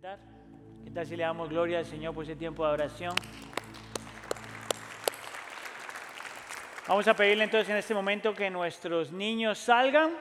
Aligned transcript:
cantar? 0.00 0.18
¿Qué 0.84 0.90
tal 0.92 1.06
si 1.06 1.16
le 1.16 1.24
damos 1.24 1.48
gloria 1.48 1.78
al 1.78 1.84
Señor 1.84 2.14
por 2.14 2.22
ese 2.22 2.36
tiempo 2.36 2.64
de 2.64 2.72
oración? 2.72 3.14
Vamos 6.86 7.08
a 7.08 7.14
pedirle 7.14 7.44
entonces 7.44 7.68
en 7.68 7.76
este 7.76 7.94
momento 7.94 8.32
que 8.32 8.48
nuestros 8.48 9.10
niños 9.10 9.58
salgan. 9.58 10.12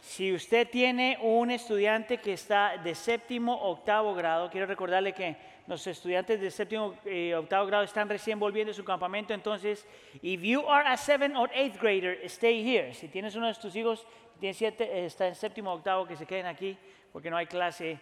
Si 0.00 0.32
usted 0.32 0.68
tiene 0.68 1.16
un 1.22 1.52
estudiante 1.52 2.18
que 2.18 2.32
está 2.32 2.76
de 2.78 2.94
séptimo 2.94 3.54
octavo 3.54 4.14
grado, 4.14 4.50
quiero 4.50 4.66
recordarle 4.66 5.12
que 5.12 5.36
los 5.68 5.86
estudiantes 5.86 6.40
de 6.40 6.50
séptimo 6.50 6.96
eh, 7.04 7.34
octavo 7.36 7.66
grado 7.66 7.84
están 7.84 8.08
recién 8.08 8.40
volviendo 8.40 8.72
a 8.72 8.74
su 8.74 8.84
campamento. 8.84 9.32
Entonces, 9.32 9.86
if 10.22 10.40
you 10.42 10.66
are 10.66 10.88
a 10.88 10.96
seventh 10.96 11.36
or 11.36 11.48
eighth 11.54 11.80
grader, 11.80 12.18
stay 12.24 12.64
here. 12.64 12.92
Si 12.94 13.06
tienes 13.06 13.36
uno 13.36 13.46
de 13.46 13.54
tus 13.54 13.76
hijos, 13.76 14.04
tiene 14.40 14.54
siete, 14.54 15.04
está 15.04 15.28
en 15.28 15.36
séptimo 15.36 15.72
octavo, 15.72 16.04
que 16.04 16.16
se 16.16 16.26
queden 16.26 16.46
aquí 16.46 16.76
porque 17.12 17.30
no 17.30 17.36
hay 17.36 17.46
clase 17.46 18.00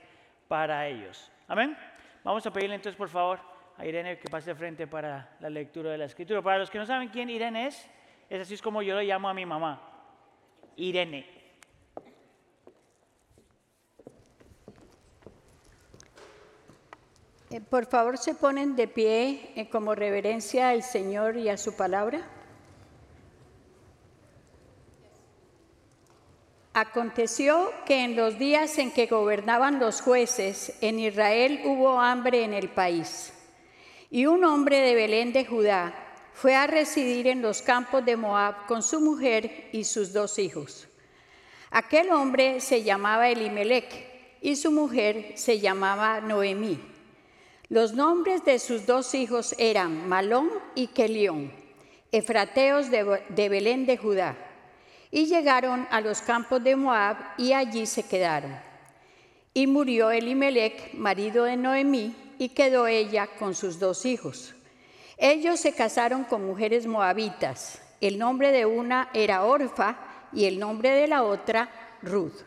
para 0.48 0.88
ellos. 0.88 1.30
Amén. 1.46 1.76
Vamos 2.24 2.44
a 2.46 2.50
pedirle 2.50 2.74
entonces, 2.74 2.96
por 2.96 3.08
favor, 3.08 3.39
a 3.76 3.86
Irene 3.86 4.18
que 4.18 4.29
pase 4.29 4.54
frente 4.54 4.86
para 4.86 5.36
la 5.40 5.50
lectura 5.50 5.90
de 5.93 5.98
la 5.98 6.06
escritura. 6.06 6.43
Para 6.43 6.58
los 6.58 6.70
que 6.70 6.79
no 6.79 6.86
saben 6.86 7.11
quién 7.11 7.30
Irene 7.30 7.68
es, 7.68 7.89
es 8.29 8.43
así 8.43 8.58
como 8.58 8.82
yo 8.82 8.94
lo 8.94 9.03
llamo 9.03 9.29
a 9.29 9.34
mi 9.34 9.46
mamá. 9.46 9.80
Irene. 10.76 11.26
Eh, 17.50 17.61
Por 17.61 17.86
favor, 17.86 18.18
se 18.18 18.34
ponen 18.34 18.76
de 18.76 18.89
pie 18.89 19.53
eh, 19.54 19.70
como 19.70 19.94
reverencia 19.94 20.70
al 20.70 20.82
Señor 20.82 21.36
y 21.36 21.48
a 21.48 21.56
su 21.56 21.76
palabra. 21.76 22.37
Aconteció 26.81 27.73
que 27.87 28.05
en 28.05 28.14
los 28.14 28.39
días 28.39 28.79
en 28.79 28.93
que 28.93 29.07
gobernaban 29.07 29.81
los 29.81 30.00
jueces, 30.00 30.75
en 30.81 31.01
Israel 31.01 31.63
hubo 31.64 32.01
hambre 32.01 32.45
en 32.45 32.55
el 32.55 32.69
país. 32.69 33.33
Y 34.12 34.27
un 34.27 34.45
hombre 34.45 34.78
de 34.78 34.95
Belén 34.95 35.33
de 35.33 35.45
Judá 35.45 35.93
fue 36.35 36.55
a 36.55 36.69
residir 36.69 37.27
en 37.27 37.43
los 37.43 37.62
campos 37.62 38.05
de 38.05 38.17
Moab 38.17 38.67
con 38.67 38.85
su 38.85 39.01
mujer 39.01 39.70
y 39.73 39.83
sus 39.83 40.12
dos 40.12 40.39
hijos. 40.39 40.87
Aquel 41.73 42.12
hombre 42.12 42.61
se 42.61 42.85
llamaba 42.85 43.29
Elimelech 43.29 44.39
y 44.41 44.55
su 44.55 44.70
mujer 44.70 45.33
se 45.35 45.59
llamaba 45.59 46.20
Noemí. 46.20 46.79
Los 47.69 47.92
nombres 47.92 48.45
de 48.45 48.61
sus 48.61 48.87
dos 48.87 49.17
hijos 49.17 49.53
eran 49.59 50.09
Malón 50.09 50.48
y 50.77 50.87
Kelión, 50.87 51.51
efrateos 52.13 52.89
de, 52.89 53.48
Belén 53.48 53.85
de 53.85 53.97
Judá. 53.97 54.48
Y 55.11 55.27
llegaron 55.27 55.87
a 55.91 56.01
los 56.01 56.20
campos 56.20 56.62
de 56.62 56.77
Moab 56.77 57.17
y 57.39 57.53
allí 57.53 57.87
se 57.87 58.03
quedaron. 58.06 58.59
Y 59.55 59.67
murió 59.67 60.11
Elimelech, 60.11 60.95
marido 60.95 61.45
de 61.45 61.56
Noemí, 61.56 62.14
y 62.39 62.51
quedó 62.51 62.87
ella 62.87 63.27
con 63.39 63.55
sus 63.55 63.79
dos 63.79 64.06
hijos. 64.06 64.55
Ellos 65.17 65.59
se 65.59 65.73
casaron 65.73 66.25
con 66.25 66.47
mujeres 66.47 66.86
moabitas. 66.86 67.81
El 68.01 68.19
nombre 68.19 68.53
de 68.53 68.67
una 68.67 69.11
era 69.12 69.45
Orfa 69.45 69.97
y 70.33 70.45
el 70.45 70.59
nombre 70.59 70.91
de 70.91 71.09
la 71.09 71.25
otra 71.25 71.69
Ruth. 72.03 72.45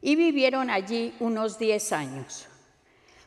Y 0.00 0.16
vivieron 0.16 0.70
allí 0.70 1.14
unos 1.20 1.58
diez 1.58 1.92
años. 1.92 2.48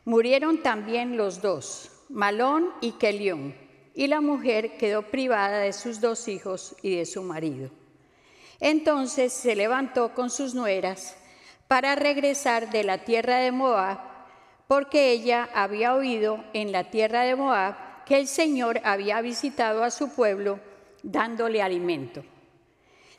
Murieron 0.04 0.64
también 0.64 1.18
los 1.18 1.42
dos, 1.42 1.92
Malón 2.10 2.72
y 2.82 2.94
Kelión, 2.94 3.56
y 3.94 4.08
la 4.08 4.22
mujer 4.22 4.78
quedó 4.78 5.04
privada 5.04 5.60
de 5.60 5.74
sus 5.74 6.02
dos 6.02 6.28
hijos 6.28 6.76
y 6.82 6.96
de 6.96 7.06
su 7.06 7.24
marido. 7.24 7.70
Entonces 8.60 9.34
se 9.34 9.56
levantó 9.56 10.14
con 10.14 10.30
sus 10.30 10.56
nueras 10.56 11.18
para 11.68 11.96
regresar 11.96 12.70
de 12.70 12.84
la 12.84 13.00
tierra 13.00 13.38
de 13.38 13.52
Moab, 13.52 14.00
porque 14.68 15.12
ella 15.12 15.50
había 15.54 15.94
oído 15.94 16.44
en 16.54 16.72
la 16.72 16.86
tierra 16.86 17.22
de 17.22 17.36
Moab 17.36 17.76
que 18.06 18.18
el 18.18 18.28
Señor 18.28 18.82
había 18.84 19.22
visitado 19.22 19.84
a 19.84 19.92
su 19.92 20.10
pueblo 20.10 20.60
dándole 21.04 21.62
alimento. 21.62 22.24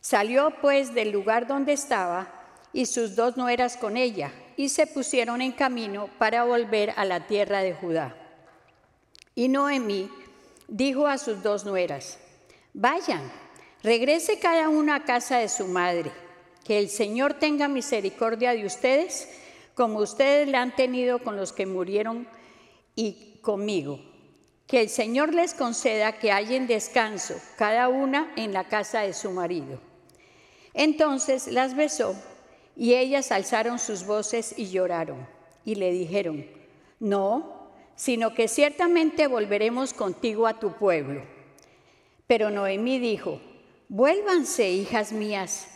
Salió 0.01 0.53
pues 0.61 0.95
del 0.95 1.11
lugar 1.11 1.47
donde 1.47 1.73
estaba 1.73 2.33
y 2.73 2.87
sus 2.87 3.17
dos 3.17 3.37
nueras 3.37 3.77
con 3.77 3.97
ella, 3.97 4.33
y 4.57 4.69
se 4.69 4.87
pusieron 4.87 5.41
en 5.41 5.53
camino 5.53 6.09
para 6.19 6.45
volver 6.45 6.93
a 6.97 7.05
la 7.05 7.27
tierra 7.27 7.61
de 7.61 7.75
Judá. 7.75 8.15
Y 9.35 9.49
Noemí 9.49 10.11
dijo 10.69 11.07
a 11.07 11.19
sus 11.19 11.43
dos 11.43 11.65
nueras, 11.65 12.19
vayan, 12.73 13.31
regrese 13.87 14.41
cada 14.41 14.69
una 14.69 14.97
a 14.97 15.05
casa 15.05 15.39
de 15.39 15.49
su 15.49 15.69
madre, 15.69 16.11
que 16.65 16.77
el 16.77 16.89
Señor 16.89 17.35
tenga 17.35 17.69
misericordia 17.69 18.51
de 18.51 18.67
ustedes, 18.67 19.29
como 19.77 20.01
ustedes 20.01 20.49
la 20.49 20.61
han 20.61 20.75
tenido 20.75 21.21
con 21.21 21.37
los 21.37 21.53
que 21.53 21.67
murieron 21.67 22.27
y 22.97 23.39
conmigo. 23.43 24.01
Que 24.67 24.81
el 24.81 24.89
Señor 24.89 25.33
les 25.33 25.55
conceda 25.55 26.19
que 26.19 26.33
hallen 26.33 26.67
descanso, 26.67 27.37
cada 27.57 27.89
una 27.89 28.33
en 28.35 28.53
la 28.53 28.65
casa 28.65 29.03
de 29.03 29.13
su 29.13 29.31
marido. 29.31 29.79
Entonces 30.75 31.47
las 31.47 31.77
besó 31.77 32.17
y 32.75 32.95
ellas 32.95 33.31
alzaron 33.31 33.79
sus 33.79 34.05
voces 34.05 34.53
y 34.59 34.69
lloraron 34.69 35.29
y 35.65 35.77
le 35.77 35.93
dijeron, 35.93 36.45
no, 36.99 37.71
sino 37.95 38.35
que 38.35 38.49
ciertamente 38.49 39.29
volveremos 39.29 39.95
contigo 39.95 40.49
a 40.49 40.59
tu 40.59 40.73
pueblo. 40.73 41.23
Pero 42.27 42.51
Noemí 42.51 42.99
dijo, 42.99 43.41
vuélvanse, 43.89 44.71
hijas 44.71 45.13
mías, 45.13 45.69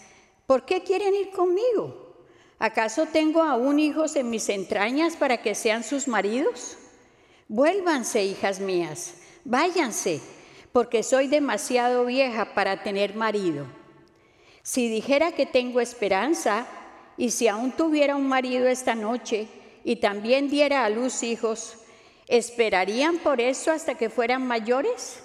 ¿por 0.47 0.65
qué 0.65 0.83
quieren 0.83 1.15
ir 1.15 1.31
conmigo? 1.31 2.17
¿Acaso 2.59 3.07
tengo 3.07 3.43
aún 3.43 3.79
hijos 3.79 4.17
en 4.17 4.31
mis 4.31 4.49
entrañas 4.49 5.17
para 5.17 5.43
que 5.43 5.55
sean 5.55 5.83
sus 5.83 6.09
maridos? 6.09 6.77
Vuélvanse, 7.49 8.25
hijas 8.25 8.61
mías, 8.61 9.15
váyanse, 9.45 10.21
porque 10.73 11.03
soy 11.03 11.27
demasiado 11.27 12.05
vieja 12.05 12.55
para 12.55 12.83
tener 12.83 13.15
marido. 13.15 13.67
Si 14.63 14.89
dijera 14.89 15.33
que 15.33 15.47
tengo 15.47 15.81
esperanza, 15.81 16.67
y 17.21 17.33
si 17.33 17.49
aún 17.49 17.73
tuviera 17.73 18.17
un 18.17 18.29
marido 18.29 18.67
esta 18.67 18.95
noche 18.95 19.47
y 19.85 19.97
también 19.97 20.49
diera 20.49 20.87
a 20.87 20.89
luz 20.89 21.23
hijos, 21.23 21.77
¿esperarían 22.27 23.19
por 23.19 23.43
eso 23.43 23.73
hasta 23.73 23.95
que 23.95 24.09
fueran 24.09 24.47
mayores? 24.47 25.23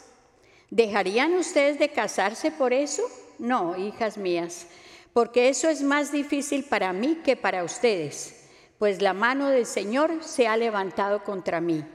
¿Dejarían 0.75 1.33
ustedes 1.35 1.79
de 1.79 1.87
casarse 1.87 2.51
por 2.51 2.73
eso? 2.73 3.01
No, 3.39 3.77
hijas 3.77 4.17
mías, 4.17 4.67
porque 5.13 5.47
eso 5.47 5.69
es 5.69 5.81
más 5.81 6.11
difícil 6.11 6.65
para 6.65 6.91
mí 6.91 7.21
que 7.23 7.37
para 7.37 7.63
ustedes, 7.63 8.49
pues 8.77 9.01
la 9.01 9.13
mano 9.13 9.47
del 9.47 9.65
Señor 9.65 10.21
se 10.21 10.49
ha 10.49 10.57
levantado 10.57 11.23
contra 11.23 11.61
mí. 11.61 11.85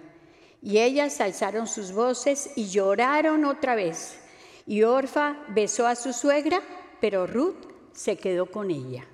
Y 0.63 0.79
ellas 0.79 1.21
alzaron 1.21 1.67
sus 1.67 1.93
voces 1.93 2.53
y 2.57 2.71
lloraron 2.71 3.45
otra 3.45 3.75
vez. 3.75 4.19
Y 4.67 4.83
Orfa 4.83 5.37
besó 5.49 5.87
a 5.87 5.95
su 5.95 6.15
suegra, 6.15 6.63
pero 7.03 7.27
Ruth 7.27 7.67
se 7.93 8.17
quedó 8.17 8.47
con 8.47 8.71
ella. 8.71 9.05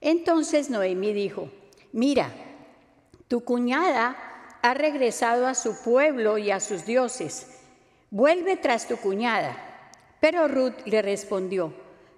Entonces 0.00 0.70
Noemí 0.70 1.12
dijo, 1.12 1.50
mira, 1.90 2.30
tu 3.26 3.40
cuñada 3.40 4.16
ha 4.62 4.74
regresado 4.74 5.48
a 5.48 5.56
su 5.56 5.82
pueblo 5.82 6.38
y 6.38 6.52
a 6.52 6.60
sus 6.60 6.86
dioses. 6.86 7.55
Vuelve 8.10 8.56
tras 8.56 8.86
tu 8.88 8.96
cuñada. 8.96 9.56
Pero 10.20 10.48
Ruth 10.48 10.86
le 10.86 11.02
respondió, 11.02 11.72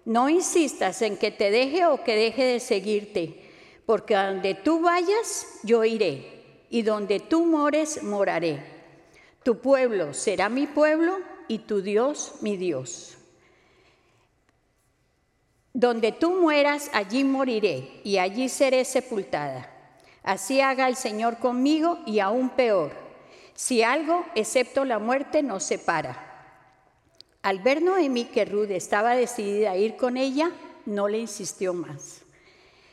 no 0.04 0.28
insistas 0.28 1.02
en 1.02 1.16
que 1.16 1.30
te 1.30 1.50
deje 1.50 1.86
o 1.86 2.02
que 2.04 2.16
deje 2.16 2.44
de 2.44 2.60
seguirte, 2.60 3.50
porque 3.84 4.14
donde 4.14 4.54
tú 4.54 4.80
vayas, 4.80 5.60
yo 5.62 5.84
iré, 5.84 6.64
y 6.70 6.82
donde 6.82 7.20
tú 7.20 7.44
mores, 7.44 8.02
moraré. 8.02 8.62
Tu 9.42 9.60
pueblo 9.60 10.14
será 10.14 10.48
mi 10.48 10.66
pueblo 10.66 11.18
y 11.48 11.60
tu 11.60 11.82
Dios 11.82 12.34
mi 12.40 12.56
Dios. 12.56 13.16
Donde 15.72 16.12
tú 16.12 16.32
mueras, 16.32 16.90
allí 16.92 17.24
moriré 17.24 18.00
y 18.04 18.18
allí 18.18 18.48
seré 18.48 18.84
sepultada. 18.84 19.70
Así 20.22 20.60
haga 20.60 20.88
el 20.88 20.96
Señor 20.96 21.38
conmigo 21.38 21.98
y 22.04 22.20
aún 22.20 22.50
peor, 22.50 22.92
si 23.58 23.82
algo 23.82 24.24
excepto 24.36 24.84
la 24.84 25.00
muerte 25.00 25.42
nos 25.42 25.64
separa. 25.64 26.54
Al 27.42 27.58
ver 27.58 27.82
Noemí 27.82 28.26
que 28.26 28.44
Ruth 28.44 28.70
estaba 28.70 29.16
decidida 29.16 29.72
a 29.72 29.76
ir 29.76 29.96
con 29.96 30.16
ella, 30.16 30.52
no 30.86 31.08
le 31.08 31.18
insistió 31.18 31.74
más. 31.74 32.22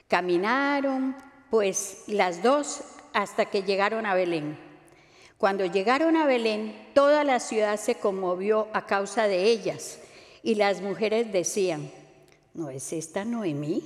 Caminaron, 0.08 1.16
pues, 1.52 2.06
las 2.08 2.42
dos 2.42 2.82
hasta 3.14 3.46
que 3.46 3.62
llegaron 3.62 4.08
a 4.08 4.16
Belén. 4.16 4.58
Cuando 5.38 5.68
llegaron 5.68 6.18
a 6.18 6.26
Belén, 6.26 6.90
toda 6.96 7.24
la 7.24 7.40
ciudad 7.40 7.80
se 7.80 8.00
conmovió 8.00 8.68
a 8.74 8.88
causa 8.88 9.28
de 9.28 9.44
ellas, 9.44 10.00
y 10.42 10.56
las 10.56 10.82
mujeres 10.82 11.32
decían, 11.32 11.92
¿no 12.56 12.72
es 12.72 12.92
esta 12.92 13.24
Noemí? 13.24 13.84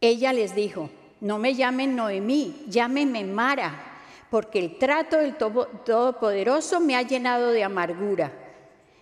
Ella 0.00 0.32
les 0.32 0.54
dijo, 0.54 0.88
no 1.20 1.38
me 1.38 1.54
llamen 1.54 1.96
Noemí, 1.96 2.64
llámenme 2.66 3.24
Mara, 3.24 3.89
porque 4.30 4.60
el 4.60 4.78
trato 4.78 5.18
del 5.18 5.36
Todopoderoso 5.36 6.80
me 6.80 6.96
ha 6.96 7.02
llenado 7.02 7.50
de 7.50 7.64
amargura. 7.64 8.32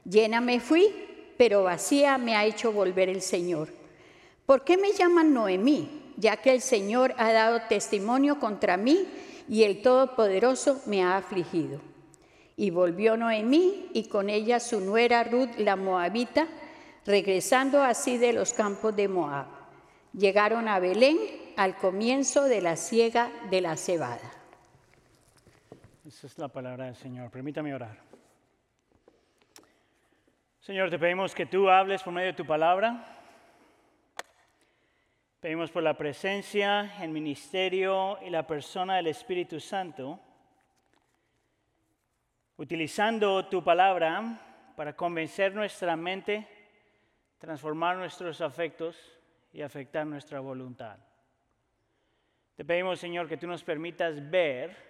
Llena 0.04 0.40
me 0.40 0.58
fui, 0.58 0.88
pero 1.36 1.64
vacía 1.64 2.16
me 2.16 2.34
ha 2.34 2.46
hecho 2.46 2.72
volver 2.72 3.10
el 3.10 3.20
Señor. 3.20 3.68
¿Por 4.46 4.64
qué 4.64 4.78
me 4.78 4.92
llaman 4.92 5.34
Noemí? 5.34 6.14
Ya 6.16 6.38
que 6.38 6.52
el 6.52 6.62
Señor 6.62 7.14
ha 7.18 7.32
dado 7.32 7.60
testimonio 7.68 8.40
contra 8.40 8.78
mí 8.78 9.06
y 9.48 9.64
el 9.64 9.82
Todopoderoso 9.82 10.80
me 10.86 11.02
ha 11.02 11.18
afligido. 11.18 11.80
Y 12.56 12.70
volvió 12.70 13.16
Noemí 13.16 13.90
y 13.92 14.08
con 14.08 14.30
ella 14.30 14.58
su 14.58 14.80
nuera 14.80 15.22
Ruth 15.24 15.58
la 15.58 15.76
Moabita, 15.76 16.48
regresando 17.04 17.82
así 17.82 18.16
de 18.16 18.32
los 18.32 18.54
campos 18.54 18.96
de 18.96 19.08
Moab. 19.08 19.46
Llegaron 20.12 20.66
a 20.68 20.80
Belén 20.80 21.18
al 21.56 21.76
comienzo 21.76 22.44
de 22.44 22.62
la 22.62 22.76
siega 22.76 23.30
de 23.50 23.60
la 23.60 23.76
cebada. 23.76 24.37
Esa 26.18 26.26
es 26.26 26.38
la 26.38 26.48
palabra 26.48 26.86
del 26.86 26.96
Señor. 26.96 27.30
Permítame 27.30 27.72
orar. 27.72 27.96
Señor, 30.58 30.90
te 30.90 30.98
pedimos 30.98 31.32
que 31.32 31.46
tú 31.46 31.70
hables 31.70 32.02
por 32.02 32.12
medio 32.12 32.26
de 32.26 32.32
tu 32.32 32.44
palabra. 32.44 33.04
Pedimos 35.38 35.70
por 35.70 35.84
la 35.84 35.96
presencia, 35.96 37.00
el 37.00 37.10
ministerio 37.10 38.18
y 38.20 38.30
la 38.30 38.44
persona 38.44 38.96
del 38.96 39.06
Espíritu 39.06 39.60
Santo, 39.60 40.18
utilizando 42.56 43.46
tu 43.46 43.62
palabra 43.62 44.72
para 44.74 44.96
convencer 44.96 45.54
nuestra 45.54 45.94
mente, 45.94 46.48
transformar 47.38 47.96
nuestros 47.96 48.40
afectos 48.40 49.20
y 49.52 49.62
afectar 49.62 50.04
nuestra 50.04 50.40
voluntad. 50.40 50.98
Te 52.56 52.64
pedimos, 52.64 52.98
Señor, 52.98 53.28
que 53.28 53.36
tú 53.36 53.46
nos 53.46 53.62
permitas 53.62 54.28
ver 54.28 54.87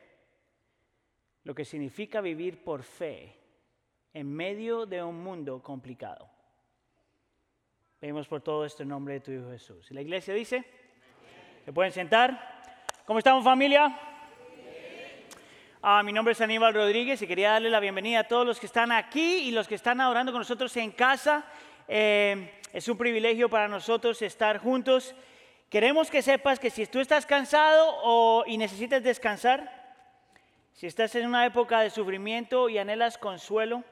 lo 1.44 1.54
que 1.54 1.64
significa 1.64 2.20
vivir 2.20 2.62
por 2.62 2.82
fe 2.82 3.36
en 4.12 4.32
medio 4.32 4.86
de 4.86 5.02
un 5.02 5.22
mundo 5.22 5.62
complicado. 5.62 6.28
Pedimos 7.98 8.28
por 8.28 8.40
todo 8.40 8.64
esto 8.64 8.82
en 8.82 8.90
nombre 8.90 9.14
de 9.14 9.20
tu 9.20 9.32
Hijo 9.32 9.50
Jesús. 9.50 9.90
Y 9.90 9.94
la 9.94 10.02
iglesia 10.02 10.34
dice, 10.34 10.64
¿se 11.64 11.72
pueden 11.72 11.92
sentar? 11.92 12.62
¿Cómo 13.04 13.18
estamos 13.18 13.42
familia? 13.42 13.98
Ah, 15.82 16.02
mi 16.02 16.12
nombre 16.12 16.32
es 16.32 16.40
Aníbal 16.40 16.74
Rodríguez 16.74 17.22
y 17.22 17.26
quería 17.26 17.52
darle 17.52 17.70
la 17.70 17.80
bienvenida 17.80 18.20
a 18.20 18.24
todos 18.24 18.44
los 18.44 18.58
que 18.58 18.66
están 18.66 18.90
aquí 18.90 19.48
y 19.48 19.52
los 19.52 19.68
que 19.68 19.76
están 19.76 20.00
adorando 20.00 20.32
con 20.32 20.40
nosotros 20.40 20.76
en 20.76 20.90
casa. 20.90 21.44
Eh, 21.86 22.60
es 22.72 22.88
un 22.88 22.98
privilegio 22.98 23.48
para 23.48 23.68
nosotros 23.68 24.20
estar 24.22 24.58
juntos. 24.58 25.14
Queremos 25.70 26.10
que 26.10 26.20
sepas 26.22 26.58
que 26.58 26.70
si 26.70 26.86
tú 26.86 26.98
estás 26.98 27.26
cansado 27.26 27.94
o, 28.02 28.44
y 28.46 28.58
necesitas 28.58 29.02
descansar, 29.02 29.77
si 30.78 30.86
estás 30.86 31.12
en 31.16 31.26
una 31.26 31.44
época 31.44 31.80
de 31.80 31.90
sufrimiento 31.90 32.68
y 32.68 32.78
anhelas 32.78 33.18
consuelo, 33.18 33.82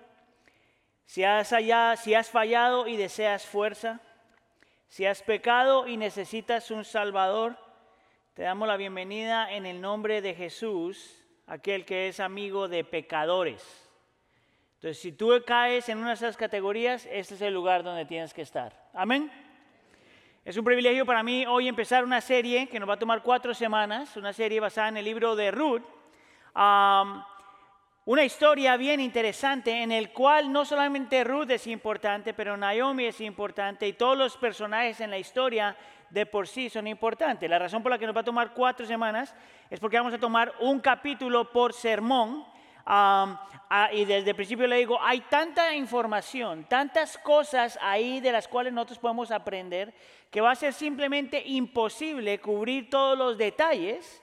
si 1.05 1.25
has, 1.25 1.53
allá, 1.53 1.97
si 1.97 2.15
has 2.15 2.31
fallado 2.31 2.87
y 2.87 2.97
deseas 2.97 3.45
fuerza, 3.45 4.01
si 4.87 5.05
has 5.05 5.21
pecado 5.21 5.89
y 5.89 5.97
necesitas 5.97 6.71
un 6.71 6.85
Salvador, 6.85 7.59
te 8.35 8.43
damos 8.43 8.69
la 8.69 8.77
bienvenida 8.77 9.51
en 9.51 9.67
el 9.67 9.81
nombre 9.81 10.23
de 10.23 10.33
Jesús, 10.35 11.27
aquel 11.49 11.85
que 11.85 12.07
es 12.07 12.21
amigo 12.21 12.69
de 12.69 12.85
pecadores. 12.85 13.91
Entonces, 14.75 15.03
si 15.03 15.11
tú 15.11 15.33
caes 15.45 15.89
en 15.89 15.99
una 15.99 16.11
de 16.11 16.15
esas 16.15 16.37
categorías, 16.37 17.09
este 17.11 17.35
es 17.35 17.43
el 17.43 17.53
lugar 17.53 17.83
donde 17.83 18.05
tienes 18.05 18.33
que 18.33 18.43
estar. 18.43 18.89
Amén. 18.95 19.29
Es 20.45 20.57
un 20.57 20.65
privilegio 20.65 21.05
para 21.05 21.25
mí 21.25 21.47
hoy 21.47 21.67
empezar 21.67 22.05
una 22.05 22.21
serie 22.21 22.69
que 22.69 22.79
nos 22.79 22.89
va 22.89 22.95
a 22.95 22.99
tomar 23.01 23.25
cuatro 23.25 23.55
semanas, 23.55 24.17
una 24.17 24.33
serie 24.33 24.61
basada 24.61 24.91
en 24.91 24.99
el 24.99 25.05
libro 25.05 25.35
de 25.35 25.51
Ruth 25.51 25.96
una 26.57 28.25
historia 28.25 28.77
bien 28.77 29.01
interesante 29.01 29.83
en 29.83 29.93
el 29.93 30.13
cual 30.13 30.51
no 30.51 30.65
solamente 30.65 31.23
Ruth 31.23 31.51
es 31.51 31.67
importante, 31.67 32.33
pero 32.33 32.57
Naomi 32.57 33.07
es 33.07 33.21
importante 33.21 33.87
y 33.87 33.93
todos 33.93 34.17
los 34.17 34.37
personajes 34.37 35.01
en 35.01 35.11
la 35.11 35.19
historia 35.19 35.77
de 36.09 36.25
por 36.25 36.49
sí 36.49 36.71
son 36.71 36.87
importantes. 36.87 37.51
La 37.51 37.59
razón 37.59 37.83
por 37.83 37.93
la 37.93 37.99
que 37.99 38.07
nos 38.07 38.17
va 38.17 38.21
a 38.21 38.25
tomar 38.25 38.55
cuatro 38.55 38.87
semanas 38.87 39.35
es 39.69 39.81
porque 39.81 39.99
vamos 39.99 40.15
a 40.15 40.19
tomar 40.19 40.55
un 40.61 40.81
capítulo 40.81 41.51
por 41.53 41.73
sermón. 41.73 42.47
y 43.93 44.05
desde 44.05 44.31
el 44.31 44.37
principio 44.37 44.67
le 44.67 44.77
digo, 44.77 44.99
hay 45.03 45.21
tanta 45.23 45.75
información, 45.75 46.65
tantas 46.69 47.19
cosas 47.19 47.77
ahí 47.83 48.21
de 48.21 48.31
las 48.31 48.47
cuales 48.47 48.73
nosotros 48.73 49.01
podemos 49.01 49.31
aprender, 49.33 49.93
que 50.31 50.41
va 50.41 50.53
a 50.53 50.55
ser 50.55 50.73
simplemente 50.73 51.43
imposible 51.45 52.39
cubrir 52.39 52.89
todos 52.89 53.19
los 53.19 53.37
detalles 53.37 54.23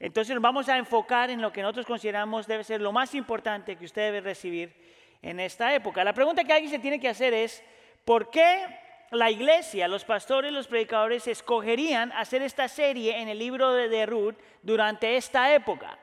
entonces 0.00 0.34
nos 0.34 0.42
vamos 0.42 0.66
a 0.70 0.78
enfocar 0.78 1.28
en 1.28 1.42
lo 1.42 1.52
que 1.52 1.60
nosotros 1.60 1.84
consideramos 1.84 2.46
debe 2.46 2.64
ser 2.64 2.80
lo 2.80 2.90
más 2.90 3.14
importante 3.14 3.76
que 3.76 3.84
usted 3.84 4.00
debe 4.00 4.22
recibir 4.22 4.74
en 5.20 5.38
esta 5.38 5.74
época. 5.74 6.02
La 6.02 6.14
pregunta 6.14 6.42
que 6.42 6.54
alguien 6.54 6.70
se 6.70 6.78
tiene 6.78 6.98
que 6.98 7.08
hacer 7.08 7.34
es, 7.34 7.62
¿por 8.06 8.30
qué 8.30 8.64
la 9.10 9.30
iglesia, 9.30 9.88
los 9.88 10.06
pastores, 10.06 10.52
los 10.52 10.68
predicadores 10.68 11.28
escogerían 11.28 12.12
hacer 12.12 12.40
esta 12.40 12.66
serie 12.66 13.20
en 13.20 13.28
el 13.28 13.38
libro 13.38 13.74
de, 13.74 14.06
Ruth 14.06 14.36
durante 14.62 15.16
esta 15.16 15.54
época? 15.54 15.98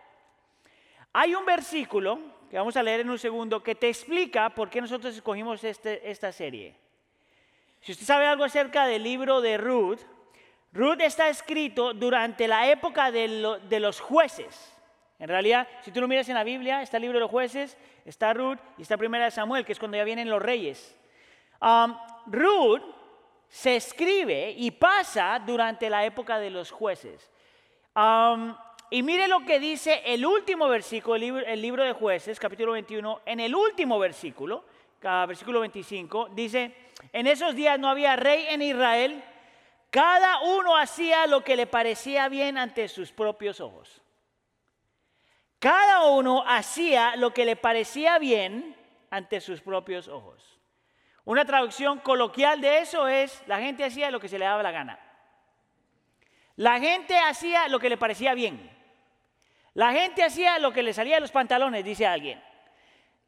Hay 1.14 1.34
un 1.34 1.46
versículo 1.46 2.20
que 2.52 2.58
vamos 2.58 2.78
a 2.78 2.84
leer 2.84 3.00
en 3.00 3.10
un 3.10 3.18
segundo 3.18 3.64
que 3.64 3.74
te 3.74 3.90
explica 3.90 4.52
por 4.52 4.70
qué 4.70 4.80
nosotros 4.80 5.16
escogimos 5.16 5.64
este, 5.64 6.08
esta 6.08 6.32
serie. 6.32 6.76
Si 7.82 7.94
usted 7.94 8.06
sabe 8.06 8.28
algo 8.28 8.44
acerca 8.44 8.86
del 8.86 9.02
libro 9.02 9.42
de 9.42 9.58
Ruth, 9.58 10.02
Ruth 10.78 11.02
está 11.02 11.28
escrito 11.28 11.92
durante 11.92 12.48
la 12.48 12.70
época 12.70 13.10
de, 13.10 13.28
los 13.80 14.00
jueces. 14.00 14.76
En 15.18 15.28
realidad, 15.28 15.68
si 15.82 15.92
tú 15.92 16.00
lo 16.00 16.08
miras 16.08 16.30
en 16.30 16.36
la 16.36 16.44
Biblia, 16.44 16.84
está 16.84 16.98
el 16.98 17.02
libro 17.02 17.18
de 17.18 17.22
los 17.22 17.32
jueces, 17.32 17.76
está 18.06 18.32
Ruth 18.32 18.60
y 18.78 18.84
está 18.84 18.96
Primera 18.96 19.26
de 19.26 19.32
Samuel, 19.32 19.66
que 19.66 19.72
es 19.72 19.80
cuando 19.80 19.98
ya 19.98 20.04
vienen 20.04 20.30
los 20.30 20.40
reyes. 20.40 20.96
Um, 21.60 21.98
Ruth 22.28 22.84
se 23.48 23.78
escribe 23.78 24.54
y 24.56 24.70
pasa 24.70 25.42
durante 25.44 25.90
la 25.90 26.06
época 26.06 26.38
de 26.38 26.52
los 26.52 26.70
jueces. 26.70 27.28
Um, 27.96 28.56
y 28.92 29.02
mire 29.02 29.28
lo 29.28 29.40
que 29.40 29.60
dice 29.60 30.04
el 30.06 30.24
último 30.28 30.68
versículo, 30.68 31.16
el 31.16 31.22
libro, 31.22 31.44
el 31.44 31.60
libro, 31.60 31.84
de 31.84 31.94
jueces, 31.94 32.40
capítulo 32.40 32.74
21, 32.74 33.22
en 33.26 33.40
el 33.40 33.56
último 33.56 33.98
versículo, 33.98 34.64
versículo 35.02 35.60
25, 35.60 36.30
dice, 36.36 36.72
en 37.14 37.26
esos 37.26 37.56
días 37.56 37.80
no 37.80 37.90
había 37.90 38.16
rey 38.16 38.46
en 38.50 38.62
Israel 38.62 39.24
cada 39.90 40.42
uno 40.42 40.78
hacía 40.78 41.28
lo 41.28 41.44
que 41.44 41.56
le 41.56 41.68
parecía 41.68 42.28
bien 42.30 42.58
ante 42.58 42.88
sus 42.88 43.12
propios 43.12 43.62
ojos. 43.62 44.02
Cada 45.60 46.06
uno 46.06 46.44
hacía 46.46 47.16
lo 47.16 47.34
que 47.34 47.46
le 47.46 47.56
parecía 47.56 48.20
bien 48.20 48.76
ante 49.10 49.42
sus 49.42 49.62
propios 49.62 50.08
ojos. 50.08 50.60
Una 51.26 51.46
traducción 51.46 52.00
coloquial 52.00 52.62
de 52.62 52.80
eso 52.80 53.08
es, 53.08 53.44
la 53.48 53.60
gente 53.60 53.84
hacía 53.84 54.12
lo 54.12 54.20
que 54.20 54.30
se 54.30 54.38
le 54.38 54.46
daba 54.46 54.64
la 54.64 54.72
gana. 54.72 55.00
La 56.56 56.80
gente 56.80 57.18
hacía 57.18 57.68
lo 57.68 57.80
que 57.80 57.90
le 57.90 57.98
parecía 57.98 58.34
bien. 58.34 58.72
La 59.74 59.92
gente 59.94 60.24
hacía 60.24 60.58
lo 60.60 60.72
que 60.72 60.84
le 60.84 60.94
salía 60.94 61.16
de 61.16 61.22
los 61.22 61.32
pantalones, 61.32 61.84
dice 61.84 62.06
alguien. 62.06 62.42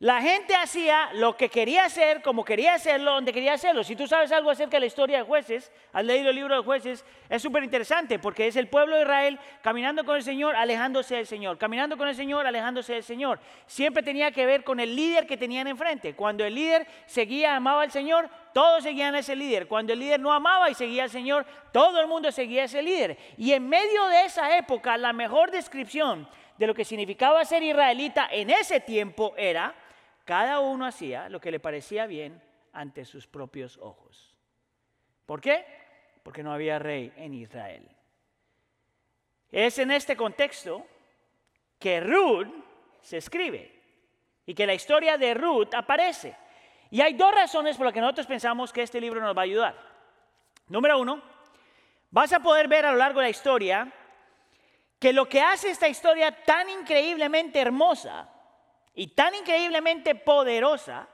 La 0.02 0.22
gente 0.22 0.56
hacía 0.56 1.10
lo 1.12 1.36
que 1.36 1.50
quería 1.50 1.84
hacer, 1.84 2.22
como 2.22 2.46
quería 2.46 2.74
hacerlo, 2.74 3.12
donde 3.12 3.34
quería 3.34 3.56
hacerlo. 3.56 3.84
Si 3.84 3.98
tú 3.98 4.08
sabes 4.08 4.32
algo 4.32 4.50
acerca 4.50 4.78
de 4.78 4.80
la 4.80 4.86
historia 4.86 5.18
de 5.18 5.24
jueces, 5.26 5.74
has 5.92 6.06
leído 6.06 6.30
el 6.30 6.38
libro 6.38 6.56
de 6.56 6.64
jueces, 6.64 7.04
es 7.28 7.42
súper 7.42 7.66
interesante 7.66 8.18
porque 8.18 8.48
es 8.48 8.56
el 8.56 8.70
pueblo 8.70 8.96
de 8.96 9.02
Israel 9.02 9.38
caminando 9.62 10.06
con 10.06 10.16
el 10.16 10.24
Señor, 10.24 10.56
alejándose 10.56 11.16
del 11.16 11.28
Señor, 11.28 11.58
caminando 11.58 11.98
con 11.98 12.08
el 12.08 12.16
Señor, 12.16 12.48
alejándose 12.48 12.94
del 12.94 13.04
Señor. 13.04 13.42
Siempre 13.66 14.02
tenía 14.02 14.32
que 14.32 14.46
ver 14.46 14.64
con 14.64 14.80
el 14.80 14.96
líder 14.96 15.28
que 15.28 15.36
tenían 15.36 15.68
enfrente. 15.68 16.16
Cuando 16.16 16.46
el 16.46 16.56
líder 16.56 16.88
seguía, 17.06 17.58
amaba 17.58 17.82
al 17.82 17.92
Señor, 17.92 18.30
todos 18.54 18.84
seguían 18.84 19.16
a 19.16 19.20
ese 19.20 19.36
líder. 19.36 19.68
Cuando 19.68 19.92
el 19.92 20.00
líder 20.00 20.22
no 20.22 20.32
amaba 20.32 20.70
y 20.70 20.76
seguía 20.76 21.04
al 21.04 21.10
Señor, 21.10 21.46
todo 21.74 22.00
el 22.00 22.08
mundo 22.08 22.32
seguía 22.32 22.62
a 22.62 22.66
ese 22.66 22.82
líder. 22.82 23.18
Y 23.36 23.52
en 23.52 23.68
medio 23.68 24.08
de 24.08 24.24
esa 24.24 24.58
época, 24.58 24.96
la 24.96 25.12
mejor 25.12 25.52
descripción 25.52 26.26
de 26.58 26.68
lo 26.68 26.74
que 26.74 26.86
significaba 26.86 27.44
ser 27.44 27.64
israelita 27.64 28.30
en 28.32 28.50
ese 28.50 28.80
tiempo 28.80 29.34
era 29.36 29.76
cada 30.30 30.60
uno 30.60 30.86
hacía 30.86 31.28
lo 31.28 31.42
que 31.42 31.50
le 31.50 31.60
parecía 31.60 32.06
bien 32.06 32.40
ante 32.72 33.04
sus 33.04 33.26
propios 33.26 33.80
ojos. 33.80 34.38
¿Por 35.26 35.42
qué? 35.42 35.66
Porque 36.22 36.44
no 36.44 36.54
había 36.54 36.78
rey 36.78 37.12
en 37.16 37.34
Israel. 37.34 37.90
Es 39.52 39.80
en 39.80 39.90
este 39.90 40.16
contexto 40.16 40.86
que 41.80 42.00
Ruth 42.00 42.46
se 43.02 43.18
escribe 43.18 43.74
y 44.46 44.54
que 44.54 44.68
la 44.68 44.76
historia 44.76 45.18
de 45.18 45.34
Ruth 45.34 45.74
aparece. 45.74 46.38
Y 46.92 47.02
hay 47.02 47.16
dos 47.16 47.34
razones 47.34 47.76
por 47.76 47.88
las 47.88 47.94
que 47.96 48.02
nosotros 48.02 48.28
pensamos 48.28 48.72
que 48.72 48.84
este 48.84 49.02
libro 49.02 49.22
nos 49.22 49.36
va 49.36 49.42
a 49.42 49.46
ayudar. 49.46 49.76
Número 50.68 51.00
uno, 51.00 51.24
vas 52.12 52.32
a 52.34 52.40
poder 52.40 52.68
ver 52.68 52.86
a 52.86 52.92
lo 52.92 53.00
largo 53.00 53.20
de 53.20 53.26
la 53.26 53.32
historia 53.32 53.92
que 55.00 55.12
lo 55.12 55.28
que 55.28 55.42
hace 55.42 55.72
esta 55.72 55.88
historia 55.88 56.44
tan 56.44 56.70
increíblemente 56.70 57.60
hermosa 57.60 58.30
y 58.94 59.08
tan 59.08 59.36
increíblemente 59.36 60.16
poderosa 60.16 61.08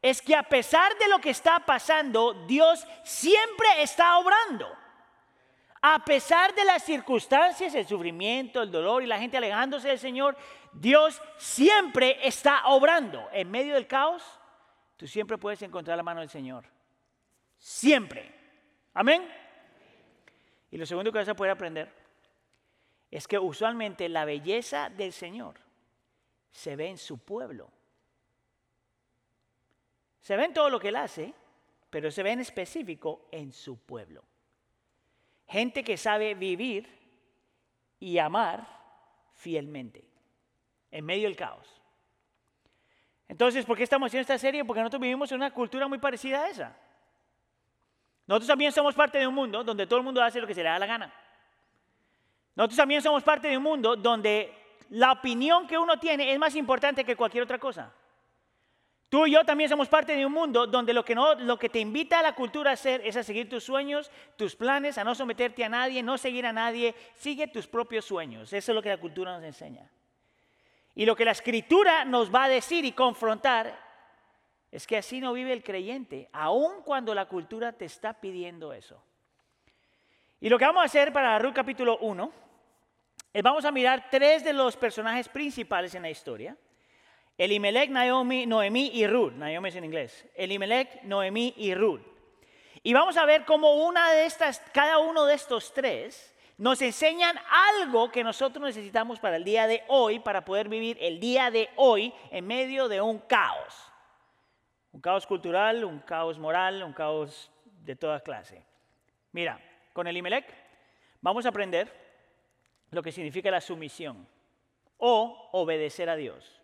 es 0.00 0.20
que 0.20 0.34
a 0.34 0.42
pesar 0.42 0.96
de 0.98 1.08
lo 1.08 1.20
que 1.20 1.30
está 1.30 1.60
pasando, 1.60 2.34
Dios 2.46 2.86
siempre 3.04 3.68
está 3.78 4.18
obrando. 4.18 4.68
A 5.80 6.04
pesar 6.04 6.54
de 6.54 6.64
las 6.64 6.84
circunstancias, 6.84 7.74
el 7.74 7.86
sufrimiento, 7.86 8.62
el 8.62 8.70
dolor 8.70 9.02
y 9.02 9.06
la 9.06 9.18
gente 9.18 9.36
alejándose 9.36 9.88
del 9.88 9.98
Señor, 9.98 10.36
Dios 10.72 11.20
siempre 11.38 12.18
está 12.26 12.66
obrando. 12.66 13.28
En 13.32 13.50
medio 13.50 13.74
del 13.74 13.86
caos, 13.86 14.22
tú 14.96 15.06
siempre 15.06 15.38
puedes 15.38 15.62
encontrar 15.62 15.96
la 15.96 16.02
mano 16.02 16.20
del 16.20 16.30
Señor. 16.30 16.64
Siempre. 17.58 18.32
Amén. 18.94 19.28
Y 20.70 20.78
lo 20.78 20.86
segundo 20.86 21.12
que 21.12 21.18
vas 21.18 21.28
a 21.28 21.34
poder 21.34 21.52
aprender 21.52 21.92
es 23.10 23.28
que 23.28 23.38
usualmente 23.38 24.08
la 24.08 24.24
belleza 24.24 24.88
del 24.88 25.12
Señor 25.12 25.54
se 26.52 26.76
ve 26.76 26.88
en 26.88 26.98
su 26.98 27.18
pueblo. 27.18 27.70
Se 30.20 30.36
ve 30.36 30.44
en 30.44 30.54
todo 30.54 30.70
lo 30.70 30.78
que 30.78 30.88
Él 30.88 30.96
hace, 30.96 31.34
pero 31.90 32.10
se 32.10 32.22
ve 32.22 32.30
en 32.30 32.40
específico 32.40 33.26
en 33.32 33.52
su 33.52 33.78
pueblo. 33.78 34.22
Gente 35.48 35.82
que 35.82 35.96
sabe 35.96 36.34
vivir 36.34 36.88
y 37.98 38.18
amar 38.18 38.66
fielmente 39.34 40.04
en 40.90 41.04
medio 41.04 41.24
del 41.24 41.36
caos. 41.36 41.80
Entonces, 43.28 43.64
¿por 43.64 43.76
qué 43.76 43.82
estamos 43.82 44.08
haciendo 44.08 44.22
esta 44.22 44.38
serie? 44.38 44.64
Porque 44.64 44.80
nosotros 44.80 45.00
vivimos 45.00 45.30
en 45.32 45.36
una 45.36 45.50
cultura 45.52 45.88
muy 45.88 45.98
parecida 45.98 46.44
a 46.44 46.48
esa. 46.48 46.76
Nosotros 48.26 48.46
también 48.46 48.72
somos 48.72 48.94
parte 48.94 49.18
de 49.18 49.26
un 49.26 49.34
mundo 49.34 49.64
donde 49.64 49.86
todo 49.86 49.98
el 49.98 50.04
mundo 50.04 50.22
hace 50.22 50.40
lo 50.40 50.46
que 50.46 50.54
se 50.54 50.62
le 50.62 50.68
da 50.68 50.78
la 50.78 50.86
gana. 50.86 51.12
Nosotros 52.54 52.76
también 52.76 53.02
somos 53.02 53.22
parte 53.22 53.48
de 53.48 53.56
un 53.56 53.62
mundo 53.62 53.96
donde 53.96 54.61
la 54.92 55.12
opinión 55.12 55.66
que 55.66 55.78
uno 55.78 55.98
tiene 55.98 56.32
es 56.32 56.38
más 56.38 56.54
importante 56.54 57.02
que 57.02 57.16
cualquier 57.16 57.44
otra 57.44 57.58
cosa. 57.58 57.90
Tú 59.08 59.26
y 59.26 59.32
yo 59.32 59.42
también 59.42 59.70
somos 59.70 59.88
parte 59.88 60.14
de 60.14 60.26
un 60.26 60.32
mundo 60.32 60.66
donde 60.66 60.92
lo 60.92 61.02
que, 61.02 61.68
te 61.70 61.80
invita 61.80 62.18
a 62.18 62.22
la 62.22 62.34
cultura 62.34 62.70
a 62.70 62.74
hacer 62.74 63.00
es 63.04 63.16
a 63.16 63.22
seguir 63.22 63.48
tus 63.48 63.64
sueños, 63.64 64.10
tus 64.36 64.54
planes, 64.54 64.98
a 64.98 65.04
no 65.04 65.14
someterte 65.14 65.64
a 65.64 65.70
nadie, 65.70 66.02
no 66.02 66.18
seguir 66.18 66.44
a 66.44 66.52
nadie, 66.52 66.94
sigue 67.14 67.46
tus 67.46 67.66
propios 67.66 68.04
sueños. 68.04 68.52
Eso 68.52 68.72
es 68.72 68.74
lo 68.76 68.82
que 68.82 68.90
la 68.90 68.98
cultura 68.98 69.32
nos 69.32 69.44
enseña. 69.44 69.90
Y 70.94 71.06
lo 71.06 71.16
que 71.16 71.24
la 71.24 71.32
escritura 71.32 72.04
nos 72.04 72.34
va 72.34 72.44
a 72.44 72.48
decir 72.50 72.84
y 72.84 72.92
confrontar 72.92 73.78
es 74.70 74.86
que 74.86 74.98
así 74.98 75.20
no 75.20 75.32
vive 75.32 75.54
el 75.54 75.62
creyente, 75.62 76.28
aun 76.32 76.82
cuando 76.82 77.14
la 77.14 77.26
cultura 77.26 77.72
te 77.72 77.86
está 77.86 78.20
pidiendo 78.20 78.74
eso. 78.74 79.02
Y 80.38 80.50
lo 80.50 80.58
que 80.58 80.66
vamos 80.66 80.82
a 80.82 80.86
hacer 80.86 81.14
para 81.14 81.38
Ruth 81.38 81.54
capítulo 81.54 81.96
1 81.98 82.24
es 82.26 82.42
vamos 83.40 83.64
a 83.64 83.72
mirar 83.72 84.08
tres 84.10 84.44
de 84.44 84.52
los 84.52 84.76
personajes 84.76 85.28
principales 85.28 85.94
en 85.94 86.02
la 86.02 86.10
historia. 86.10 86.56
Elimelech, 87.38 87.90
Naomi, 87.90 88.44
Noemí 88.44 88.90
y 88.92 89.06
Ruth. 89.06 89.32
Naomi 89.32 89.68
es 89.70 89.76
en 89.76 89.84
inglés. 89.84 90.26
Elimelech, 90.34 91.02
Noemí 91.04 91.54
y 91.56 91.74
Ruth. 91.74 92.02
Y 92.82 92.92
vamos 92.92 93.16
a 93.16 93.24
ver 93.24 93.44
cómo 93.44 93.72
cada 94.72 94.98
uno 94.98 95.24
de 95.24 95.34
estos 95.34 95.72
tres 95.72 96.34
nos 96.58 96.82
enseñan 96.82 97.36
algo 97.80 98.10
que 98.10 98.22
nosotros 98.22 98.64
necesitamos 98.64 99.18
para 99.18 99.36
el 99.36 99.44
día 99.44 99.66
de 99.66 99.82
hoy, 99.88 100.18
para 100.18 100.44
poder 100.44 100.68
vivir 100.68 100.98
el 101.00 101.18
día 101.18 101.50
de 101.50 101.70
hoy 101.76 102.12
en 102.30 102.46
medio 102.46 102.88
de 102.88 103.00
un 103.00 103.18
caos. 103.20 103.90
Un 104.92 105.00
caos 105.00 105.26
cultural, 105.26 105.84
un 105.84 106.00
caos 106.00 106.38
moral, 106.38 106.82
un 106.82 106.92
caos 106.92 107.50
de 107.64 107.96
toda 107.96 108.20
clase. 108.20 108.62
Mira, 109.32 109.58
con 109.92 110.06
el 110.06 110.16
Imelec 110.16 110.52
vamos 111.20 111.46
a 111.46 111.48
aprender 111.48 111.92
lo 112.92 113.02
que 113.02 113.10
significa 113.10 113.50
la 113.50 113.60
sumisión 113.60 114.26
o 114.98 115.48
obedecer 115.52 116.08
a 116.08 116.14
Dios. 116.16 116.60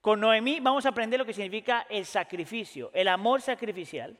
Con 0.00 0.20
Noemí 0.20 0.60
vamos 0.60 0.86
a 0.86 0.90
aprender 0.90 1.18
lo 1.18 1.26
que 1.26 1.34
significa 1.34 1.86
el 1.90 2.06
sacrificio, 2.06 2.90
el 2.94 3.08
amor 3.08 3.42
sacrificial. 3.42 4.16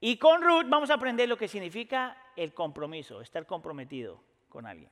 Y 0.00 0.16
con 0.16 0.42
Ruth 0.42 0.66
vamos 0.66 0.90
a 0.90 0.94
aprender 0.94 1.28
lo 1.28 1.36
que 1.36 1.46
significa 1.46 2.16
el 2.34 2.52
compromiso, 2.52 3.20
estar 3.20 3.46
comprometido 3.46 4.20
con 4.48 4.66
alguien. 4.66 4.90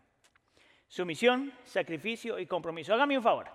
Sumisión, 0.87 1.53
sacrificio 1.65 2.39
y 2.39 2.47
compromiso. 2.47 2.95
Hágame 2.95 3.19
un 3.19 3.25
favor. 3.25 3.51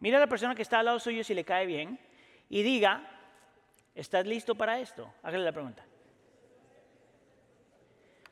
Mira 0.00 0.18
a 0.18 0.20
la 0.20 0.26
persona 0.26 0.54
que 0.54 0.62
está 0.62 0.80
al 0.80 0.84
lado 0.84 1.00
suyo 1.00 1.24
si 1.24 1.32
le 1.32 1.44
cae 1.44 1.64
bien 1.64 1.98
y 2.50 2.62
diga, 2.62 3.16
¿Estás 3.96 4.26
listo 4.26 4.54
para 4.54 4.78
esto? 4.78 5.10
Hágale 5.22 5.42
la 5.42 5.52
pregunta. 5.52 5.82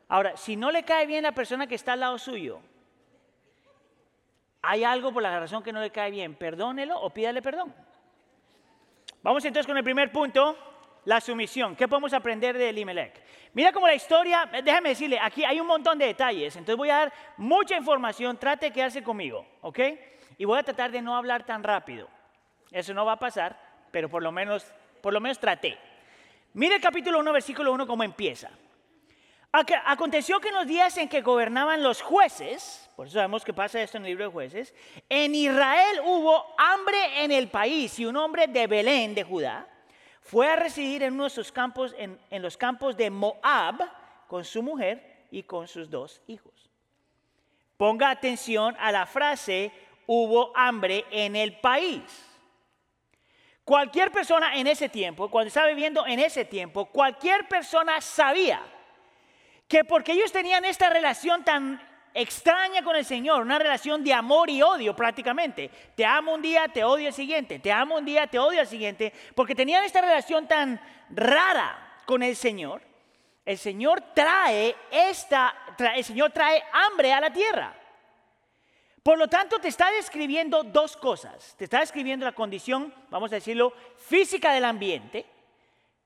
Ahora, 0.09 0.37
si 0.37 0.57
no 0.57 0.71
le 0.71 0.85
cae 0.85 1.07
bien 1.07 1.23
la 1.23 1.33
persona 1.33 1.67
que 1.67 1.75
está 1.75 1.95
al 1.95 2.01
lado 2.01 2.19
suyo, 2.19 2.61
hay 4.67 4.85
algo 4.85 5.13
por 5.13 5.23
la 5.23 5.41
razón 5.41 5.63
que 5.63 5.73
no 5.73 5.81
le 5.81 5.91
cae 5.91 6.11
bien, 6.11 6.35
perdónelo 6.35 6.99
o 7.01 7.11
pídale 7.11 7.43
perdón. 7.43 7.75
Vamos 9.23 9.45
entonces 9.45 9.67
con 9.67 9.77
el 9.77 9.85
primer 9.85 10.13
punto, 10.13 10.57
la 11.05 11.21
sumisión. 11.21 11.77
¿Qué 11.77 11.89
podemos 11.89 12.13
aprender 12.13 12.57
de 12.59 12.69
Elimelech? 12.69 13.23
Mira 13.53 13.73
cómo 13.73 13.87
la 13.87 13.95
historia, 13.95 14.49
déjame 14.65 14.91
decirle, 14.91 15.19
aquí 15.21 15.45
hay 15.45 15.61
un 15.61 15.67
montón 15.67 15.99
de 15.99 16.07
detalles, 16.07 16.57
entonces 16.57 16.77
voy 16.77 16.91
a 16.91 16.97
dar 16.97 17.13
mucha 17.37 17.77
información, 17.77 18.37
trate 18.37 18.67
de 18.67 18.73
quedarse 18.73 19.03
conmigo, 19.03 19.47
¿ok? 19.61 19.79
Y 20.39 20.45
voy 20.45 20.59
a 20.59 20.63
tratar 20.63 20.91
de 20.91 21.01
no 21.01 21.17
hablar 21.17 21.45
tan 21.45 21.63
rápido. 21.63 22.09
Eso 22.71 22.93
no 22.93 23.05
va 23.05 23.13
a 23.13 23.19
pasar, 23.19 23.57
pero 23.93 24.09
por 24.09 24.23
lo 24.23 24.33
menos 24.33 24.75
por 25.05 25.13
lo 25.13 25.21
menos 25.21 25.39
traté. 25.39 25.77
Mire 26.55 26.77
el 26.77 26.81
capítulo 26.81 27.19
1, 27.19 27.31
versículo 27.31 27.73
1, 27.75 27.87
cómo 27.87 28.03
empieza. 28.05 28.49
Aconteció 29.57 30.41
que 30.41 30.49
en 30.49 30.55
los 30.55 30.67
días 30.67 30.97
en 30.99 31.09
que 31.09 31.23
gobernaban 31.23 31.81
los 31.81 32.03
jueces, 32.03 32.91
por 32.97 33.07
eso 33.07 33.15
sabemos 33.15 33.45
que 33.45 33.55
pasa 33.55 33.81
esto 33.81 33.99
en 33.99 34.05
el 34.05 34.11
libro 34.11 34.25
de 34.25 34.33
jueces, 34.33 34.75
en 35.09 35.33
Israel 35.33 36.01
hubo 36.05 36.45
hambre 36.59 37.23
en 37.23 37.31
el 37.31 37.47
país 37.47 37.97
y 38.01 38.05
un 38.05 38.17
hombre 38.17 38.49
de 38.49 38.67
Belén, 38.67 39.15
de 39.15 39.23
Judá, 39.23 39.69
fue 40.23 40.51
a 40.51 40.57
residir 40.57 41.05
en 41.05 41.15
uno 41.15 41.25
de 41.25 41.31
sus 41.31 41.53
campos, 41.53 41.95
en, 41.97 42.19
en 42.31 42.43
los 42.43 42.57
campos 42.57 42.97
de 42.97 43.11
Moab, 43.11 43.77
con 44.27 44.45
su 44.45 44.61
mujer 44.61 45.27
y 45.31 45.45
con 45.45 45.69
sus 45.69 45.89
dos 45.89 46.21
hijos. 46.27 46.69
Ponga 47.77 48.11
atención 48.11 48.75
a 48.81 48.91
la 48.91 49.07
frase, 49.07 49.71
hubo 50.09 50.51
hambre 50.57 51.05
en 51.13 51.37
el 51.37 51.61
país. 51.61 52.03
Cualquier 53.63 54.11
persona 54.11 54.57
en 54.57 54.67
ese 54.67 54.89
tiempo, 54.89 55.31
cuando 55.31 55.47
estaba 55.47 55.69
viviendo 55.69 56.05
en 56.09 56.19
ese 56.19 56.45
tiempo, 56.45 56.87
cualquier 56.87 57.47
persona 57.47 58.01
sabía 58.01 58.61
que 59.69 59.85
porque 59.85 60.13
ellos 60.13 60.33
tenían 60.33 60.65
esta 60.65 60.91
relación 60.91 61.45
tan 61.45 61.81
extraña 62.15 62.83
con 62.83 62.95
el 62.95 63.05
Señor, 63.05 63.43
una 63.43 63.59
relación 63.59 64.05
de 64.05 64.13
amor 64.13 64.49
y 64.49 64.63
odio 64.63 64.95
prácticamente. 64.95 65.71
Te 65.97 66.07
amo 66.07 66.35
un 66.35 66.43
día, 66.43 66.69
te 66.69 66.85
odio 66.85 67.09
el 67.09 67.15
siguiente, 67.15 67.59
te 67.59 67.73
amo 67.73 67.97
un 67.97 68.05
día, 68.05 68.27
te 68.29 68.39
odio 68.39 68.61
el 68.61 68.67
siguiente, 68.67 69.13
porque 69.35 69.55
tenían 69.55 69.85
esta 69.85 70.01
relación 70.01 70.47
tan 70.47 70.81
rara 71.11 72.03
con 72.07 72.23
el 72.23 72.37
Señor. 72.37 72.83
El 73.45 73.59
Señor 73.59 74.01
trae 74.15 74.75
esta, 74.91 75.55
el 75.95 76.05
Señor 76.05 76.31
trae 76.31 76.63
hambre 76.73 77.13
a 77.13 77.21
la 77.21 77.33
tierra. 77.33 77.75
Por 79.03 79.19
lo 79.19 79.29
tanto, 79.29 79.59
te 79.59 79.69
está 79.69 79.91
describiendo 79.91 80.63
dos 80.63 80.97
cosas. 80.97 81.55
Te 81.59 81.65
está 81.65 81.81
describiendo 81.81 82.25
la 82.25 82.33
condición, 82.33 82.95
vamos 83.11 83.31
a 83.33 83.35
decirlo, 83.35 83.75
física 83.99 84.55
del 84.55 84.65
ambiente. 84.65 85.27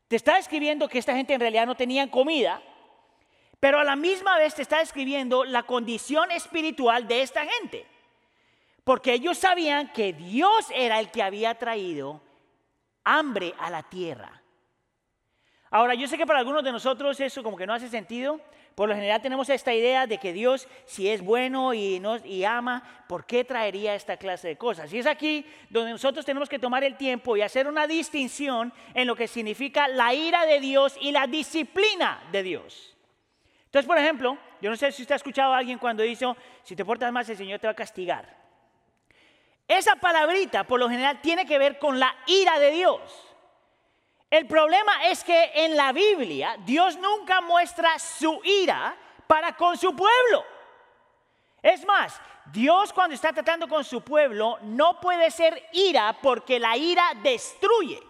Te 0.09 0.17
está 0.17 0.35
describiendo 0.35 0.89
que 0.89 0.99
esta 0.99 1.15
gente 1.15 1.35
en 1.35 1.41
realidad 1.41 1.67
no 1.67 1.77
tenía 1.77 2.11
comida. 2.11 2.61
Pero 3.61 3.81
a 3.81 3.85
la 3.85 3.97
misma 3.97 4.39
vez 4.39 4.55
te 4.55 4.63
está 4.63 4.79
describiendo 4.79 5.45
la 5.45 5.65
condición 5.65 6.31
espiritual 6.31 7.09
de 7.09 7.23
esta 7.23 7.45
gente. 7.45 7.87
Porque 8.85 9.13
ellos 9.13 9.37
sabían 9.37 9.93
que 9.93 10.13
Dios 10.13 10.67
era 10.75 11.01
el 11.01 11.11
que 11.11 11.23
había 11.23 11.55
traído 11.57 12.23
hambre 13.05 13.55
a 13.59 13.71
la 13.71 13.83
tierra. 13.83 14.43
Ahora, 15.71 15.95
yo 15.95 16.09
sé 16.09 16.17
que 16.17 16.27
para 16.27 16.39
algunos 16.39 16.65
de 16.65 16.73
nosotros 16.73 17.21
eso 17.21 17.43
como 17.43 17.57
que 17.57 17.67
no 17.67 17.75
hace 17.75 17.89
sentido, 17.89 18.41
por 18.75 18.89
lo 18.89 18.95
general 18.95 19.21
tenemos 19.21 19.49
esta 19.51 19.75
idea 19.75 20.07
de 20.07 20.19
que 20.19 20.33
Dios, 20.33 20.69
si 20.87 21.11
es 21.11 21.21
bueno 21.21 21.75
y, 21.75 21.99
nos, 21.99 22.23
ama, 22.47 23.05
¿por 23.09 23.27
qué 23.27 23.45
traería 23.45 23.95
esta 23.95 24.17
clase 24.17 24.49
de 24.49 24.57
cosas? 24.57 24.93
Y 24.93 25.01
es 25.01 25.07
aquí 25.07 25.45
donde 25.69 25.91
nosotros 25.91 26.25
tenemos 26.25 26.49
que 26.49 26.61
tomar 26.61 26.85
el 26.85 26.97
tiempo 26.97 27.37
y 27.37 27.43
hacer 27.43 27.67
una 27.67 27.87
distinción 27.87 28.73
en 28.95 29.07
lo 29.07 29.17
que 29.17 29.27
significa 29.27 29.89
la 29.89 30.15
ira 30.15 30.47
de 30.47 30.61
Dios 30.61 30.97
y 31.01 31.11
la 31.11 31.27
disciplina 31.27 32.23
de 32.31 32.43
Dios. 32.45 32.98
Entonces, 33.69 33.87
por 33.87 33.99
ejemplo, 33.99 34.39
yo 34.63 34.71
no 34.71 34.77
sé 34.77 34.91
si 34.93 35.03
usted 35.03 35.13
ha 35.13 35.17
escuchado 35.17 35.53
a 35.53 35.59
alguien 35.59 35.79
cuando 35.79 36.03
dice, 36.03 36.25
si 36.63 36.75
te 36.75 36.87
portas 36.87 37.13
más, 37.13 37.29
el 37.29 37.37
Señor 37.37 37.59
te 37.61 37.67
va 37.67 37.73
a 37.73 37.77
castigar. 37.77 38.35
Esa 39.69 39.97
palabrita, 39.97 40.65
por 40.65 40.81
lo 40.81 40.89
general, 40.89 41.21
tiene 41.21 41.45
que 41.45 41.59
ver 41.59 41.79
con 41.79 42.01
la 42.01 42.17
ira 42.27 42.59
de 42.59 42.71
Dios. 42.71 43.01
El 44.31 44.47
problema 44.47 45.05
es 45.05 45.23
que 45.23 45.51
en 45.55 45.77
la 45.77 45.93
Biblia 45.93 46.57
Dios 46.65 46.97
nunca 46.97 47.43
muestra 47.43 47.99
su 47.99 48.41
ira 48.43 48.97
para 49.27 49.55
con 49.55 49.77
su 49.77 49.95
pueblo. 49.95 50.47
Es 51.61 51.85
más, 51.85 52.19
Dios 52.47 52.91
cuando 52.95 53.15
está 53.15 53.35
tratando 53.35 53.69
con 53.69 53.85
su 53.85 54.01
pueblo 54.01 54.59
no 54.63 54.99
puede 54.99 55.31
ser 55.31 55.63
ira 55.73 56.17
porque 56.23 56.59
la 56.59 56.75
ira 56.75 57.13
destruye. 57.23 58.03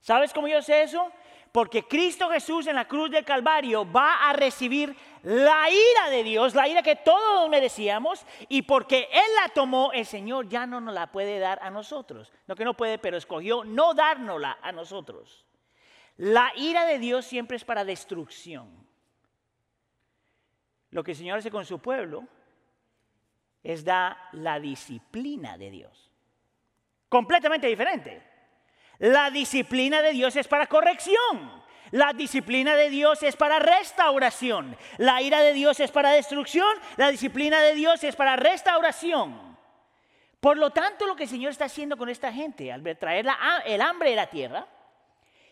¿Sabes 0.00 0.32
cómo 0.32 0.46
yo 0.46 0.62
sé 0.62 0.82
eso? 0.82 1.10
Porque 1.52 1.82
Cristo 1.82 2.30
Jesús 2.30 2.66
en 2.66 2.76
la 2.76 2.86
cruz 2.86 3.10
del 3.10 3.24
Calvario 3.24 3.90
va 3.90 4.28
a 4.28 4.32
recibir 4.32 4.94
la 5.22 5.68
ira 5.68 6.10
de 6.10 6.22
Dios, 6.22 6.54
la 6.54 6.68
ira 6.68 6.82
que 6.82 6.96
todos 6.96 7.48
merecíamos, 7.50 8.24
y 8.48 8.62
porque 8.62 9.08
Él 9.12 9.34
la 9.42 9.52
tomó, 9.52 9.92
el 9.92 10.06
Señor 10.06 10.48
ya 10.48 10.66
no 10.66 10.80
nos 10.80 10.94
la 10.94 11.08
puede 11.08 11.38
dar 11.38 11.58
a 11.62 11.70
nosotros. 11.70 12.32
No 12.46 12.54
que 12.54 12.64
no 12.64 12.74
puede, 12.74 12.98
pero 12.98 13.16
escogió 13.16 13.64
no 13.64 13.94
dárnosla 13.94 14.58
a 14.62 14.70
nosotros. 14.70 15.44
La 16.16 16.52
ira 16.54 16.84
de 16.84 16.98
Dios 16.98 17.24
siempre 17.24 17.56
es 17.56 17.64
para 17.64 17.84
destrucción. 17.84 18.68
Lo 20.90 21.02
que 21.02 21.12
el 21.12 21.16
Señor 21.16 21.38
hace 21.38 21.50
con 21.50 21.64
su 21.64 21.78
pueblo 21.78 22.26
es 23.62 23.84
dar 23.84 24.16
la 24.32 24.60
disciplina 24.60 25.58
de 25.58 25.70
Dios. 25.70 26.10
Completamente 27.08 27.66
diferente. 27.66 28.29
La 29.00 29.30
disciplina 29.30 30.02
de 30.02 30.12
Dios 30.12 30.36
es 30.36 30.46
para 30.46 30.66
corrección. 30.66 31.60
La 31.90 32.12
disciplina 32.12 32.76
de 32.76 32.90
Dios 32.90 33.22
es 33.22 33.34
para 33.34 33.58
restauración. 33.58 34.76
La 34.98 35.22
ira 35.22 35.40
de 35.40 35.54
Dios 35.54 35.80
es 35.80 35.90
para 35.90 36.10
destrucción. 36.10 36.68
La 36.98 37.10
disciplina 37.10 37.62
de 37.62 37.74
Dios 37.74 38.04
es 38.04 38.14
para 38.14 38.36
restauración. 38.36 39.56
Por 40.38 40.58
lo 40.58 40.70
tanto, 40.70 41.06
lo 41.06 41.16
que 41.16 41.22
el 41.24 41.28
Señor 41.30 41.50
está 41.50 41.64
haciendo 41.64 41.96
con 41.96 42.10
esta 42.10 42.30
gente, 42.30 42.70
al 42.70 42.82
traer 42.98 43.26
el 43.64 43.80
hambre 43.80 44.10
de 44.10 44.16
la 44.16 44.28
tierra, 44.28 44.68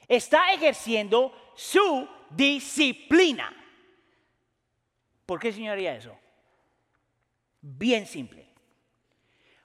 está 0.06 0.52
ejerciendo 0.52 1.32
su 1.56 2.06
disciplina. 2.30 3.54
¿Por 5.24 5.40
qué 5.40 5.48
el 5.48 5.54
Señor 5.54 5.72
haría 5.72 5.96
eso? 5.96 6.18
Bien 7.62 8.06
simple. 8.06 8.46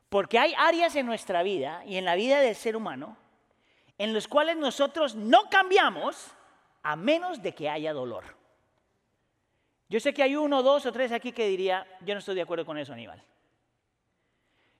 Porque 0.07 0.39
hay 0.39 0.53
áreas 0.57 0.95
en 0.95 1.05
nuestra 1.05 1.43
vida 1.43 1.83
y 1.85 1.97
en 1.97 2.05
la 2.05 2.15
vida 2.15 2.39
del 2.39 2.55
ser 2.55 2.77
humano 2.77 3.17
en 4.03 4.13
los 4.13 4.27
cuales 4.27 4.57
nosotros 4.57 5.15
no 5.15 5.49
cambiamos 5.49 6.35
a 6.81 6.97
menos 6.97 7.41
de 7.41 7.55
que 7.55 7.69
haya 7.69 7.93
dolor. 7.93 8.35
Yo 9.87 10.01
sé 10.01 10.13
que 10.13 10.21
hay 10.21 10.35
uno, 10.35 10.61
dos 10.61 10.85
o 10.85 10.91
tres 10.91 11.13
aquí 11.13 11.31
que 11.31 11.47
diría, 11.47 11.87
yo 12.01 12.13
no 12.13 12.19
estoy 12.19 12.35
de 12.35 12.41
acuerdo 12.41 12.65
con 12.65 12.77
eso, 12.77 12.91
Aníbal. 12.91 13.23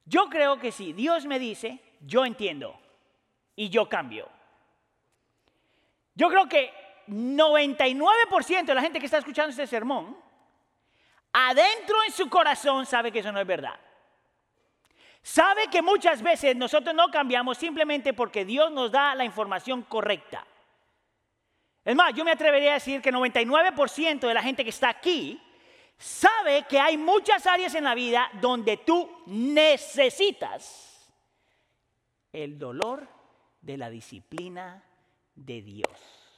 Yo 0.04 0.26
creo 0.30 0.60
que 0.60 0.74
si 0.74 0.92
Dios 0.92 1.26
me 1.26 1.40
dice, 1.40 1.80
yo 2.02 2.26
entiendo 2.26 2.78
y 3.56 3.70
yo 3.70 3.88
cambio. 3.88 4.28
Yo 6.16 6.28
creo 6.28 6.50
que 6.50 6.74
99% 7.08 8.66
de 8.66 8.76
la 8.76 8.82
gente 8.82 9.00
que 9.00 9.06
está 9.06 9.20
escuchando 9.20 9.52
este 9.52 9.68
sermón, 9.68 10.18
adentro 11.32 11.96
en 12.06 12.12
su 12.12 12.30
corazón 12.30 12.86
sabe 12.86 13.10
que 13.10 13.20
eso 13.20 13.32
no 13.32 13.40
es 13.40 13.48
verdad. 13.48 13.80
Sabe 15.24 15.70
que 15.70 15.82
muchas 15.82 16.22
veces 16.22 16.54
nosotros 16.54 16.94
no 16.94 17.10
cambiamos 17.10 17.58
simplemente 17.58 18.14
porque 18.14 18.44
Dios 18.44 18.70
nos 18.72 18.92
da 18.92 19.16
la 19.16 19.24
información 19.24 19.84
correcta. 19.84 20.46
Es 21.86 21.96
más, 21.96 22.14
yo 22.14 22.26
me 22.26 22.32
atrevería 22.32 22.72
a 22.72 22.74
decir 22.76 23.02
que 23.02 23.12
99% 23.12 24.28
de 24.28 24.34
la 24.34 24.44
gente 24.44 24.66
que 24.66 24.70
está 24.70 24.90
aquí 24.90 25.42
sabe 25.98 26.64
que 26.64 26.78
hay 26.78 26.98
muchas 26.98 27.48
áreas 27.48 27.74
en 27.74 27.86
la 27.86 27.96
vida 27.96 28.30
donde 28.42 28.78
tú 28.78 29.10
necesitas 29.28 31.10
el 32.34 32.60
dolor 32.60 33.08
de 33.62 33.78
la 33.78 33.90
disciplina 33.90 34.84
de 35.36 35.62
Dios. 35.62 36.34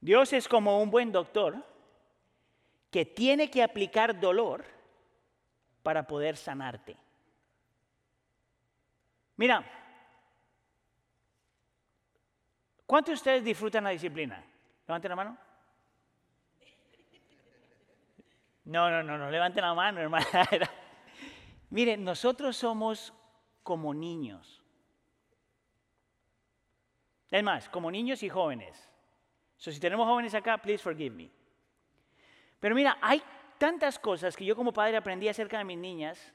Dios 0.00 0.32
es 0.32 0.46
como 0.46 0.80
un 0.80 0.90
buen 0.90 1.10
doctor 1.10 1.56
que 2.92 3.04
tiene 3.04 3.50
que 3.50 3.64
aplicar 3.64 4.20
dolor 4.20 4.64
para 5.82 6.06
poder 6.06 6.36
sanarte. 6.36 6.96
Mira, 9.36 9.64
¿cuántos 12.86 13.12
de 13.12 13.14
ustedes 13.14 13.44
disfrutan 13.44 13.84
la 13.84 13.90
disciplina? 13.90 14.44
Levanten 14.86 15.08
la 15.08 15.16
mano. 15.16 15.38
No, 18.64 18.90
no, 18.90 19.02
no, 19.02 19.18
no, 19.18 19.30
levanten 19.30 19.62
la 19.62 19.74
mano, 19.74 20.00
hermana. 20.00 20.26
Miren, 21.70 22.04
nosotros 22.04 22.56
somos 22.56 23.12
como 23.62 23.94
niños. 23.94 24.62
Es 27.30 27.42
más, 27.42 27.68
como 27.68 27.90
niños 27.90 28.22
y 28.22 28.28
jóvenes. 28.28 28.88
So, 29.56 29.70
si 29.70 29.78
tenemos 29.78 30.06
jóvenes 30.06 30.34
acá, 30.34 30.58
please 30.58 30.82
forgive 30.82 31.14
me. 31.14 31.30
Pero 32.58 32.74
mira, 32.74 32.98
hay 33.00 33.22
tantas 33.60 33.98
cosas 33.98 34.34
que 34.38 34.46
yo 34.46 34.56
como 34.56 34.72
padre 34.72 34.96
aprendí 34.96 35.28
acerca 35.28 35.58
de 35.58 35.64
mis 35.64 35.76
niñas. 35.76 36.32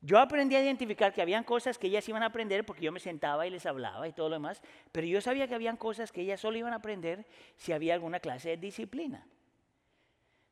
Yo 0.00 0.18
aprendí 0.18 0.56
a 0.56 0.62
identificar 0.62 1.12
que 1.12 1.20
habían 1.20 1.44
cosas 1.44 1.76
que 1.76 1.86
ellas 1.86 2.08
iban 2.08 2.22
a 2.22 2.26
aprender 2.26 2.64
porque 2.64 2.82
yo 2.82 2.90
me 2.90 2.98
sentaba 2.98 3.46
y 3.46 3.50
les 3.50 3.66
hablaba 3.66 4.08
y 4.08 4.12
todo 4.12 4.30
lo 4.30 4.36
demás, 4.36 4.62
pero 4.90 5.06
yo 5.06 5.20
sabía 5.20 5.46
que 5.46 5.54
habían 5.54 5.76
cosas 5.76 6.10
que 6.10 6.22
ellas 6.22 6.40
solo 6.40 6.56
iban 6.56 6.72
a 6.72 6.76
aprender 6.76 7.26
si 7.56 7.72
había 7.72 7.92
alguna 7.92 8.20
clase 8.20 8.48
de 8.48 8.56
disciplina. 8.56 9.26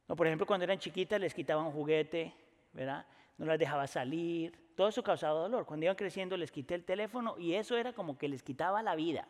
No, 0.07 0.15
por 0.15 0.27
ejemplo, 0.27 0.47
cuando 0.47 0.65
eran 0.65 0.79
chiquitas 0.79 1.19
les 1.19 1.33
quitaban 1.33 1.65
un 1.65 1.73
juguete, 1.73 2.35
¿verdad? 2.75 3.07
No 3.39 3.47
las 3.47 3.59
dejaba 3.59 3.87
salir, 3.87 4.75
todo 4.77 4.89
eso 4.89 5.03
causaba 5.03 5.41
dolor. 5.41 5.65
Cuando 5.65 5.87
iban 5.87 5.97
creciendo 5.97 6.37
les 6.37 6.53
quité 6.53 6.75
el 6.75 6.85
teléfono 6.85 7.39
y 7.39 7.55
eso 7.55 7.79
era 7.79 7.95
como 7.95 8.19
que 8.19 8.29
les 8.29 8.43
quitaba 8.43 8.83
la 8.83 8.95
vida. 8.95 9.27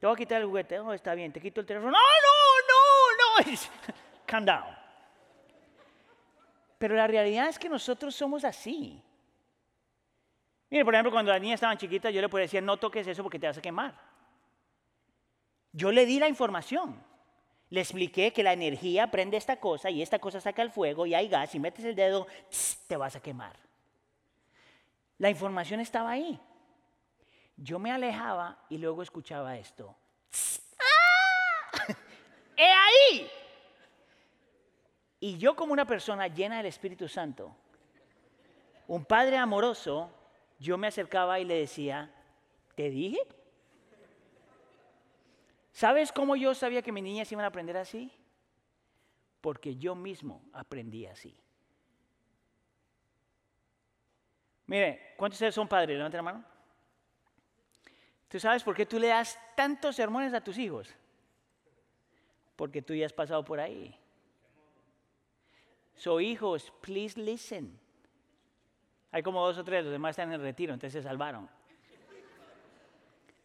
Te 0.00 0.06
voy 0.06 0.14
a 0.14 0.18
quitar 0.18 0.42
el 0.42 0.48
juguete, 0.48 0.80
oh, 0.80 0.92
está 0.92 1.14
bien, 1.14 1.32
te 1.32 1.40
quito 1.40 1.60
el 1.60 1.66
teléfono. 1.66 1.92
No, 1.92 1.98
no, 1.98 3.44
no, 3.44 3.52
no. 3.52 3.58
Calm 4.26 4.44
down. 4.44 4.75
Pero 6.78 6.94
la 6.94 7.06
realidad 7.06 7.48
es 7.48 7.58
que 7.58 7.68
nosotros 7.68 8.14
somos 8.14 8.44
así. 8.44 9.02
Mire, 10.70 10.84
por 10.84 10.94
ejemplo, 10.94 11.12
cuando 11.12 11.32
las 11.32 11.40
niñas 11.40 11.56
estaban 11.56 11.78
chiquitas, 11.78 12.12
yo 12.12 12.20
le 12.20 12.28
podía 12.28 12.42
decir, 12.42 12.62
no 12.62 12.76
toques 12.76 13.06
eso 13.06 13.22
porque 13.22 13.38
te 13.38 13.46
vas 13.46 13.58
a 13.58 13.62
quemar. 13.62 13.94
Yo 15.72 15.92
le 15.92 16.06
di 16.06 16.18
la 16.18 16.28
información. 16.28 17.02
Le 17.68 17.80
expliqué 17.80 18.32
que 18.32 18.42
la 18.42 18.52
energía 18.52 19.10
prende 19.10 19.36
esta 19.36 19.56
cosa 19.58 19.90
y 19.90 20.00
esta 20.00 20.18
cosa 20.18 20.40
saca 20.40 20.62
el 20.62 20.70
fuego 20.70 21.06
y 21.06 21.14
hay 21.14 21.28
gas 21.28 21.54
y 21.54 21.58
metes 21.58 21.84
el 21.84 21.94
dedo, 21.94 22.26
te 22.86 22.96
vas 22.96 23.16
a 23.16 23.20
quemar. 23.20 23.56
La 25.18 25.30
información 25.30 25.80
estaba 25.80 26.10
ahí. 26.10 26.38
Yo 27.56 27.78
me 27.78 27.90
alejaba 27.90 28.58
y 28.68 28.78
luego 28.78 29.02
escuchaba 29.02 29.56
esto. 29.56 29.96
¡Ah! 30.78 31.86
¡He 32.56 32.70
ahí! 32.70 33.30
Y 35.26 35.38
yo 35.38 35.56
como 35.56 35.72
una 35.72 35.84
persona 35.84 36.28
llena 36.28 36.58
del 36.58 36.66
Espíritu 36.66 37.08
Santo, 37.08 37.52
un 38.86 39.04
padre 39.04 39.36
amoroso, 39.36 40.08
yo 40.60 40.78
me 40.78 40.86
acercaba 40.86 41.40
y 41.40 41.44
le 41.44 41.54
decía, 41.56 42.14
¿te 42.76 42.90
dije? 42.90 43.18
¿Sabes 45.72 46.12
cómo 46.12 46.36
yo 46.36 46.54
sabía 46.54 46.80
que 46.80 46.92
mis 46.92 47.02
niñas 47.02 47.32
iban 47.32 47.44
a 47.44 47.48
aprender 47.48 47.76
así? 47.76 48.12
Porque 49.40 49.74
yo 49.74 49.96
mismo 49.96 50.44
aprendí 50.52 51.06
así. 51.06 51.36
Mire, 54.68 55.14
¿cuántos 55.16 55.40
de 55.40 55.46
ustedes 55.46 55.56
son 55.56 55.66
padres? 55.66 55.96
Levanten 55.96 56.18
la 56.18 56.22
mano. 56.22 56.44
¿Tú 58.28 58.38
sabes 58.38 58.62
por 58.62 58.76
qué 58.76 58.86
tú 58.86 59.00
le 59.00 59.08
das 59.08 59.36
tantos 59.56 59.96
sermones 59.96 60.32
a 60.34 60.40
tus 60.40 60.56
hijos? 60.56 60.88
Porque 62.54 62.80
tú 62.80 62.94
ya 62.94 63.06
has 63.06 63.12
pasado 63.12 63.44
por 63.44 63.58
ahí. 63.58 63.98
So, 65.96 66.20
hijos, 66.20 66.72
please 66.82 67.18
listen. 67.18 67.78
Hay 69.10 69.22
como 69.22 69.44
dos 69.44 69.56
o 69.58 69.64
tres, 69.64 69.82
los 69.82 69.92
demás 69.92 70.10
están 70.10 70.32
en 70.32 70.40
retiro, 70.40 70.74
entonces 70.74 71.02
se 71.02 71.08
salvaron. 71.08 71.48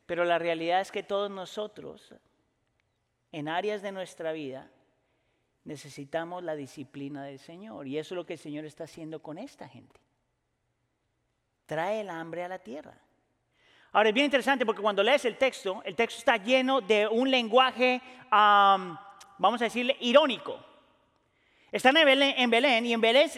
Pero 0.05 0.25
la 0.25 0.37
realidad 0.37 0.81
es 0.81 0.91
que 0.91 1.03
todos 1.03 1.31
nosotros, 1.31 2.13
en 3.31 3.47
áreas 3.47 3.81
de 3.81 3.93
nuestra 3.93 4.33
vida, 4.33 4.69
necesitamos 5.63 6.43
la 6.43 6.55
disciplina 6.55 7.23
del 7.23 7.39
Señor. 7.39 7.87
Y 7.87 7.97
eso 7.97 8.13
es 8.13 8.17
lo 8.17 8.25
que 8.25 8.33
el 8.33 8.39
Señor 8.39 8.65
está 8.65 8.83
haciendo 8.83 9.21
con 9.21 9.37
esta 9.37 9.69
gente. 9.69 10.01
Trae 11.65 12.01
el 12.01 12.09
hambre 12.09 12.43
a 12.43 12.49
la 12.49 12.59
tierra. 12.59 12.97
Ahora 13.93 14.09
es 14.09 14.15
bien 14.15 14.25
interesante 14.25 14.65
porque 14.65 14.81
cuando 14.81 15.03
lees 15.03 15.23
el 15.23 15.37
texto, 15.37 15.81
el 15.85 15.95
texto 15.95 16.19
está 16.19 16.35
lleno 16.35 16.81
de 16.81 17.07
un 17.07 17.31
lenguaje, 17.31 18.01
vamos 18.29 19.61
a 19.61 19.65
decirle, 19.65 19.95
irónico. 20.01 20.70
Están 21.71 21.95
en 21.95 22.49
Belén, 22.49 22.85
y 22.85 22.93
en 22.93 22.99
Belén 22.99 23.31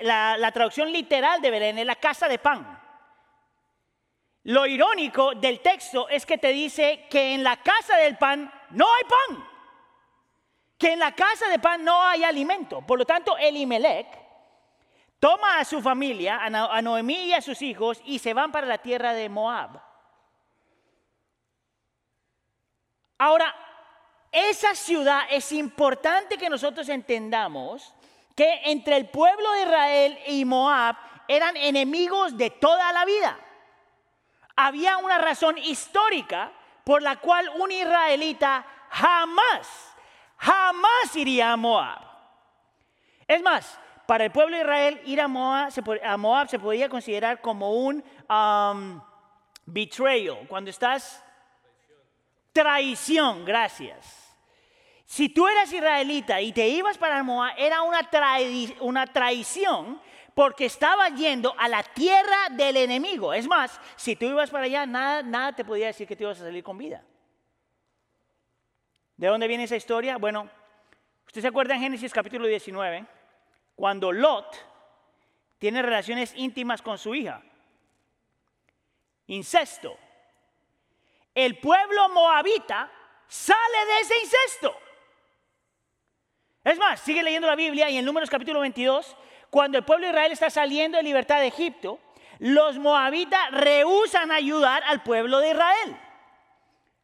la, 0.00 0.52
traducción 0.52 0.92
literal 0.92 1.40
de 1.40 1.50
Belén 1.50 1.78
es 1.78 1.86
la 1.86 1.96
casa 1.96 2.28
de 2.28 2.38
pan. 2.38 2.80
Lo 4.44 4.66
irónico 4.66 5.34
del 5.34 5.60
texto 5.60 6.08
es 6.08 6.24
que 6.24 6.38
te 6.38 6.48
dice 6.48 7.06
que 7.10 7.34
en 7.34 7.42
la 7.42 7.56
casa 7.56 7.96
del 7.96 8.16
pan 8.16 8.52
no 8.70 8.86
hay 8.86 9.02
pan. 9.04 9.48
Que 10.78 10.92
en 10.92 11.00
la 11.00 11.12
casa 11.12 11.48
de 11.48 11.58
pan 11.58 11.84
no 11.84 12.00
hay 12.00 12.22
alimento. 12.22 12.82
Por 12.82 12.98
lo 12.98 13.04
tanto, 13.04 13.36
Elimelech 13.36 14.06
toma 15.18 15.58
a 15.58 15.64
su 15.64 15.80
familia, 15.80 16.40
a 16.40 16.82
Noemí 16.82 17.26
y 17.26 17.34
a 17.34 17.40
sus 17.40 17.62
hijos, 17.62 18.00
y 18.04 18.20
se 18.20 18.34
van 18.34 18.52
para 18.52 18.66
la 18.66 18.78
tierra 18.78 19.12
de 19.12 19.28
Moab. 19.28 19.80
Ahora, 23.18 23.54
esa 24.32 24.74
ciudad 24.74 25.24
es 25.30 25.52
importante 25.52 26.38
que 26.38 26.48
nosotros 26.48 26.88
entendamos 26.88 27.94
que 28.34 28.62
entre 28.64 28.96
el 28.96 29.10
pueblo 29.10 29.52
de 29.52 29.62
Israel 29.62 30.18
y 30.26 30.44
Moab 30.46 30.96
eran 31.28 31.54
enemigos 31.56 32.36
de 32.38 32.48
toda 32.48 32.92
la 32.94 33.04
vida. 33.04 33.38
Había 34.56 34.96
una 34.96 35.18
razón 35.18 35.58
histórica 35.58 36.50
por 36.82 37.02
la 37.02 37.16
cual 37.16 37.50
un 37.58 37.70
israelita 37.70 38.64
jamás, 38.88 39.94
jamás 40.38 41.14
iría 41.14 41.52
a 41.52 41.56
Moab. 41.56 42.00
Es 43.28 43.42
más, 43.42 43.78
para 44.06 44.24
el 44.24 44.32
pueblo 44.32 44.56
de 44.56 44.62
Israel 44.62 45.00
ir 45.04 45.20
a 45.20 45.28
Moab 45.28 45.70
se, 45.70 45.82
a 46.04 46.16
Moab 46.16 46.48
se 46.48 46.58
podía 46.58 46.88
considerar 46.88 47.40
como 47.40 47.72
un 47.72 48.02
um, 48.28 49.00
betrayal, 49.66 50.46
cuando 50.48 50.70
estás 50.70 51.22
traición, 52.52 53.44
gracias. 53.44 54.21
Si 55.12 55.28
tú 55.28 55.46
eras 55.46 55.70
israelita 55.70 56.40
y 56.40 56.54
te 56.54 56.66
ibas 56.68 56.96
para 56.96 57.22
Moab, 57.22 57.52
era 57.58 57.82
una, 57.82 58.08
una 58.80 59.06
traición 59.06 60.00
porque 60.32 60.64
estabas 60.64 61.14
yendo 61.16 61.54
a 61.58 61.68
la 61.68 61.82
tierra 61.82 62.48
del 62.52 62.78
enemigo. 62.78 63.34
Es 63.34 63.46
más, 63.46 63.78
si 63.96 64.16
tú 64.16 64.24
ibas 64.24 64.48
para 64.48 64.64
allá, 64.64 64.86
nada, 64.86 65.22
nada 65.22 65.52
te 65.52 65.66
podía 65.66 65.88
decir 65.88 66.08
que 66.08 66.16
te 66.16 66.24
ibas 66.24 66.40
a 66.40 66.44
salir 66.44 66.64
con 66.64 66.78
vida. 66.78 67.04
¿De 69.18 69.26
dónde 69.26 69.48
viene 69.48 69.64
esa 69.64 69.76
historia? 69.76 70.16
Bueno, 70.16 70.48
usted 71.26 71.42
se 71.42 71.48
acuerda 71.48 71.74
en 71.74 71.82
Génesis 71.82 72.10
capítulo 72.10 72.46
19, 72.46 73.04
cuando 73.74 74.12
Lot 74.12 74.56
tiene 75.58 75.82
relaciones 75.82 76.32
íntimas 76.36 76.80
con 76.80 76.96
su 76.96 77.14
hija. 77.14 77.42
Incesto. 79.26 79.94
El 81.34 81.58
pueblo 81.58 82.08
moabita 82.08 82.90
sale 83.28 83.86
de 83.86 84.00
ese 84.00 84.14
incesto. 84.18 84.91
Es 86.64 86.78
más, 86.78 87.00
sigue 87.00 87.24
leyendo 87.24 87.48
la 87.48 87.56
Biblia 87.56 87.90
y 87.90 87.98
en 87.98 88.04
Números 88.04 88.30
capítulo 88.30 88.60
22, 88.60 89.16
cuando 89.50 89.78
el 89.78 89.84
pueblo 89.84 90.06
de 90.06 90.12
Israel 90.12 90.32
está 90.32 90.48
saliendo 90.48 90.96
de 90.96 91.02
libertad 91.02 91.40
de 91.40 91.48
Egipto, 91.48 91.98
los 92.38 92.78
moabitas 92.78 93.50
rehusan 93.50 94.30
ayudar 94.30 94.82
al 94.86 95.02
pueblo 95.02 95.40
de 95.40 95.50
Israel. 95.50 95.96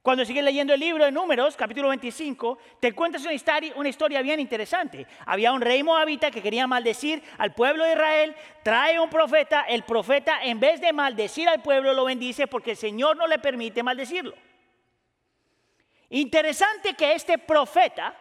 Cuando 0.00 0.24
sigues 0.24 0.44
leyendo 0.44 0.72
el 0.72 0.80
libro 0.80 1.04
de 1.04 1.10
Números, 1.10 1.56
capítulo 1.56 1.88
25, 1.88 2.56
te 2.78 2.92
cuentas 2.92 3.26
historia, 3.30 3.72
una 3.74 3.88
historia 3.88 4.22
bien 4.22 4.38
interesante. 4.38 5.08
Había 5.26 5.52
un 5.52 5.60
rey 5.60 5.82
moabita 5.82 6.30
que 6.30 6.40
quería 6.40 6.68
maldecir 6.68 7.20
al 7.36 7.52
pueblo 7.52 7.82
de 7.82 7.92
Israel, 7.92 8.36
trae 8.62 9.00
un 9.00 9.10
profeta, 9.10 9.62
el 9.62 9.82
profeta 9.82 10.38
en 10.44 10.60
vez 10.60 10.80
de 10.80 10.92
maldecir 10.92 11.48
al 11.48 11.62
pueblo 11.62 11.92
lo 11.94 12.04
bendice 12.04 12.46
porque 12.46 12.70
el 12.70 12.76
Señor 12.76 13.16
no 13.16 13.26
le 13.26 13.40
permite 13.40 13.82
maldecirlo. 13.82 14.34
Interesante 16.10 16.94
que 16.94 17.12
este 17.12 17.36
profeta 17.36 18.16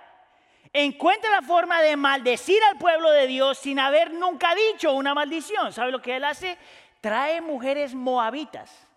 encuentra 0.73 1.31
la 1.31 1.41
forma 1.41 1.81
de 1.81 1.95
maldecir 1.95 2.61
al 2.63 2.77
pueblo 2.77 3.11
de 3.11 3.27
Dios 3.27 3.57
sin 3.57 3.79
haber 3.79 4.13
nunca 4.13 4.53
dicho 4.55 4.93
una 4.93 5.13
maldición. 5.13 5.73
¿Sabe 5.73 5.91
lo 5.91 6.01
que 6.01 6.15
él 6.15 6.23
hace? 6.23 6.57
Trae 7.01 7.41
mujeres 7.41 7.93
moabitas 7.93 8.87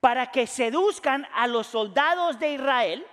para 0.00 0.30
que 0.30 0.46
seduzcan 0.46 1.26
a 1.34 1.46
los 1.46 1.66
soldados 1.66 2.38
de 2.38 2.54
Israel, 2.54 3.06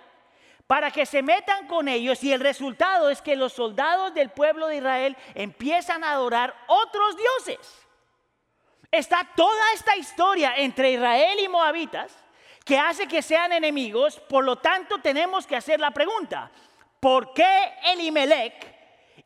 para 0.66 0.90
que 0.90 1.06
se 1.06 1.22
metan 1.22 1.66
con 1.66 1.88
ellos 1.88 2.22
y 2.24 2.32
el 2.32 2.40
resultado 2.40 3.10
es 3.10 3.22
que 3.22 3.36
los 3.36 3.52
soldados 3.52 4.14
del 4.14 4.30
pueblo 4.30 4.68
de 4.68 4.76
Israel 4.76 5.16
empiezan 5.34 6.04
a 6.04 6.12
adorar 6.12 6.54
otros 6.66 7.16
dioses. 7.16 7.86
Está 8.90 9.28
toda 9.36 9.72
esta 9.74 9.96
historia 9.96 10.54
entre 10.56 10.92
Israel 10.92 11.38
y 11.40 11.48
Moabitas 11.48 12.16
que 12.64 12.78
hace 12.78 13.06
que 13.06 13.22
sean 13.22 13.52
enemigos, 13.52 14.20
por 14.20 14.44
lo 14.44 14.56
tanto 14.56 14.98
tenemos 14.98 15.46
que 15.46 15.56
hacer 15.56 15.80
la 15.80 15.90
pregunta, 15.90 16.50
¿por 17.00 17.32
qué 17.32 17.72
Elimelech 17.92 18.54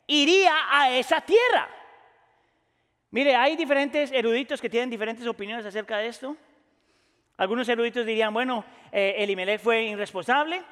iría 0.06 0.52
a 0.70 0.90
esa 0.90 1.20
tierra? 1.20 1.68
Mire, 3.10 3.34
hay 3.36 3.56
diferentes 3.56 4.10
eruditos 4.10 4.60
que 4.60 4.70
tienen 4.70 4.88
diferentes 4.88 5.26
opiniones 5.26 5.66
acerca 5.66 5.98
de 5.98 6.06
esto. 6.08 6.36
Algunos 7.36 7.68
eruditos 7.68 8.06
dirían, 8.06 8.32
bueno, 8.32 8.64
eh, 8.90 9.16
Elimelech 9.18 9.60
fue 9.60 9.82
irresponsable, 9.84 10.62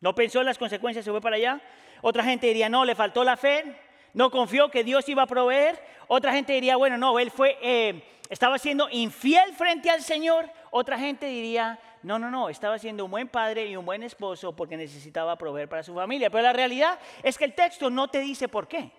no 0.00 0.14
pensó 0.14 0.40
en 0.40 0.46
las 0.46 0.58
consecuencias, 0.58 1.04
se 1.04 1.10
fue 1.10 1.20
para 1.20 1.36
allá. 1.36 1.60
Otra 2.02 2.24
gente 2.24 2.46
diría, 2.46 2.68
no, 2.68 2.84
le 2.84 2.94
faltó 2.94 3.24
la 3.24 3.36
fe, 3.36 3.76
no 4.14 4.30
confió 4.30 4.70
que 4.70 4.84
Dios 4.84 5.08
iba 5.08 5.22
a 5.22 5.26
proveer. 5.26 5.78
Otra 6.08 6.32
gente 6.32 6.52
diría, 6.54 6.76
bueno, 6.76 6.98
no, 6.98 7.18
él 7.18 7.30
fue, 7.30 7.58
eh, 7.62 8.02
estaba 8.28 8.58
siendo 8.58 8.88
infiel 8.90 9.52
frente 9.54 9.90
al 9.90 10.02
Señor. 10.02 10.50
Otra 10.70 10.98
gente 10.98 11.26
diría, 11.26 11.78
no, 12.02 12.18
no, 12.18 12.30
no, 12.30 12.48
estaba 12.48 12.78
siendo 12.78 13.04
un 13.04 13.10
buen 13.10 13.28
padre 13.28 13.66
y 13.66 13.76
un 13.76 13.84
buen 13.84 14.02
esposo 14.02 14.54
porque 14.56 14.76
necesitaba 14.76 15.36
proveer 15.36 15.68
para 15.68 15.82
su 15.82 15.94
familia. 15.94 16.30
Pero 16.30 16.42
la 16.42 16.52
realidad 16.52 16.98
es 17.22 17.36
que 17.36 17.44
el 17.44 17.54
texto 17.54 17.90
no 17.90 18.08
te 18.08 18.20
dice 18.20 18.48
por 18.48 18.66
qué. 18.66 18.90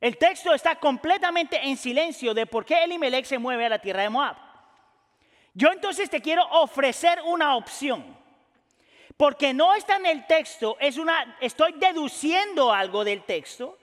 El 0.00 0.16
texto 0.16 0.54
está 0.54 0.76
completamente 0.76 1.60
en 1.62 1.76
silencio 1.76 2.32
de 2.32 2.46
por 2.46 2.64
qué 2.64 2.84
Elimelech 2.84 3.26
se 3.26 3.38
mueve 3.38 3.66
a 3.66 3.68
la 3.68 3.78
tierra 3.78 4.02
de 4.02 4.10
Moab. 4.10 4.36
Yo 5.52 5.70
entonces 5.72 6.08
te 6.08 6.22
quiero 6.22 6.46
ofrecer 6.50 7.20
una 7.24 7.56
opción. 7.56 8.16
Porque 9.16 9.52
no 9.52 9.74
está 9.74 9.96
en 9.96 10.06
el 10.06 10.26
texto, 10.28 10.76
es 10.78 10.96
una 10.96 11.36
estoy 11.40 11.72
deduciendo 11.72 12.72
algo 12.72 13.02
del 13.02 13.24
texto 13.24 13.76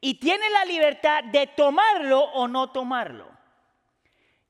y 0.00 0.14
tiene 0.14 0.50
la 0.50 0.64
libertad 0.64 1.22
de 1.24 1.46
tomarlo 1.46 2.20
o 2.20 2.48
no 2.48 2.70
tomarlo. 2.70 3.39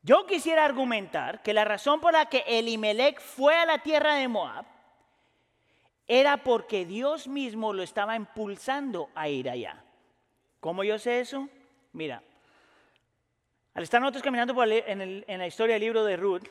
Yo 0.03 0.27
quisiera 0.27 0.65
argumentar 0.65 1.43
que 1.43 1.53
la 1.53 1.65
razón 1.65 2.01
por 2.01 2.13
la 2.13 2.27
que 2.27 2.45
Elimelech 2.47 3.21
fue 3.21 3.55
a 3.55 3.67
la 3.67 3.79
tierra 3.79 4.15
de 4.15 4.29
Moab 4.29 4.65
era 6.09 6.39
porque 6.39 6.87
Dios 6.87 7.29
mismo 7.29 7.73
lo 7.73 7.83
estaba 7.83 8.17
impulsando 8.17 9.11
a 9.15 9.29
ir 9.29 9.49
allá. 9.49 9.85
¿Cómo 10.59 10.85
yo 10.85 10.99
sé 10.99 11.21
eso? 11.21 11.49
Mira, 11.93 12.23
al 13.75 13.83
estar 13.83 14.01
nosotros 14.01 14.23
caminando 14.23 14.61
en, 14.65 15.25
en 15.27 15.39
la 15.39 15.47
historia 15.47 15.75
del 15.75 15.83
libro 15.83 16.05
de 16.05 16.17
Ruth, 16.17 16.49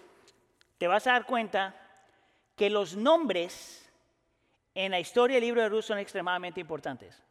te 0.78 0.88
vas 0.88 1.08
a 1.08 1.14
dar 1.14 1.26
cuenta 1.26 1.76
que 2.56 2.70
los 2.70 2.96
nombres 2.96 3.90
en 4.76 4.92
la 4.92 5.00
historia 5.00 5.36
del 5.36 5.44
libro 5.44 5.62
de 5.62 5.70
Ruth 5.70 5.84
son 5.84 5.98
extremadamente 5.98 6.62
importantes. 6.62 7.22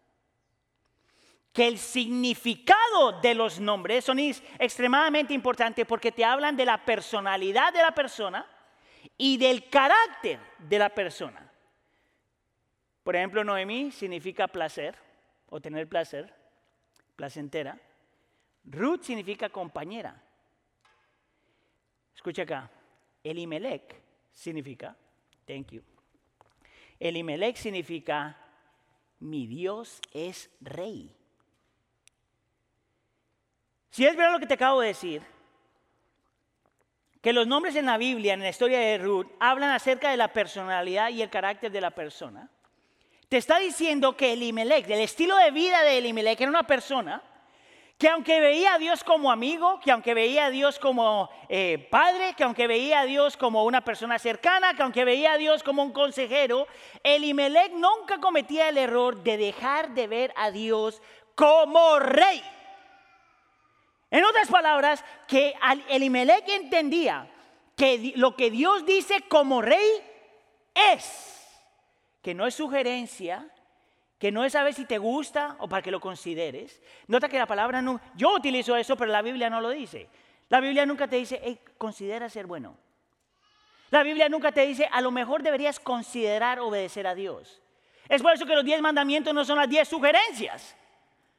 Que 1.53 1.67
el 1.67 1.79
significado 1.79 3.21
de 3.21 3.35
los 3.35 3.59
nombres 3.59 4.05
son 4.05 4.19
extremadamente 4.19 5.35
importantes 5.35 5.87
porque 5.87 6.13
te 6.13 6.25
hablan 6.25 6.57
de 6.57 6.65
la 6.65 6.85
personalidad 6.85 7.73
de 7.73 7.83
la 7.83 7.93
persona 7.93 8.47
y 9.17 9.37
del 9.37 9.69
carácter 9.69 10.39
de 10.59 10.79
la 10.79 10.89
persona. 10.91 11.51
Por 13.03 13.17
ejemplo, 13.17 13.43
Noemí 13.43 13.91
significa 13.91 14.47
placer 14.49 14.97
o 15.49 15.61
tener 15.61 15.89
placer, 15.89 16.33
placentera. 17.17 17.81
Ruth 18.65 19.03
significa 19.03 19.49
compañera. 19.49 20.23
Escucha 22.15 22.43
acá. 22.43 22.71
Elimelech 23.25 23.95
significa, 24.33 24.97
thank 25.47 25.71
you. 25.71 25.83
Elimelech 27.01 27.57
significa, 27.57 28.37
mi 29.21 29.47
Dios 29.47 30.01
es 30.13 30.51
rey. 30.61 31.18
Si 33.99 34.07
es 34.07 34.15
verdad 34.15 34.31
lo 34.31 34.39
que 34.39 34.47
te 34.47 34.55
acabo 34.55 34.81
de 34.81 34.87
decir, 34.87 35.23
que 37.21 37.33
los 37.33 37.49
nombres 37.49 37.75
en 37.75 37.87
la 37.87 37.99
Biblia, 37.99 38.35
en 38.35 38.39
la 38.39 38.51
historia 38.51 38.79
de 38.79 38.97
Ruth, 38.97 39.27
hablan 39.41 39.71
acerca 39.71 40.13
de 40.13 40.17
la 40.17 40.33
personalidad 40.33 41.09
y 41.09 41.21
el 41.21 41.29
carácter 41.29 41.73
de 41.73 41.81
la 41.81 41.91
persona, 41.91 42.49
te 43.29 43.39
está 43.39 43.59
diciendo 43.59 44.17
que 44.17 44.35
Elimelech, 44.35 44.89
el 44.89 45.01
estilo 45.01 45.37
de 45.39 45.51
vida 45.51 45.83
de 45.83 45.99
Elimelech, 45.99 46.41
era 46.41 46.49
una 46.49 46.65
persona 46.65 47.21
que 47.99 48.09
aunque 48.09 48.39
veía 48.39 48.75
a 48.75 48.79
Dios 48.79 49.03
como 49.03 49.33
amigo, 49.33 49.81
que 49.81 49.91
aunque 49.91 50.15
veía 50.15 50.47
a 50.47 50.51
Dios 50.51 50.79
como 50.79 51.29
eh, 51.49 51.89
padre, 51.91 52.35
que 52.37 52.45
aunque 52.45 52.69
veía 52.69 53.01
a 53.01 53.05
Dios 53.05 53.37
como 53.37 53.65
una 53.65 53.81
persona 53.81 54.21
cercana, 54.21 54.75
que 54.75 54.83
aunque 54.85 55.05
veía 55.05 55.33
a 55.33 55.39
Dios 55.39 55.65
como 55.65 55.83
un 55.83 55.91
consejero, 55.91 56.69
Elimelech 57.03 57.73
nunca 57.73 58.21
cometía 58.21 58.69
el 58.69 58.79
error 58.79 59.25
de 59.25 59.39
dejar 59.39 59.91
de 59.91 60.07
ver 60.07 60.33
a 60.37 60.53
Dios 60.53 61.03
como 61.35 61.99
rey. 61.99 62.45
En 64.11 64.25
otras 64.25 64.49
palabras, 64.49 65.05
que 65.27 65.55
Elimelech 65.89 66.49
entendía 66.49 67.29
que 67.77 68.13
lo 68.17 68.35
que 68.35 68.51
Dios 68.51 68.87
dice 68.87 69.23
como 69.29 69.63
rey 69.63 70.03
es, 70.75 71.47
que 72.23 72.35
no 72.35 72.47
es 72.47 72.55
sugerencia, 72.55 73.47
que 74.19 74.33
no 74.33 74.45
es 74.45 74.53
saber 74.53 74.75
si 74.75 74.85
te 74.85 74.99
gusta 74.99 75.57
o 75.61 75.69
para 75.69 75.83
que 75.83 75.91
lo 75.91 76.01
consideres. 76.01 76.83
Nota 77.07 77.29
que 77.29 77.39
la 77.39 77.47
palabra 77.47 77.81
no, 77.81 78.01
yo 78.17 78.35
utilizo 78.35 78.77
eso, 78.77 78.97
pero 78.97 79.13
la 79.13 79.23
Biblia 79.23 79.49
no 79.49 79.61
lo 79.61 79.71
dice. 79.71 80.09
La 80.49 80.61
Biblia 80.61 80.87
nunca 80.87 81.07
te 81.07 81.17
dice, 81.17 81.61
considera 81.77 82.29
ser 82.29 82.47
bueno. 82.47 82.77
La 83.91 84.03
Biblia 84.03 84.29
nunca 84.29 84.53
te 84.53 84.67
dice, 84.67 84.89
a 84.91 85.01
lo 85.01 85.11
mejor 85.11 85.43
deberías 85.43 85.79
considerar 85.79 86.59
obedecer 86.61 87.07
a 87.07 87.15
Dios. 87.15 87.63
Es 88.09 88.23
por 88.23 88.33
eso 88.33 88.47
que 88.47 88.55
los 88.55 88.65
diez 88.65 88.81
mandamientos 88.81 89.35
no 89.35 89.45
son 89.45 89.59
las 89.59 89.69
diez 89.69 89.87
sugerencias, 89.87 90.77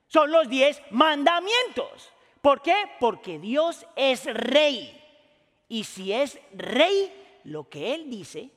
son 0.08 0.32
los 0.32 0.47
diez 0.47 0.82
mandamientos. 0.91 2.12
¿Por 2.41 2.62
qué? 2.62 2.75
Porque 2.99 3.39
Dios 3.39 3.86
es 3.95 4.25
rey. 4.25 4.95
Y 5.67 5.84
si 5.84 6.13
es 6.13 6.39
rey, 6.54 7.41
lo 7.43 7.69
que 7.69 7.93
Él 7.93 8.10
dice, 8.10 8.49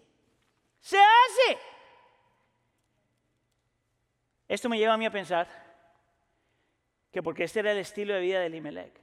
se 0.80 0.98
hace. 0.98 1.58
Esto 4.48 4.68
me 4.68 4.78
lleva 4.78 4.94
a 4.94 4.98
mí 4.98 5.06
a 5.06 5.10
pensar 5.10 5.48
que 7.10 7.22
porque 7.22 7.44
este 7.44 7.60
era 7.60 7.72
el 7.72 7.78
estilo 7.78 8.14
de 8.14 8.20
vida 8.20 8.40
de 8.40 8.46
Elimelech, 8.46 9.00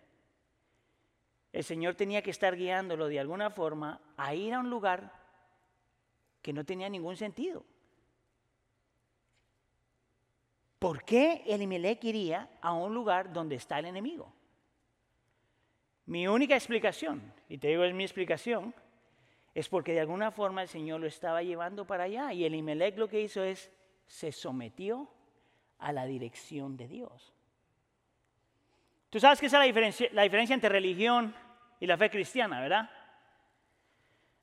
el 1.51 1.63
Señor 1.63 1.95
tenía 1.95 2.21
que 2.21 2.31
estar 2.31 2.55
guiándolo 2.55 3.07
de 3.07 3.19
alguna 3.19 3.49
forma 3.49 4.01
a 4.17 4.33
ir 4.35 4.53
a 4.53 4.59
un 4.59 4.69
lugar 4.69 5.11
que 6.41 6.53
no 6.53 6.63
tenía 6.63 6.89
ningún 6.89 7.17
sentido. 7.17 7.63
¿Por 10.77 11.03
qué 11.03 11.43
Elimelech 11.45 12.03
iría 12.03 12.49
a 12.61 12.73
un 12.73 12.93
lugar 12.93 13.33
donde 13.33 13.55
está 13.55 13.79
el 13.79 13.85
enemigo? 13.85 14.31
Mi 16.09 16.27
única 16.27 16.55
explicación, 16.55 17.21
y 17.49 17.59
te 17.59 17.67
digo 17.67 17.83
es 17.83 17.93
mi 17.93 18.03
explicación, 18.03 18.73
es 19.53 19.69
porque 19.69 19.93
de 19.93 19.99
alguna 19.99 20.31
forma 20.31 20.63
el 20.63 20.67
Señor 20.67 20.99
lo 21.01 21.05
estaba 21.05 21.43
llevando 21.43 21.85
para 21.85 22.05
allá 22.05 22.33
y 22.33 22.45
Elimelech 22.45 22.97
lo 22.97 23.07
que 23.07 23.21
hizo 23.21 23.43
es 23.43 23.71
se 24.07 24.31
sometió 24.31 25.07
a 25.77 25.91
la 25.91 26.07
dirección 26.07 26.77
de 26.77 26.87
Dios. 26.87 27.31
Tú 29.11 29.19
sabes 29.19 29.39
que 29.39 29.45
esa 29.45 29.57
es 29.57 29.59
la 29.59 29.65
diferencia, 29.67 30.09
la 30.11 30.23
diferencia 30.23 30.55
entre 30.55 30.69
religión 30.69 31.35
y 31.79 31.85
la 31.85 31.95
fe 31.95 32.09
cristiana, 32.09 32.59
¿verdad? 32.59 32.89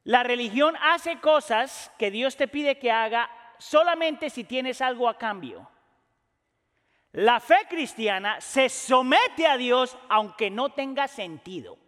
La 0.05 0.22
religión 0.22 0.76
hace 0.81 1.18
cosas 1.18 1.90
que 1.98 2.12
Dios 2.12 2.37
te 2.37 2.46
pide 2.46 2.79
que 2.79 2.92
haga 2.92 3.29
solamente 3.59 4.31
si 4.31 4.44
tienes 4.44 4.81
algo 4.81 5.09
a 5.09 5.18
cambio. 5.18 5.68
La 7.16 7.40
fe 7.40 7.66
cristiana 7.66 8.42
se 8.42 8.68
somete 8.68 9.46
a 9.46 9.57
Dios 9.57 9.96
aunque 10.11 10.50
no 10.50 10.68
tenga 10.68 11.09
sentido. 11.09 11.79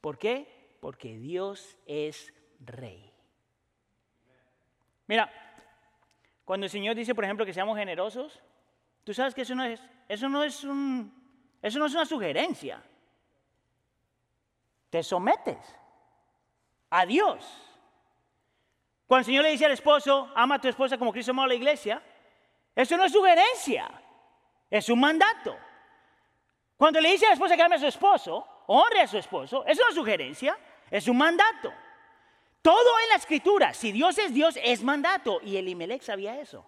¿Por 0.00 0.18
qué? 0.18 0.76
Porque 0.80 1.18
Dios 1.18 1.76
es 1.84 2.32
rey. 2.60 3.12
Mira, 5.08 5.28
cuando 6.44 6.66
el 6.66 6.70
Señor 6.70 6.94
dice, 6.94 7.12
por 7.12 7.24
ejemplo, 7.24 7.44
que 7.44 7.52
seamos 7.52 7.76
generosos, 7.76 8.40
tú 9.02 9.12
sabes 9.12 9.34
que 9.34 9.42
eso 9.42 9.56
no 9.56 9.64
es, 9.64 9.82
eso 10.08 10.28
no 10.28 10.44
es, 10.44 10.62
un, 10.62 11.12
eso 11.60 11.80
no 11.80 11.86
es 11.86 11.94
una 11.94 12.06
sugerencia. 12.06 12.80
Te 14.90 15.02
sometes 15.02 15.58
a 16.88 17.04
Dios. 17.04 17.44
Cuando 19.08 19.22
el 19.22 19.26
Señor 19.26 19.42
le 19.42 19.50
dice 19.50 19.66
al 19.66 19.72
esposo, 19.72 20.30
ama 20.36 20.54
a 20.54 20.60
tu 20.60 20.68
esposa 20.68 20.96
como 20.96 21.12
Cristo 21.12 21.32
amó 21.32 21.42
a 21.42 21.48
la 21.48 21.54
iglesia, 21.54 22.00
eso 22.74 22.96
no 22.96 23.04
es 23.04 23.12
sugerencia, 23.12 23.90
es 24.70 24.88
un 24.88 25.00
mandato. 25.00 25.56
Cuando 26.76 27.00
le 27.00 27.12
dice 27.12 27.26
a 27.26 27.28
la 27.30 27.34
esposa 27.34 27.56
que 27.56 27.62
ame 27.62 27.76
a 27.76 27.78
su 27.78 27.86
esposo, 27.86 28.46
honre 28.66 29.00
a 29.00 29.06
su 29.06 29.18
esposo, 29.18 29.64
eso 29.66 29.82
no 29.82 29.88
es 29.88 29.94
sugerencia, 29.94 30.58
es 30.90 31.06
un 31.08 31.16
mandato. 31.16 31.72
Todo 32.62 33.00
en 33.02 33.08
la 33.08 33.16
escritura, 33.16 33.74
si 33.74 33.92
Dios 33.92 34.18
es 34.18 34.32
Dios, 34.32 34.58
es 34.62 34.82
mandato. 34.82 35.40
Y 35.42 35.56
Elimelech 35.56 36.02
sabía 36.02 36.40
eso. 36.40 36.64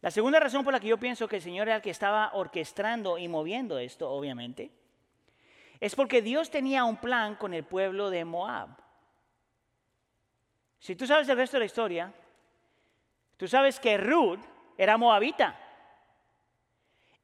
La 0.00 0.12
segunda 0.12 0.38
razón 0.38 0.62
por 0.62 0.72
la 0.72 0.78
que 0.78 0.86
yo 0.86 0.98
pienso 0.98 1.26
que 1.26 1.36
el 1.36 1.42
Señor 1.42 1.66
era 1.66 1.76
el 1.76 1.82
que 1.82 1.90
estaba 1.90 2.30
orquestando 2.34 3.18
y 3.18 3.26
moviendo 3.26 3.78
esto, 3.78 4.08
obviamente, 4.08 4.70
es 5.80 5.96
porque 5.96 6.22
Dios 6.22 6.50
tenía 6.50 6.84
un 6.84 6.96
plan 6.96 7.34
con 7.34 7.52
el 7.52 7.64
pueblo 7.64 8.10
de 8.10 8.24
Moab. 8.24 8.68
Si 10.78 10.94
tú 10.94 11.06
sabes 11.06 11.28
el 11.28 11.36
resto 11.36 11.56
de 11.56 11.60
la 11.60 11.66
historia, 11.66 12.14
tú 13.38 13.48
sabes 13.48 13.80
que 13.80 13.96
Ruth 13.96 14.40
era 14.76 14.98
moabita 14.98 15.58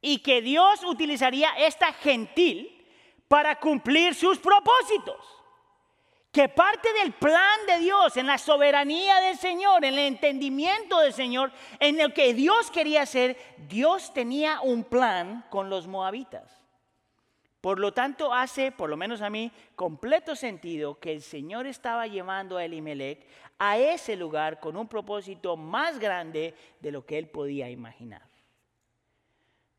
y 0.01 0.21
que 0.21 0.41
Dios 0.41 0.83
utilizaría 0.85 1.51
esta 1.59 1.93
gentil 1.93 2.71
para 3.29 3.61
cumplir 3.61 4.15
sus 4.15 4.39
propósitos 4.39 5.35
que 6.35 6.49
parte 6.49 6.93
del 6.95 7.13
plan 7.13 7.61
de 7.69 7.79
Dios, 7.79 8.17
en 8.17 8.27
la 8.27 8.39
soberanía 8.39 9.21
del 9.21 9.39
Señor, 9.39 9.85
en 9.85 9.95
el 9.95 10.01
entendimiento 10.01 10.99
del 10.99 11.13
Señor, 11.13 11.53
en 11.79 11.97
lo 11.97 12.13
que 12.13 12.35
Dios 12.35 12.73
quería 12.73 13.03
hacer, 13.03 13.39
Dios 13.69 14.13
tenía 14.13 14.61
un 14.61 14.83
plan 14.83 15.47
con 15.49 15.71
los 15.71 15.87
moabitas. 15.87 16.61
Por 17.61 17.79
lo 17.79 17.93
tanto, 17.93 18.35
hace, 18.35 18.73
por 18.73 18.91
lo 18.91 18.97
menos 18.97 19.23
a 19.23 19.31
mí, 19.31 19.53
completo 19.77 20.35
sentido 20.35 20.99
que 20.99 21.13
el 21.13 21.23
Señor 21.23 21.69
estaba 21.69 22.09
llevando 22.09 22.57
a 22.57 22.65
Elimelech 22.65 23.27
a 23.59 23.79
ese 23.79 24.17
lugar 24.17 24.61
con 24.61 24.77
un 24.77 24.89
propósito 24.89 25.57
más 25.57 25.99
grande 25.99 26.55
de 26.81 26.93
lo 26.93 27.05
que 27.05 27.19
él 27.19 27.29
podía 27.29 27.71
imaginar. 27.71 28.23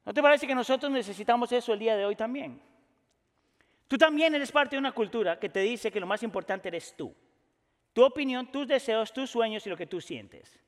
¿No 0.05 0.13
te 0.13 0.21
parece 0.21 0.47
que 0.47 0.55
nosotros 0.55 0.91
necesitamos 0.91 1.51
eso 1.51 1.73
el 1.73 1.79
día 1.79 1.97
de 1.97 2.05
hoy 2.05 2.15
también? 2.15 2.61
Tú 3.88 3.97
también 3.97 4.33
eres 4.33 4.51
parte 4.51 4.75
de 4.75 4.79
una 4.79 4.91
cultura 4.91 5.39
que 5.39 5.49
te 5.49 5.59
dice 5.59 5.91
que 5.91 5.99
lo 5.99 6.07
más 6.07 6.23
importante 6.23 6.67
eres 6.67 6.95
tú. 6.95 7.13
Tu 7.93 8.03
opinión, 8.03 8.51
tus 8.51 8.67
deseos, 8.67 9.13
tus 9.13 9.29
sueños 9.29 9.65
y 9.65 9.69
lo 9.69 9.77
que 9.77 9.88
tú 9.88 10.01
sientes. 10.01 10.59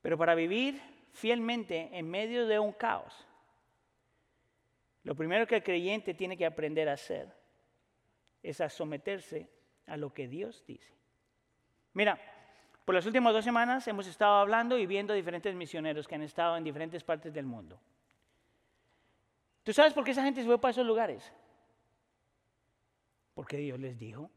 Pero 0.00 0.18
para 0.18 0.34
vivir 0.34 0.80
fielmente 1.12 1.90
en 1.92 2.10
medio 2.10 2.46
de 2.46 2.58
un 2.58 2.72
caos, 2.72 3.26
lo 5.04 5.14
primero 5.14 5.46
que 5.46 5.56
el 5.56 5.62
creyente 5.62 6.14
tiene 6.14 6.36
que 6.36 6.46
aprender 6.46 6.88
a 6.88 6.94
hacer 6.94 7.28
es 8.42 8.60
a 8.60 8.68
someterse 8.68 9.48
a 9.86 9.96
lo 9.96 10.12
que 10.12 10.28
Dios 10.28 10.64
dice. 10.66 10.92
Mira, 11.94 12.18
por 12.84 12.94
las 12.94 13.06
últimas 13.06 13.32
dos 13.32 13.44
semanas 13.44 13.86
hemos 13.86 14.06
estado 14.06 14.34
hablando 14.36 14.78
y 14.78 14.86
viendo 14.86 15.14
diferentes 15.14 15.54
misioneros 15.54 16.08
que 16.08 16.14
han 16.14 16.22
estado 16.22 16.56
en 16.56 16.64
diferentes 16.64 17.04
partes 17.04 17.32
del 17.32 17.46
mundo. 17.46 17.80
¿Tú 19.62 19.72
sabes 19.72 19.92
por 19.92 20.04
qué 20.04 20.10
esa 20.10 20.24
gente 20.24 20.40
se 20.40 20.46
fue 20.46 20.60
para 20.60 20.72
esos 20.72 20.86
lugares? 20.86 21.32
Porque 23.34 23.56
Dios 23.58 23.78
les 23.78 23.98
dijo. 23.98 24.30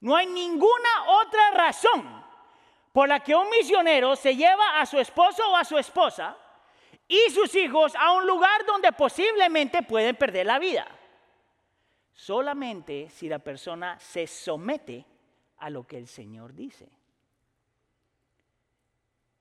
No 0.00 0.16
hay 0.16 0.26
ninguna 0.26 1.10
otra 1.22 1.50
razón 1.52 2.24
por 2.92 3.08
la 3.08 3.20
que 3.20 3.34
un 3.34 3.48
misionero 3.50 4.16
se 4.16 4.34
lleva 4.34 4.80
a 4.80 4.86
su 4.86 4.98
esposo 4.98 5.48
o 5.50 5.56
a 5.56 5.64
su 5.64 5.78
esposa 5.78 6.36
y 7.06 7.30
sus 7.30 7.54
hijos 7.54 7.94
a 7.94 8.12
un 8.12 8.26
lugar 8.26 8.66
donde 8.66 8.90
posiblemente 8.92 9.82
pueden 9.82 10.16
perder 10.16 10.46
la 10.46 10.58
vida. 10.58 10.86
Solamente 12.12 13.08
si 13.08 13.28
la 13.28 13.38
persona 13.38 13.98
se 13.98 14.26
somete 14.26 15.04
a 15.58 15.70
lo 15.70 15.86
que 15.86 15.98
el 15.98 16.06
Señor 16.06 16.54
dice. 16.54 16.88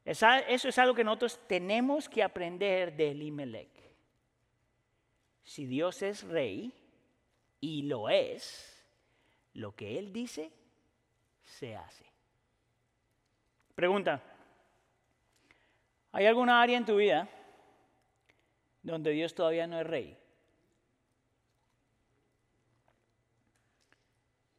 Eso 0.03 0.27
es 0.47 0.77
algo 0.79 0.95
que 0.95 1.03
nosotros 1.03 1.39
tenemos 1.47 2.09
que 2.09 2.23
aprender 2.23 2.95
de 2.95 3.11
Elimelech. 3.11 3.69
Si 5.43 5.65
Dios 5.65 6.01
es 6.01 6.23
rey, 6.23 6.73
y 7.61 7.83
lo 7.83 8.09
es, 8.09 8.83
lo 9.53 9.73
que 9.75 9.99
Él 9.99 10.11
dice, 10.11 10.51
se 11.43 11.75
hace. 11.75 12.05
Pregunta, 13.75 14.21
¿hay 16.11 16.25
alguna 16.25 16.61
área 16.61 16.77
en 16.77 16.85
tu 16.85 16.97
vida 16.97 17.29
donde 18.81 19.11
Dios 19.11 19.33
todavía 19.35 19.67
no 19.67 19.79
es 19.79 19.87
rey? 19.87 20.17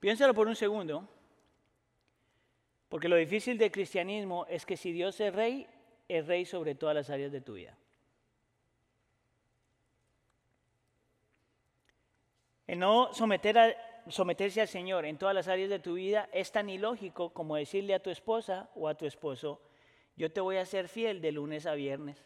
Piénsalo 0.03 0.35
por 0.35 0.49
un 0.49 0.57
segundo, 0.57 1.09
porque 2.88 3.09
lo 3.09 3.15
difícil 3.15 3.57
del 3.57 3.71
cristianismo 3.71 4.47
es 4.49 4.67
que 4.67 4.77
si 4.77 4.91
Dios 4.91 5.21
es 5.21 5.33
rey, 5.33 5.65
es 6.09 6.27
rey 6.27 6.45
sobre 6.45 6.75
todas 6.75 6.97
las 6.97 7.09
áreas 7.09 7.31
de 7.31 7.41
tu 7.41 7.55
vida. 7.55 7.79
El 12.67 12.81
no 12.81 13.15
someter 13.15 13.77
someterse 14.09 14.61
al 14.61 14.67
Señor 14.67 15.05
en 15.05 15.19
todas 15.19 15.37
las 15.37 15.47
áreas 15.47 15.71
de 15.71 15.79
tu 15.79 15.95
vida 15.95 16.29
es 16.33 16.51
tan 16.51 16.69
ilógico 16.69 17.33
como 17.33 17.55
decirle 17.55 17.95
a 17.95 18.03
tu 18.03 18.11
esposa 18.11 18.71
o 18.75 18.88
a 18.88 18.97
tu 18.97 19.07
esposo, 19.07 19.61
yo 20.17 20.33
te 20.33 20.41
voy 20.41 20.57
a 20.57 20.67
ser 20.67 20.88
fiel 20.88 21.21
de 21.21 21.31
lunes 21.31 21.65
a 21.65 21.75
viernes. 21.75 22.21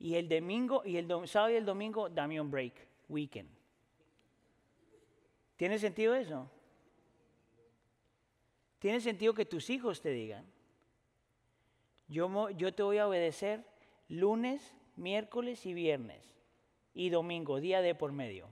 Y 0.00 0.16
el 0.16 0.28
domingo, 0.28 0.82
y 0.84 0.96
el 0.96 1.06
sábado 1.28 1.52
y 1.52 1.54
el 1.54 1.64
domingo, 1.64 2.08
dame 2.08 2.40
un 2.40 2.50
break, 2.50 2.74
weekend. 3.08 3.57
¿Tiene 5.58 5.78
sentido 5.78 6.14
eso? 6.14 6.50
¿Tiene 8.78 9.02
sentido 9.02 9.34
que 9.34 9.44
tus 9.44 9.68
hijos 9.68 10.00
te 10.00 10.08
digan, 10.08 10.46
yo, 12.08 12.48
yo 12.50 12.72
te 12.72 12.82
voy 12.82 12.96
a 12.96 13.06
obedecer 13.06 13.66
lunes, 14.08 14.74
miércoles 14.96 15.66
y 15.66 15.74
viernes? 15.74 16.38
y 16.98 17.10
domingo, 17.10 17.60
día 17.60 17.80
de 17.80 17.94
por 17.94 18.10
medio. 18.10 18.48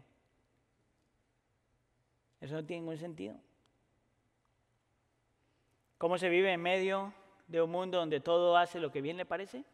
Eso 2.40 2.54
no 2.54 2.64
tiene 2.64 2.82
ningún 2.82 2.96
sentido. 2.96 3.36
¿Cómo 5.98 6.16
se 6.16 6.28
vive 6.28 6.52
en 6.52 6.62
medio 6.62 7.12
de 7.48 7.60
un 7.60 7.72
mundo 7.72 7.98
donde 7.98 8.20
todo 8.20 8.56
hace 8.56 8.78
lo 8.78 8.92
que 8.92 9.00
bien 9.00 9.16
le 9.16 9.26
parece? 9.26 9.64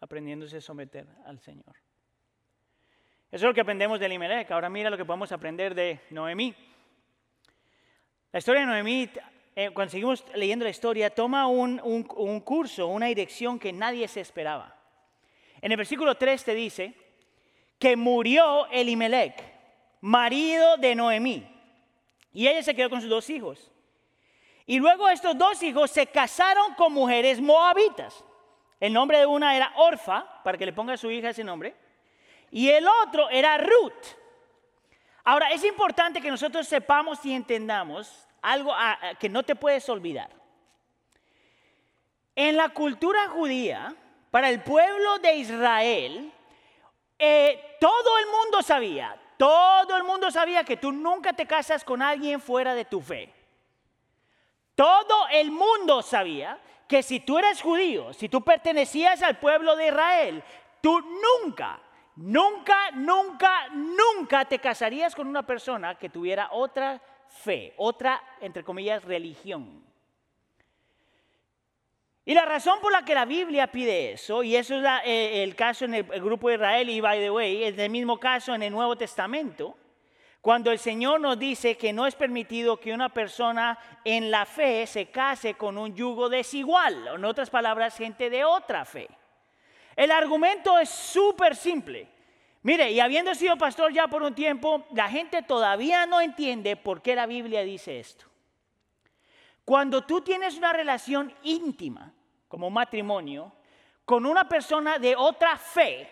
Aprendiéndose 0.00 0.58
a 0.58 0.60
someter 0.60 1.08
al 1.24 1.38
Señor. 1.40 1.76
Eso 3.36 3.44
es 3.44 3.50
lo 3.50 3.54
que 3.54 3.60
aprendemos 3.60 4.00
de 4.00 4.06
Elimelech. 4.06 4.50
Ahora 4.50 4.70
mira 4.70 4.88
lo 4.88 4.96
que 4.96 5.04
podemos 5.04 5.30
aprender 5.30 5.74
de 5.74 6.00
Noemí. 6.08 6.54
La 8.32 8.38
historia 8.38 8.62
de 8.62 8.66
Noemí, 8.66 9.10
eh, 9.54 9.68
cuando 9.74 9.90
seguimos 9.90 10.24
leyendo 10.34 10.64
la 10.64 10.70
historia, 10.70 11.10
toma 11.10 11.46
un, 11.46 12.42
curso, 12.42 12.86
una 12.86 13.04
dirección 13.08 13.58
que 13.58 13.74
nadie 13.74 14.08
se 14.08 14.22
esperaba. 14.22 14.74
En 15.60 15.70
el 15.70 15.76
versículo 15.76 16.14
3 16.14 16.44
te 16.44 16.54
dice, 16.54 16.94
que 17.78 17.94
murió 17.94 18.68
Elimelech, 18.68 19.44
marido 20.00 20.78
de 20.78 20.94
Noemí, 20.94 21.46
y 22.32 22.48
ella 22.48 22.62
se 22.62 22.74
quedó 22.74 22.88
con 22.88 23.02
sus 23.02 23.10
dos 23.10 23.28
hijos. 23.28 23.70
Y 24.64 24.78
luego 24.78 25.10
estos 25.10 25.36
dos 25.36 25.62
hijos 25.62 25.90
se 25.90 26.06
casaron 26.06 26.72
con 26.72 26.90
mujeres 26.90 27.38
moabitas. 27.42 28.24
El 28.80 28.94
nombre 28.94 29.18
de 29.18 29.26
una 29.26 29.54
era 29.54 29.74
Orfa, 29.76 30.42
para 30.42 30.56
que 30.56 30.64
le 30.64 30.72
ponga 30.72 30.94
a 30.94 30.96
su 30.96 31.10
hija 31.10 31.28
ese 31.28 31.44
nombre, 31.44 31.74
y 32.50 32.68
el 32.70 32.86
otro 33.04 33.28
era 33.30 33.58
Ruth. 33.58 34.16
Ahora, 35.24 35.50
es 35.50 35.64
importante 35.64 36.20
que 36.20 36.30
nosotros 36.30 36.68
sepamos 36.68 37.24
y 37.24 37.32
entendamos 37.32 38.26
algo 38.42 38.72
que 39.18 39.28
no 39.28 39.42
te 39.42 39.56
puedes 39.56 39.88
olvidar. 39.88 40.30
En 42.34 42.56
la 42.56 42.68
cultura 42.68 43.28
judía, 43.28 43.94
para 44.30 44.50
el 44.50 44.62
pueblo 44.62 45.18
de 45.18 45.36
Israel, 45.36 46.32
eh, 47.18 47.76
todo 47.80 48.18
el 48.18 48.26
mundo 48.26 48.62
sabía, 48.62 49.18
todo 49.36 49.96
el 49.96 50.04
mundo 50.04 50.30
sabía 50.30 50.62
que 50.62 50.76
tú 50.76 50.92
nunca 50.92 51.32
te 51.32 51.46
casas 51.46 51.82
con 51.82 52.02
alguien 52.02 52.40
fuera 52.40 52.74
de 52.74 52.84
tu 52.84 53.00
fe. 53.00 53.32
Todo 54.74 55.26
el 55.32 55.50
mundo 55.50 56.02
sabía 56.02 56.58
que 56.86 57.02
si 57.02 57.20
tú 57.20 57.38
eres 57.38 57.62
judío, 57.62 58.12
si 58.12 58.28
tú 58.28 58.42
pertenecías 58.42 59.22
al 59.22 59.38
pueblo 59.38 59.74
de 59.74 59.88
Israel, 59.88 60.44
tú 60.80 61.00
nunca, 61.00 61.80
nunca, 62.16 62.90
nunca, 62.92 63.68
nunca 63.72 64.44
te 64.44 64.58
casarías 64.58 65.14
con 65.14 65.26
una 65.26 65.46
persona 65.46 65.94
que 65.94 66.08
tuviera 66.08 66.48
otra 66.52 67.00
fe, 67.28 67.74
otra, 67.76 68.22
entre 68.40 68.64
comillas, 68.64 69.04
religión. 69.04 69.84
Y 72.28 72.34
la 72.34 72.44
razón 72.44 72.80
por 72.80 72.90
la 72.90 73.04
que 73.04 73.14
la 73.14 73.24
Biblia 73.24 73.68
pide 73.68 74.12
eso, 74.12 74.42
y 74.42 74.56
eso 74.56 74.74
es 74.74 74.84
eh, 75.04 75.44
el 75.44 75.54
caso 75.54 75.84
en 75.84 75.94
el, 75.94 76.04
grupo 76.04 76.48
de 76.48 76.56
Israel, 76.56 76.90
y 76.90 77.00
by 77.00 77.20
the 77.20 77.30
way, 77.30 77.62
es 77.62 77.78
el 77.78 77.90
mismo 77.90 78.18
caso 78.18 78.52
en 78.52 78.64
el 78.64 78.72
Nuevo 78.72 78.96
Testamento, 78.96 79.76
cuando 80.40 80.72
el 80.72 80.80
Señor 80.80 81.20
nos 81.20 81.38
dice 81.38 81.76
que 81.76 81.92
no 81.92 82.04
es 82.04 82.16
permitido 82.16 82.78
que 82.78 82.92
una 82.92 83.10
persona 83.10 83.78
en 84.04 84.30
la 84.30 84.44
fe 84.44 84.86
se 84.88 85.06
case 85.06 85.54
con 85.54 85.78
un 85.78 85.94
yugo 85.94 86.28
desigual, 86.28 87.08
o 87.08 87.14
en 87.14 87.24
otras 87.24 87.48
palabras, 87.48 87.96
gente 87.96 88.28
de 88.28 88.44
otra 88.44 88.84
fe. 88.84 89.08
El 89.96 90.10
argumento 90.10 90.78
es 90.78 90.90
súper 90.90 91.56
simple. 91.56 92.06
Mire, 92.62 92.90
y 92.90 93.00
habiendo 93.00 93.34
sido 93.34 93.56
pastor 93.56 93.92
ya 93.92 94.06
por 94.08 94.22
un 94.22 94.34
tiempo, 94.34 94.84
la 94.92 95.08
gente 95.08 95.42
todavía 95.42 96.04
no 96.04 96.20
entiende 96.20 96.76
por 96.76 97.00
qué 97.00 97.14
la 97.14 97.24
Biblia 97.24 97.62
dice 97.62 97.98
esto. 97.98 98.26
Cuando 99.64 100.02
tú 100.02 100.20
tienes 100.20 100.56
una 100.58 100.72
relación 100.72 101.34
íntima, 101.42 102.12
como 102.46 102.70
matrimonio, 102.70 103.52
con 104.04 104.26
una 104.26 104.48
persona 104.48 104.98
de 104.98 105.16
otra 105.16 105.56
fe, 105.56 106.08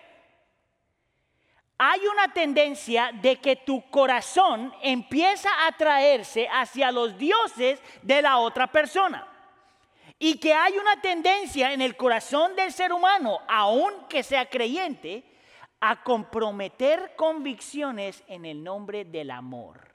hay 1.77 2.01
una 2.07 2.33
tendencia 2.33 3.11
de 3.13 3.37
que 3.37 3.57
tu 3.57 3.83
corazón 3.91 4.73
empieza 4.81 5.51
a 5.51 5.69
atraerse 5.69 6.49
hacia 6.51 6.91
los 6.91 7.19
dioses 7.19 7.83
de 8.03 8.23
la 8.23 8.39
otra 8.39 8.67
persona. 8.69 9.34
Y 10.25 10.39
que 10.39 10.55
hay 10.55 10.79
una 10.79 11.03
tendencia 11.03 11.75
en 11.75 11.83
el 11.83 11.99
corazón 11.99 12.57
del 12.57 12.73
ser 12.73 12.95
humano, 12.95 13.41
aunque 13.47 14.23
sea 14.23 14.49
creyente, 14.49 15.23
a 15.81 16.03
comprometer 16.03 17.15
convicciones 17.15 18.25
en 18.27 18.47
el 18.47 18.65
nombre 18.65 19.05
del 19.05 19.31
amor. 19.31 19.87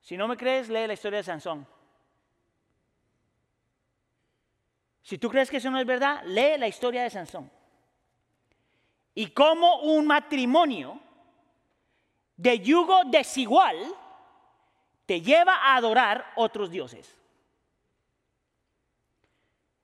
Si 0.00 0.16
no 0.16 0.26
me 0.26 0.38
crees, 0.38 0.70
lee 0.70 0.86
la 0.86 0.94
historia 0.94 1.18
de 1.18 1.24
Sansón. 1.24 1.66
Si 5.02 5.18
tú 5.18 5.28
crees 5.28 5.50
que 5.50 5.58
eso 5.58 5.70
no 5.70 5.78
es 5.78 5.84
verdad, 5.84 6.22
lee 6.24 6.56
la 6.56 6.68
historia 6.68 7.02
de 7.02 7.10
Sansón. 7.10 7.50
Y 9.14 9.26
cómo 9.32 9.80
un 9.80 10.06
matrimonio 10.06 10.98
de 12.34 12.60
yugo 12.60 13.02
desigual 13.04 13.76
te 15.04 15.20
lleva 15.20 15.54
a 15.54 15.76
adorar 15.76 16.32
otros 16.34 16.70
dioses. 16.70 17.18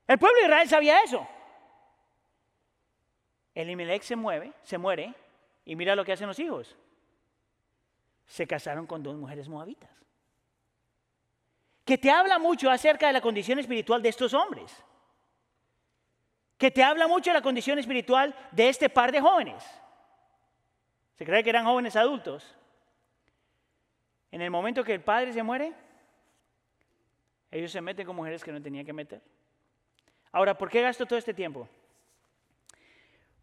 El 0.06 0.18
pueblo 0.18 0.38
de 0.38 0.46
Israel 0.46 0.68
sabía 0.68 1.02
eso. 1.02 1.26
Elimelech 3.54 4.02
se 4.02 4.16
mueve, 4.16 4.52
se 4.62 4.78
muere 4.78 5.14
y 5.64 5.76
mira 5.76 5.94
lo 5.94 6.04
que 6.04 6.12
hacen 6.12 6.26
los 6.26 6.38
hijos. 6.38 6.76
Se 8.26 8.46
casaron 8.46 8.86
con 8.86 9.02
dos 9.02 9.16
mujeres 9.16 9.48
moabitas 9.48 9.94
que 11.84 11.98
te 11.98 12.10
habla 12.10 12.38
mucho 12.38 12.70
acerca 12.70 13.06
de 13.06 13.12
la 13.12 13.20
condición 13.20 13.58
espiritual 13.58 14.02
de 14.02 14.08
estos 14.08 14.32
hombres, 14.32 14.74
que 16.56 16.70
te 16.70 16.82
habla 16.82 17.06
mucho 17.06 17.30
de 17.30 17.34
la 17.34 17.42
condición 17.42 17.78
espiritual 17.78 18.34
de 18.52 18.68
este 18.68 18.88
par 18.88 19.12
de 19.12 19.20
jóvenes. 19.20 19.62
Se 21.16 21.24
cree 21.24 21.44
que 21.44 21.50
eran 21.50 21.66
jóvenes 21.66 21.94
adultos. 21.94 22.56
En 24.30 24.40
el 24.40 24.50
momento 24.50 24.82
que 24.82 24.94
el 24.94 25.02
padre 25.02 25.32
se 25.32 25.42
muere, 25.42 25.72
ellos 27.50 27.70
se 27.70 27.80
meten 27.80 28.06
con 28.06 28.16
mujeres 28.16 28.42
que 28.42 28.50
no 28.50 28.60
tenían 28.60 28.86
que 28.86 28.92
meter. 28.92 29.22
Ahora, 30.34 30.58
¿por 30.58 30.68
qué 30.68 30.82
gasto 30.82 31.06
todo 31.06 31.16
este 31.16 31.32
tiempo? 31.32 31.68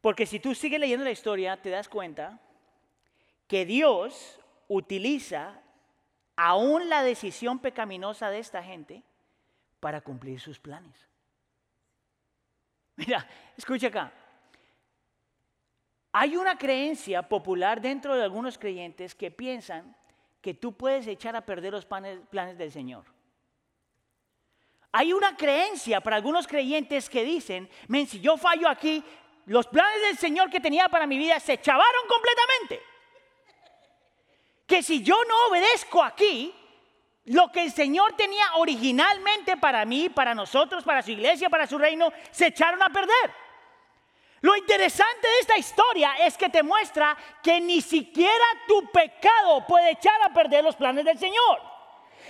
Porque 0.02 0.26
si 0.26 0.42
tú 0.42 0.54
sigues 0.54 0.78
leyendo 0.78 1.06
la 1.06 1.12
historia, 1.12 1.56
te 1.56 1.70
das 1.70 1.88
cuenta 1.88 2.38
que 3.48 3.66
Dios 3.66 4.38
utiliza 4.68 5.58
aún 6.36 6.90
la 6.90 7.02
decisión 7.02 7.60
pecaminosa 7.60 8.30
de 8.30 8.40
esta 8.40 8.62
gente 8.62 9.04
para 9.80 10.02
cumplir 10.02 10.42
sus 10.42 10.60
planes. 10.60 11.08
Mira, 12.98 13.26
escucha 13.56 13.88
acá. 13.88 14.12
Hay 16.12 16.36
una 16.36 16.58
creencia 16.58 17.22
popular 17.22 17.80
dentro 17.80 18.18
de 18.18 18.24
algunos 18.24 18.58
creyentes 18.58 19.16
que 19.16 19.32
piensan 19.32 19.96
que 20.42 20.54
tú 20.54 20.74
puedes 20.74 21.08
echar 21.08 21.38
a 21.38 21.46
perder 21.46 21.72
los 21.72 21.86
planes, 21.86 22.58
del 22.58 22.72
Señor. 22.74 23.06
Hay 24.92 25.14
una 25.14 25.36
creencia 25.38 26.02
para 26.02 26.18
algunos 26.18 26.48
creyentes 26.48 27.10
que 27.10 27.24
dicen, 27.24 27.70
men, 27.88 28.08
si 28.08 28.20
yo 28.20 28.38
fallo 28.38 28.68
aquí, 28.68 29.04
los 29.46 29.68
planes 29.68 30.02
del 30.02 30.18
Señor 30.18 30.50
que 30.50 30.60
tenía 30.60 30.90
para 30.90 31.08
mi 31.08 31.18
vida 31.18 31.40
se 31.40 31.60
chavaron 31.60 32.08
completamente 32.08 32.92
que 34.72 34.82
si 34.82 35.04
yo 35.04 35.22
no 35.26 35.48
obedezco 35.48 36.02
aquí, 36.02 36.56
lo 37.26 37.52
que 37.52 37.64
el 37.64 37.74
Señor 37.74 38.14
tenía 38.14 38.56
originalmente 38.56 39.58
para 39.58 39.84
mí, 39.84 40.08
para 40.08 40.34
nosotros, 40.34 40.86
para 40.86 41.02
su 41.02 41.12
iglesia, 41.12 41.50
para 41.50 41.68
su 41.68 41.78
reino, 41.78 42.10
se 42.32 42.48
echaron 42.48 42.82
a 42.82 42.88
perder. 42.88 43.36
Lo 44.40 44.56
interesante 44.56 45.28
de 45.28 45.40
esta 45.42 45.58
historia 45.58 46.14
es 46.26 46.38
que 46.38 46.48
te 46.48 46.64
muestra 46.64 47.18
que 47.44 47.60
ni 47.60 47.82
siquiera 47.82 48.46
tu 48.66 48.90
pecado 48.92 49.68
puede 49.68 49.92
echar 49.92 50.22
a 50.24 50.34
perder 50.34 50.64
los 50.64 50.78
planes 50.78 51.04
del 51.04 51.20
Señor. 51.20 51.62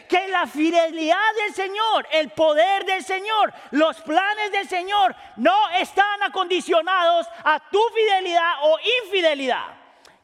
Que 0.07 0.27
la 0.27 0.45
fidelidad 0.47 1.35
del 1.45 1.53
Señor, 1.53 2.07
el 2.11 2.29
poder 2.31 2.85
del 2.85 3.03
Señor, 3.03 3.53
los 3.71 3.97
planes 4.01 4.51
del 4.51 4.67
Señor 4.67 5.15
no 5.37 5.69
están 5.69 6.23
acondicionados 6.23 7.27
a 7.43 7.59
tu 7.69 7.79
fidelidad 7.93 8.53
o 8.63 8.77
infidelidad 9.03 9.81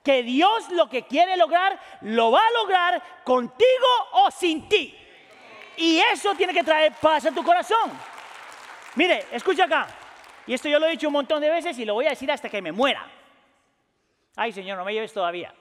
que 0.08 0.24
Dios 0.24 0.70
lo 0.70 0.88
que 0.88 1.04
quiere 1.04 1.36
lograr, 1.36 1.78
lo 2.00 2.32
va 2.32 2.40
a 2.40 2.52
lograr 2.62 3.04
contigo 3.26 3.88
o 4.14 4.32
sin 4.32 4.70
ti. 4.70 4.98
Y 5.76 6.00
eso 6.00 6.34
tiene 6.34 6.54
que 6.54 6.64
traer 6.64 6.94
paz 6.94 7.26
a 7.26 7.32
tu 7.32 7.44
corazón. 7.44 7.92
Mire, 8.96 9.26
escucha 9.34 9.66
acá. 9.66 9.86
Y 10.46 10.54
esto 10.54 10.70
yo 10.70 10.80
lo 10.80 10.88
he 10.88 10.92
dicho 10.92 11.08
un 11.08 11.14
montón 11.14 11.42
de 11.42 11.50
veces 11.50 11.78
y 11.78 11.84
lo 11.84 11.94
voy 11.94 12.06
a 12.06 12.12
decir 12.12 12.32
hasta 12.32 12.48
que 12.48 12.62
me 12.62 12.72
muera. 12.72 13.06
Ay, 14.38 14.54
Señor, 14.54 14.78
no 14.78 14.86
me 14.86 14.94
lleves 14.94 15.12
todavía. 15.12 15.54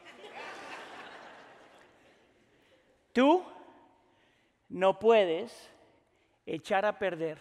Tú 3.12 3.44
no 4.68 4.98
puedes 4.98 5.70
echar 6.44 6.84
a 6.84 6.98
perder 6.98 7.38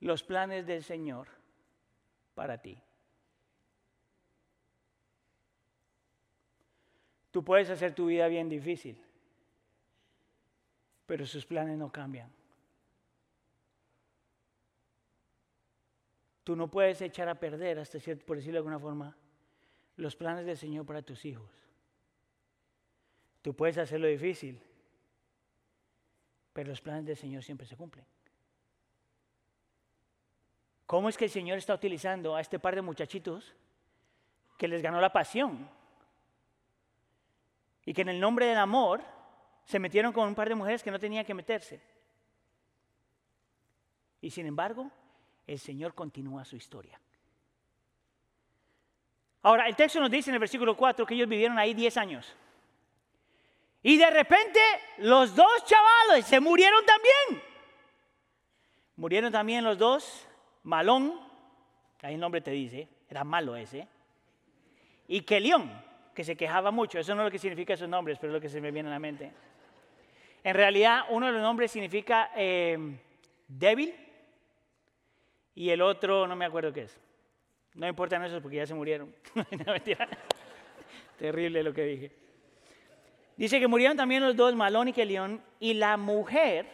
los 0.00 0.22
planes 0.22 0.66
del 0.66 0.82
Señor 0.82 1.28
para 2.34 2.58
ti. 2.58 2.80
Tú 7.30 7.44
puedes 7.44 7.70
hacer 7.70 7.94
tu 7.94 8.06
vida 8.06 8.26
bien 8.28 8.48
difícil, 8.48 9.00
pero 11.06 11.26
sus 11.26 11.44
planes 11.44 11.76
no 11.76 11.90
cambian. 11.90 12.30
Tú 16.44 16.56
no 16.56 16.70
puedes 16.70 17.00
echar 17.02 17.28
a 17.28 17.34
perder, 17.34 17.78
hasta 17.78 18.00
cierto, 18.00 18.24
por 18.24 18.36
decirlo 18.36 18.54
de 18.54 18.58
alguna 18.60 18.78
forma, 18.78 19.16
los 19.96 20.16
planes 20.16 20.46
del 20.46 20.56
Señor 20.56 20.86
para 20.86 21.02
tus 21.02 21.24
hijos. 21.26 21.50
Tú 23.42 23.54
puedes 23.54 23.76
hacerlo 23.76 24.06
difícil, 24.06 24.58
pero 26.58 26.70
los 26.70 26.80
planes 26.80 27.06
del 27.06 27.16
Señor 27.16 27.44
siempre 27.44 27.68
se 27.68 27.76
cumplen. 27.76 28.04
¿Cómo 30.86 31.08
es 31.08 31.16
que 31.16 31.26
el 31.26 31.30
Señor 31.30 31.56
está 31.56 31.72
utilizando 31.72 32.34
a 32.34 32.40
este 32.40 32.58
par 32.58 32.74
de 32.74 32.82
muchachitos 32.82 33.54
que 34.56 34.66
les 34.66 34.82
ganó 34.82 35.00
la 35.00 35.12
pasión? 35.12 35.70
y 37.84 37.94
que 37.94 38.02
en 38.02 38.08
el 38.08 38.18
nombre 38.18 38.46
del 38.46 38.58
amor 38.58 39.04
se 39.66 39.78
metieron 39.78 40.12
con 40.12 40.26
un 40.26 40.34
par 40.34 40.48
de 40.48 40.56
mujeres 40.56 40.82
que 40.82 40.90
no 40.90 40.98
tenían 40.98 41.24
que 41.24 41.32
meterse. 41.32 41.80
Y 44.20 44.28
sin 44.28 44.44
embargo, 44.44 44.90
el 45.46 45.60
Señor 45.60 45.94
continúa 45.94 46.44
su 46.44 46.56
historia. 46.56 47.00
Ahora, 49.42 49.68
el 49.68 49.76
texto 49.76 50.00
nos 50.00 50.10
dice 50.10 50.30
en 50.30 50.34
el 50.34 50.40
versículo 50.40 50.76
4 50.76 51.06
que 51.06 51.14
ellos 51.14 51.28
vivieron 51.28 51.56
ahí 51.56 51.72
10 51.72 51.96
años. 51.98 52.34
Y 53.82 53.96
de 53.96 54.10
repente 54.10 54.60
los 54.98 55.34
dos 55.34 55.64
chavales 55.64 56.26
se 56.26 56.40
murieron 56.40 56.84
también. 56.84 57.42
Murieron 58.96 59.30
también 59.30 59.64
los 59.64 59.78
dos, 59.78 60.26
Malón, 60.64 61.20
ahí 62.02 62.14
el 62.14 62.20
nombre 62.20 62.40
te 62.40 62.50
dice, 62.50 62.88
era 63.08 63.22
malo 63.22 63.54
ese, 63.54 63.86
y 65.06 65.22
Kelión 65.22 65.70
que 66.14 66.24
se 66.24 66.36
quejaba 66.36 66.72
mucho. 66.72 66.98
Eso 66.98 67.14
no 67.14 67.22
es 67.22 67.26
lo 67.26 67.30
que 67.30 67.38
significa 67.38 67.74
esos 67.74 67.88
nombres, 67.88 68.18
pero 68.18 68.32
es 68.32 68.34
lo 68.34 68.40
que 68.40 68.48
se 68.48 68.60
me 68.60 68.72
viene 68.72 68.88
a 68.88 68.92
la 68.92 68.98
mente. 68.98 69.32
En 70.42 70.54
realidad, 70.54 71.02
uno 71.10 71.26
de 71.26 71.32
los 71.32 71.42
nombres 71.42 71.70
significa 71.70 72.32
eh, 72.34 72.76
débil 73.46 73.94
y 75.54 75.70
el 75.70 75.80
otro 75.80 76.26
no 76.26 76.34
me 76.34 76.44
acuerdo 76.44 76.72
qué 76.72 76.82
es. 76.82 77.00
No 77.74 77.86
importan 77.86 78.24
esos 78.24 78.42
porque 78.42 78.56
ya 78.56 78.66
se 78.66 78.74
murieron. 78.74 79.14
Terrible 81.18 81.62
lo 81.62 81.72
que 81.72 81.84
dije. 81.84 82.27
Dice 83.38 83.60
que 83.60 83.68
murieron 83.68 83.96
también 83.96 84.20
los 84.20 84.34
dos, 84.34 84.56
Malón 84.56 84.88
y 84.88 84.92
Kelión, 84.92 85.40
y 85.60 85.74
la 85.74 85.96
mujer, 85.96 86.66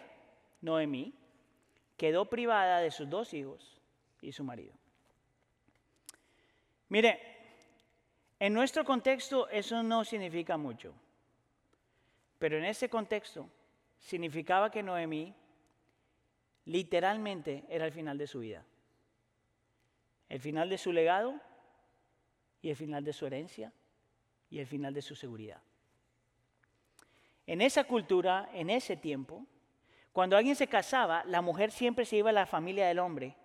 Noemí, 0.62 1.12
quedó 1.98 2.24
privada 2.24 2.80
de 2.80 2.90
sus 2.90 3.08
dos 3.10 3.34
hijos 3.34 3.78
y 4.22 4.32
su 4.32 4.44
marido. 4.44 4.72
Mire, 6.88 7.20
en 8.40 8.54
nuestro 8.54 8.82
contexto 8.82 9.46
eso 9.50 9.82
no 9.82 10.06
significa 10.06 10.56
mucho. 10.56 10.94
Pero 12.38 12.56
en 12.56 12.64
ese 12.64 12.88
contexto 12.88 13.46
significaba 13.98 14.70
que 14.70 14.82
Noemí 14.82 15.34
literalmente 16.64 17.64
era 17.68 17.84
el 17.84 17.92
final 17.92 18.16
de 18.16 18.26
su 18.26 18.38
vida. 18.38 18.64
El 20.30 20.40
final 20.40 20.70
de 20.70 20.78
su 20.78 20.92
legado 20.92 21.38
y 22.62 22.70
el 22.70 22.76
final 22.76 23.04
de 23.04 23.12
su 23.12 23.26
herencia 23.26 23.70
y 24.48 24.60
el 24.60 24.66
final 24.66 24.94
de 24.94 25.02
su 25.02 25.14
seguridad. 25.14 25.60
En 27.46 27.60
esa 27.60 27.84
cultura, 27.84 28.48
en 28.54 28.70
ese 28.70 28.96
tiempo, 28.96 29.44
cuando 30.12 30.36
alguien 30.36 30.56
se 30.56 30.66
casaba, 30.66 31.24
la 31.26 31.42
mujer 31.42 31.70
siempre 31.70 32.04
se 32.04 32.16
iba 32.16 32.30
a 32.30 32.32
la 32.32 32.46
familia 32.46 32.86
del 32.86 33.00
hombre 33.00 33.36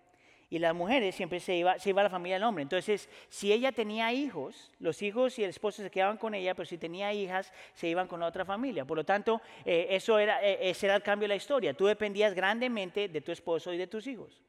y 0.51 0.57
las 0.57 0.73
mujeres 0.73 1.15
siempre 1.15 1.39
se 1.39 1.55
iba, 1.55 1.77
se 1.77 1.91
iba 1.91 2.01
a 2.01 2.05
la 2.05 2.09
familia 2.09 2.37
del 2.37 2.43
hombre. 2.43 2.63
Entonces, 2.63 3.07
si 3.29 3.51
ella 3.51 3.71
tenía 3.71 4.11
hijos, 4.13 4.71
los 4.79 5.01
hijos 5.01 5.37
y 5.37 5.43
el 5.43 5.51
esposo 5.51 5.83
se 5.83 5.91
quedaban 5.91 6.17
con 6.17 6.33
ella, 6.33 6.55
pero 6.55 6.65
si 6.65 6.77
tenía 6.77 7.13
hijas, 7.13 7.53
se 7.73 7.87
iban 7.87 8.07
con 8.07 8.23
otra 8.23 8.45
familia. 8.45 8.83
Por 8.83 8.97
lo 8.97 9.03
tanto, 9.03 9.41
eh, 9.63 9.87
eso 9.91 10.17
era, 10.17 10.43
eh, 10.43 10.69
ese 10.69 10.87
era 10.87 10.95
el 10.95 11.03
cambio 11.03 11.25
de 11.25 11.29
la 11.29 11.35
historia. 11.35 11.75
Tú 11.75 11.85
dependías 11.85 12.33
grandemente 12.33 13.07
de 13.09 13.21
tu 13.21 13.31
esposo 13.31 13.73
y 13.73 13.77
de 13.77 13.87
tus 13.87 14.07
hijos. 14.07 14.41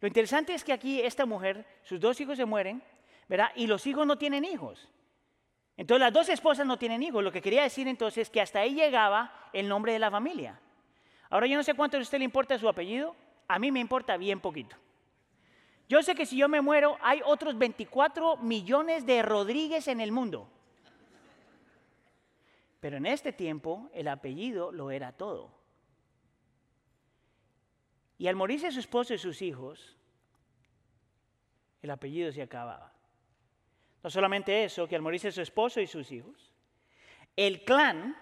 Lo 0.00 0.08
interesante 0.08 0.54
es 0.54 0.64
que 0.64 0.72
aquí 0.72 1.00
esta 1.02 1.26
mujer, 1.26 1.66
sus 1.82 2.00
dos 2.00 2.18
hijos 2.20 2.38
se 2.38 2.46
mueren, 2.46 2.82
¿verdad? 3.28 3.50
Y 3.56 3.66
los 3.66 3.86
hijos 3.86 4.06
no 4.06 4.16
tienen 4.16 4.46
hijos. 4.46 4.88
Entonces 5.80 6.00
las 6.00 6.12
dos 6.12 6.28
esposas 6.28 6.66
no 6.66 6.78
tienen 6.78 7.02
hijos. 7.02 7.24
Lo 7.24 7.32
que 7.32 7.40
quería 7.40 7.62
decir 7.62 7.88
entonces 7.88 8.28
es 8.28 8.30
que 8.30 8.42
hasta 8.42 8.60
ahí 8.60 8.74
llegaba 8.74 9.32
el 9.54 9.66
nombre 9.66 9.94
de 9.94 9.98
la 9.98 10.10
familia. 10.10 10.60
Ahora 11.30 11.46
yo 11.46 11.56
no 11.56 11.62
sé 11.62 11.72
cuánto 11.72 11.96
a 11.96 12.00
usted 12.00 12.18
le 12.18 12.26
importa 12.26 12.58
su 12.58 12.68
apellido. 12.68 13.16
A 13.48 13.58
mí 13.58 13.72
me 13.72 13.80
importa 13.80 14.18
bien 14.18 14.40
poquito. 14.40 14.76
Yo 15.88 16.02
sé 16.02 16.14
que 16.14 16.26
si 16.26 16.36
yo 16.36 16.50
me 16.50 16.60
muero 16.60 16.98
hay 17.00 17.22
otros 17.24 17.56
24 17.56 18.36
millones 18.36 19.06
de 19.06 19.22
Rodríguez 19.22 19.88
en 19.88 20.02
el 20.02 20.12
mundo. 20.12 20.50
Pero 22.80 22.98
en 22.98 23.06
este 23.06 23.32
tiempo 23.32 23.88
el 23.94 24.08
apellido 24.08 24.72
lo 24.72 24.90
era 24.90 25.12
todo. 25.12 25.50
Y 28.18 28.26
al 28.26 28.36
morirse 28.36 28.70
su 28.70 28.80
esposo 28.80 29.14
y 29.14 29.18
sus 29.18 29.40
hijos, 29.40 29.96
el 31.80 31.90
apellido 31.90 32.30
se 32.32 32.42
acababa. 32.42 32.92
No 34.02 34.10
solamente 34.10 34.64
eso, 34.64 34.88
que 34.88 34.96
al 34.96 35.02
morirse 35.02 35.30
su 35.30 35.42
esposo 35.42 35.80
y 35.80 35.86
sus 35.86 36.10
hijos, 36.10 36.52
el 37.36 37.64
clan, 37.64 38.16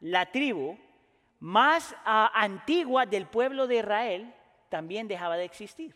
la 0.00 0.30
tribu 0.30 0.78
más 1.40 1.94
ah, 2.04 2.30
antigua 2.34 3.06
del 3.06 3.26
pueblo 3.26 3.66
de 3.66 3.76
Israel, 3.76 4.34
también 4.68 5.08
dejaba 5.08 5.36
de 5.36 5.44
existir. 5.44 5.94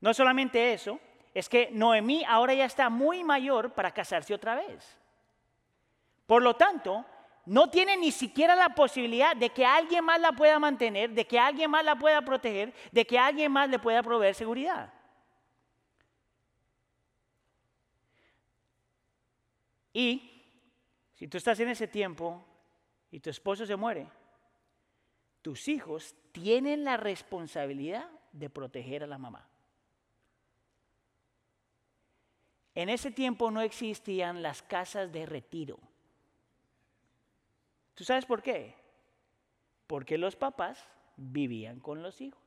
No 0.00 0.12
solamente 0.14 0.72
eso, 0.72 0.98
es 1.34 1.48
que 1.48 1.68
Noemí 1.72 2.24
ahora 2.24 2.54
ya 2.54 2.64
está 2.64 2.88
muy 2.88 3.24
mayor 3.24 3.72
para 3.72 3.90
casarse 3.90 4.34
otra 4.34 4.54
vez. 4.54 4.98
Por 6.26 6.42
lo 6.42 6.54
tanto, 6.54 7.04
no 7.46 7.68
tiene 7.68 7.96
ni 7.96 8.10
siquiera 8.10 8.56
la 8.56 8.70
posibilidad 8.70 9.36
de 9.36 9.50
que 9.50 9.66
alguien 9.66 10.04
más 10.04 10.20
la 10.20 10.32
pueda 10.32 10.58
mantener, 10.58 11.10
de 11.10 11.26
que 11.26 11.38
alguien 11.38 11.70
más 11.70 11.84
la 11.84 11.96
pueda 11.96 12.22
proteger, 12.22 12.72
de 12.90 13.06
que 13.06 13.18
alguien 13.18 13.52
más 13.52 13.68
le 13.68 13.78
pueda 13.78 14.02
proveer 14.02 14.34
seguridad. 14.34 14.92
Y 19.94 20.30
si 21.14 21.28
tú 21.28 21.38
estás 21.38 21.58
en 21.60 21.68
ese 21.68 21.88
tiempo 21.88 22.44
y 23.10 23.20
tu 23.20 23.30
esposo 23.30 23.64
se 23.64 23.76
muere, 23.76 24.06
tus 25.40 25.68
hijos 25.68 26.14
tienen 26.32 26.84
la 26.84 26.96
responsabilidad 26.96 28.10
de 28.32 28.50
proteger 28.50 29.04
a 29.04 29.06
la 29.06 29.18
mamá. 29.18 29.48
En 32.74 32.88
ese 32.88 33.12
tiempo 33.12 33.52
no 33.52 33.60
existían 33.60 34.42
las 34.42 34.62
casas 34.62 35.12
de 35.12 35.26
retiro. 35.26 35.78
¿Tú 37.94 38.02
sabes 38.02 38.26
por 38.26 38.42
qué? 38.42 38.74
Porque 39.86 40.18
los 40.18 40.34
papás 40.34 40.88
vivían 41.16 41.78
con 41.78 42.02
los 42.02 42.20
hijos. 42.20 42.42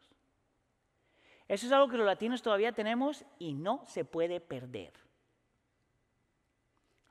Eso 1.47 1.67
es 1.67 1.71
algo 1.71 1.87
que 1.87 1.95
los 1.95 2.05
latinos 2.05 2.41
todavía 2.41 2.73
tenemos 2.73 3.23
y 3.39 3.53
no 3.53 3.85
se 3.85 4.03
puede 4.03 4.41
perder. 4.41 5.06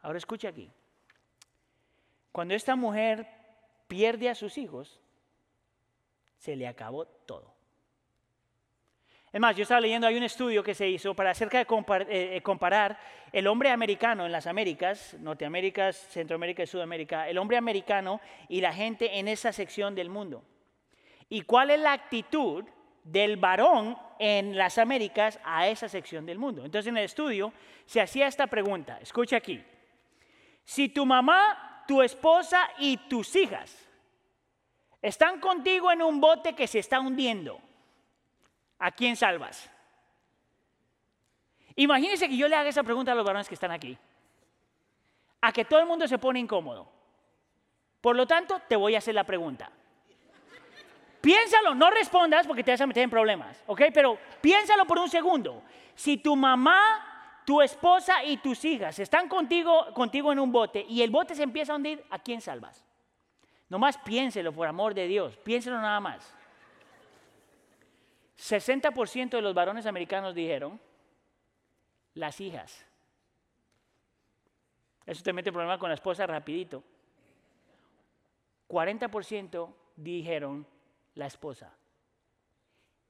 Ahora 0.07 0.19
escucha 0.19 0.51
aquí. 0.51 0.71
Cuando 2.31 2.55
esta 2.55 2.77
mujer 2.77 3.27
pierde 3.89 4.31
a 4.31 4.37
sus 4.37 4.57
hijos, 4.57 5.01
se 6.39 6.55
le 6.55 6.69
acabó 6.69 7.07
todo. 7.07 7.53
Es 9.33 9.41
más, 9.41 9.57
yo 9.57 9.65
estaba 9.65 9.81
leyendo, 9.81 10.07
hay 10.07 10.17
un 10.17 10.23
estudio 10.23 10.63
que 10.63 10.75
se 10.75 10.89
hizo 10.89 11.13
para 11.15 11.33
acerca 11.33 11.59
de 11.59 11.65
eh, 11.65 12.37
eh, 12.37 12.41
comparar 12.41 13.01
el 13.33 13.49
hombre 13.49 13.71
americano 13.71 14.25
en 14.25 14.31
las 14.31 14.47
Américas, 14.47 15.17
Norteamérica, 15.19 15.93
Centroamérica 15.93 16.63
y 16.63 16.69
Sudamérica, 16.69 17.29
el 17.29 17.37
hombre 17.37 17.57
americano 17.57 18.21
y 18.49 18.61
la 18.61 18.73
gente 18.73 19.19
en 19.19 19.27
esa 19.27 19.53
sección 19.53 19.97
del 19.97 20.09
mundo. 20.09 20.45
¿Y 21.29 21.41
cuál 21.43 21.71
es 21.71 21.81
la 21.81 21.93
actitud 21.93 22.65
del 23.03 23.39
varón 23.39 23.99
en 24.21 24.57
las 24.57 24.79
Américas 24.79 25.41
a 25.43 25.67
esa 25.67 25.89
sección 25.89 26.27
del 26.27 26.39
mundo? 26.39 26.65
Entonces 26.65 26.89
en 26.89 26.97
el 26.97 27.07
estudio 27.07 27.53
se 27.87 28.01
hacía 28.01 28.29
esta 28.29 28.47
pregunta, 28.47 29.01
escucha 29.03 29.39
aquí, 29.39 29.65
si 30.67 30.89
tu 30.89 31.07
mamá, 31.07 31.85
tu 31.87 32.03
esposa 32.03 32.69
y 32.79 32.97
tus 33.09 33.37
hijas 33.37 33.73
están 35.01 35.39
contigo 35.39 35.93
en 35.93 36.03
un 36.03 36.21
bote 36.21 36.57
que 36.57 36.67
se 36.67 36.81
está 36.81 36.99
hundiendo, 36.99 37.61
¿a 38.81 38.91
quién 38.91 39.15
salvas? 39.15 39.71
Imagínense 41.77 42.29
que 42.29 42.37
yo 42.37 42.49
le 42.49 42.57
haga 42.57 42.69
esa 42.69 42.83
pregunta 42.83 43.13
a 43.13 43.15
los 43.15 43.25
varones 43.25 43.49
que 43.49 43.55
están 43.55 43.71
aquí. 43.71 43.97
A 45.41 45.53
que 45.53 45.65
todo 45.65 45.79
el 45.79 45.87
mundo 45.87 46.09
se 46.09 46.19
pone 46.19 46.41
incómodo. 46.41 46.91
Por 48.01 48.17
lo 48.17 48.27
tanto, 48.27 48.61
te 48.67 48.75
voy 48.75 48.97
a 48.97 48.99
hacer 48.99 49.15
la 49.15 49.25
pregunta. 49.25 49.71
Piénsalo, 51.21 51.77
no 51.77 51.91
respondas 51.91 52.45
porque 52.47 52.65
te 52.65 52.73
vas 52.73 52.81
a 52.81 52.87
meter 52.87 53.05
en 53.05 53.11
problemas, 53.11 53.63
¿ok? 53.67 53.83
Pero 53.95 54.19
piénsalo 54.41 54.85
por 54.85 54.99
un 54.99 55.09
segundo. 55.09 55.63
Si 55.95 56.17
tu 56.17 56.35
mamá, 56.35 57.16
tu 57.47 57.63
esposa 57.63 58.25
y 58.25 58.39
tus 58.39 58.65
hijas 58.65 58.99
están 58.99 59.29
contigo, 59.29 59.95
contigo 59.95 60.33
en 60.33 60.41
un 60.41 60.51
bote 60.51 60.85
y 60.87 61.01
el 61.01 61.11
bote 61.11 61.37
se 61.37 61.45
empieza 61.45 61.73
a 61.73 61.77
hundir, 61.77 62.05
¿a 62.11 62.19
quién 62.19 62.41
salvas? 62.41 62.85
Nomás 63.69 63.97
piénselo, 63.99 64.53
por 64.53 64.67
amor 64.67 64.95
de 64.95 65.07
Dios, 65.07 65.37
piénselo 65.39 65.81
nada 65.81 66.01
más. 66.01 66.35
60% 68.37 69.31
de 69.31 69.41
los 69.43 69.55
varones 69.55 69.87
americanos 69.87 70.35
dijeron, 70.35 70.81
las 72.15 72.41
hijas. 72.41 72.85
Eso 75.07 75.23
te 75.23 75.33
mete 75.33 75.53
problema 75.53 75.79
con 75.79 75.89
la 75.89 75.95
esposa 75.95 76.27
rapidito. 76.27 76.83
40% 78.69 79.73
dijeron 79.95 80.67
la 81.15 81.27
esposa. 81.27 81.73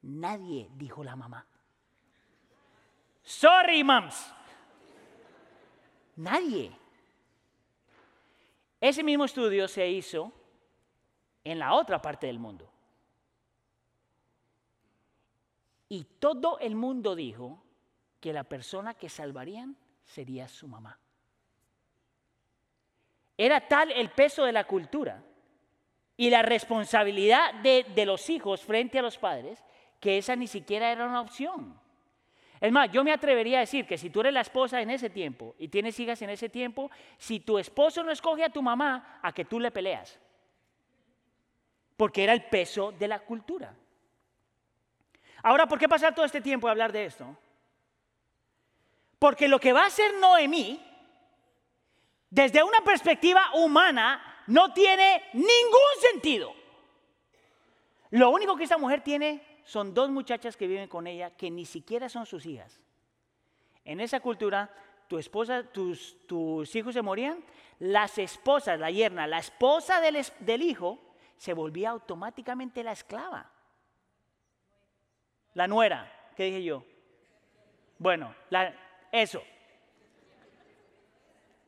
Nadie 0.03 0.69
dijo 0.75 1.03
la 1.03 1.17
mamá. 1.17 1.47
Sorry, 3.27 3.83
moms. 3.83 4.33
Nadie. 6.15 6.71
Ese 8.81 9.03
mismo 9.03 9.25
estudio 9.25 9.67
se 9.67 9.89
hizo 9.89 10.33
en 11.43 11.59
la 11.59 11.75
otra 11.75 12.01
parte 12.01 12.29
del 12.29 12.39
mundo. 12.39 12.71
Y 15.89 16.05
todo 16.21 16.61
el 16.61 16.77
mundo 16.77 17.17
dijo 17.17 17.61
que 18.21 18.33
la 18.33 18.45
persona 18.45 18.95
que 18.95 19.09
salvarían 19.09 19.77
sería 20.05 20.47
su 20.47 20.69
mamá. 20.69 20.99
Era 23.37 23.67
tal 23.67 23.91
el 23.91 24.11
peso 24.11 24.45
de 24.45 24.53
la 24.53 24.65
cultura 24.65 25.23
y 26.17 26.31
la 26.31 26.43
responsabilidad 26.43 27.55
de, 27.55 28.07
los 28.07 28.31
hijos 28.31 28.63
frente 28.63 29.01
a 29.01 29.03
los 29.03 29.19
padres 29.19 29.63
que 29.99 30.19
esa 30.19 30.37
ni 30.37 30.47
siquiera 30.47 30.93
era 30.93 31.07
una 31.07 31.21
opción. 31.21 31.86
Es 32.61 32.73
más, 32.73 32.91
yo 32.91 33.05
me 33.05 33.13
atrevería 33.13 33.59
a 33.59 33.61
decir 33.61 33.87
que 33.87 33.99
si 33.99 34.11
tú 34.11 34.21
eres 34.21 34.33
la 34.33 34.41
esposa 34.41 34.81
en 34.81 34.91
ese 34.91 35.11
tiempo 35.11 35.55
y 35.59 35.69
tienes 35.69 35.99
hijas 36.01 36.21
en 36.23 36.31
ese 36.31 36.49
tiempo, 36.49 36.91
si 37.19 37.41
tu 37.41 37.59
esposo 37.59 38.03
no 38.03 38.11
escoge 38.11 38.45
a 38.45 38.51
tu 38.51 38.63
mamá, 38.63 39.21
a 39.23 39.33
que 39.33 39.45
tú 39.45 39.61
le 39.61 39.71
peleas. 39.71 40.19
Porque 41.97 42.25
era 42.25 42.33
el 42.33 42.45
peso 42.45 42.93
de 42.93 43.09
la 43.09 43.21
cultura. 43.21 43.75
Ahora, 45.43 45.67
¿por 45.67 45.79
qué 45.79 45.89
pasar 45.89 46.15
todo 46.15 46.25
este 46.25 46.41
tiempo 46.41 46.67
a 46.67 46.71
hablar 46.71 46.93
de 46.93 47.05
esto? 47.05 47.37
Porque 49.19 49.49
lo 49.49 49.61
que 49.61 49.73
va 49.73 49.85
a 49.85 49.87
hacer 49.87 50.15
Noemí, 50.15 50.83
desde 52.31 52.63
una 52.63 52.81
perspectiva 52.81 53.51
humana, 53.55 54.43
no 54.47 54.73
tiene 54.73 55.25
ningún 55.33 56.01
sentido. 56.13 56.55
Lo 58.11 58.31
único 58.31 58.57
que 58.57 58.65
esta 58.65 58.79
mujer 58.79 59.03
tiene 59.03 59.56
son 59.67 59.93
dos 59.93 60.11
muchachas 60.11 60.57
que 60.57 60.69
viven 60.69 60.89
con 60.89 61.09
ella 61.09 61.31
que 61.31 61.51
ni 61.51 61.67
siquiera 61.67 62.09
son 62.09 62.25
sus 62.25 62.47
hijas. 62.47 62.81
En 63.85 64.01
esa 64.01 64.21
cultura, 64.21 64.73
tu 65.09 65.19
esposa, 65.19 65.65
tus, 65.65 66.17
hijos 66.75 66.95
se 66.95 67.03
morían, 67.03 67.45
las 67.81 68.17
esposas, 68.17 68.79
la 68.79 68.93
yerna, 68.93 69.27
la 69.27 69.39
esposa 69.39 70.01
del, 70.01 70.25
del 70.39 70.63
hijo, 70.63 71.01
se 71.37 71.53
volvía 71.53 71.91
automáticamente 71.91 72.85
la 72.85 72.93
esclava. 72.93 73.51
La 75.55 75.67
nuera, 75.67 76.31
¿qué 76.37 76.45
dije 76.45 76.63
yo? 76.63 76.85
Bueno, 77.99 78.35
eso. 79.11 79.43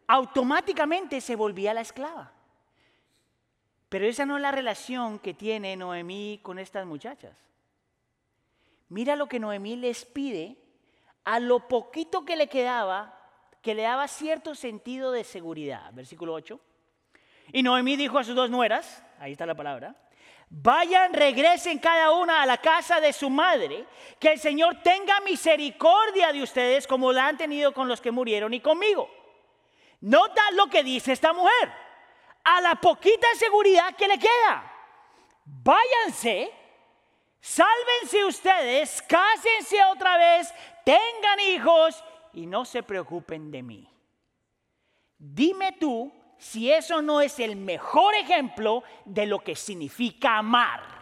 Automáticamente 0.07 1.21
se 1.21 1.35
volvía 1.35 1.75
la 1.75 1.81
esclava. 1.81 2.33
Pero 3.89 4.07
esa 4.07 4.25
no 4.25 4.37
es 4.37 4.43
la 4.43 4.53
relación 4.53 5.19
que 5.19 5.35
tiene 5.35 5.77
Noemí 5.77 6.39
con 6.45 6.61
estas 6.61 6.87
muchachas. 6.87 7.48
Mira 8.89 9.17
lo 9.17 9.27
que 9.27 9.39
Noemí 9.39 9.77
les 9.77 10.05
pide 10.05 10.57
a 11.25 11.41
lo 11.41 11.69
poquito 11.69 12.25
que 12.25 12.37
le 12.37 12.49
quedaba, 12.49 13.15
que 13.61 13.75
le 13.75 13.83
daba 13.83 14.09
cierto 14.09 14.55
sentido 14.55 15.13
de 15.13 15.25
seguridad. 15.25 15.91
Versículo 15.93 16.33
8. 16.35 16.59
Y 17.53 17.63
Noemí 17.63 17.97
dijo 17.97 18.19
a 18.19 18.25
sus 18.25 18.35
dos 18.35 18.51
nueras, 18.51 19.03
ahí 19.19 19.33
está 19.33 19.47
la 19.47 19.55
palabra, 19.55 19.95
vayan, 20.51 21.13
regresen 21.13 21.79
cada 21.79 22.13
una 22.13 22.43
a 22.43 22.47
la 22.47 22.59
casa 22.59 23.01
de 23.01 23.13
su 23.13 23.31
madre, 23.31 23.87
que 24.19 24.33
el 24.33 24.39
Señor 24.39 24.83
tenga 24.83 25.21
misericordia 25.21 26.33
de 26.33 26.43
ustedes 26.43 26.87
como 26.87 27.13
la 27.13 27.27
han 27.27 27.37
tenido 27.37 27.73
con 27.73 27.89
los 27.89 28.01
que 28.01 28.11
murieron 28.11 28.55
y 28.55 28.61
conmigo. 28.61 29.11
Nota 30.01 30.51
lo 30.53 30.69
que 30.69 30.83
dice 30.83 31.13
esta 31.13 31.33
mujer, 31.33 31.73
a 32.45 32.61
la 32.61 32.75
poquita 32.77 33.27
seguridad 33.37 33.95
que 33.97 34.09
le 34.09 34.19
queda. 34.19 34.73
Váyanse, 35.45 36.53
sálvense 37.41 38.25
ustedes, 38.25 39.03
cásense 39.03 39.83
otra 39.93 40.17
vez, 40.17 40.53
tengan 40.85 41.41
hijos 41.41 42.05
y 42.33 42.47
no 42.47 42.65
se 42.65 42.83
preocupen 42.83 43.51
de 43.51 43.63
mí. 43.63 43.89
Dime 45.19 45.73
tú 45.73 46.13
si 46.39 46.71
eso 46.73 47.03
no 47.03 47.21
es 47.21 47.39
el 47.41 47.57
mejor 47.57 48.15
ejemplo 48.15 48.85
de 49.05 49.27
lo 49.27 49.41
que 49.41 49.57
significa 49.57 50.39
amar. 50.39 50.99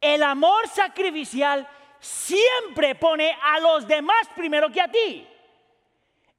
El 0.00 0.22
amor 0.22 0.68
sacrificial 0.68 1.66
siempre 1.98 2.94
pone 2.94 3.36
a 3.42 3.58
los 3.60 3.86
demás 3.88 4.28
primero 4.34 4.70
que 4.70 4.80
a 4.80 4.90
ti. 4.90 5.26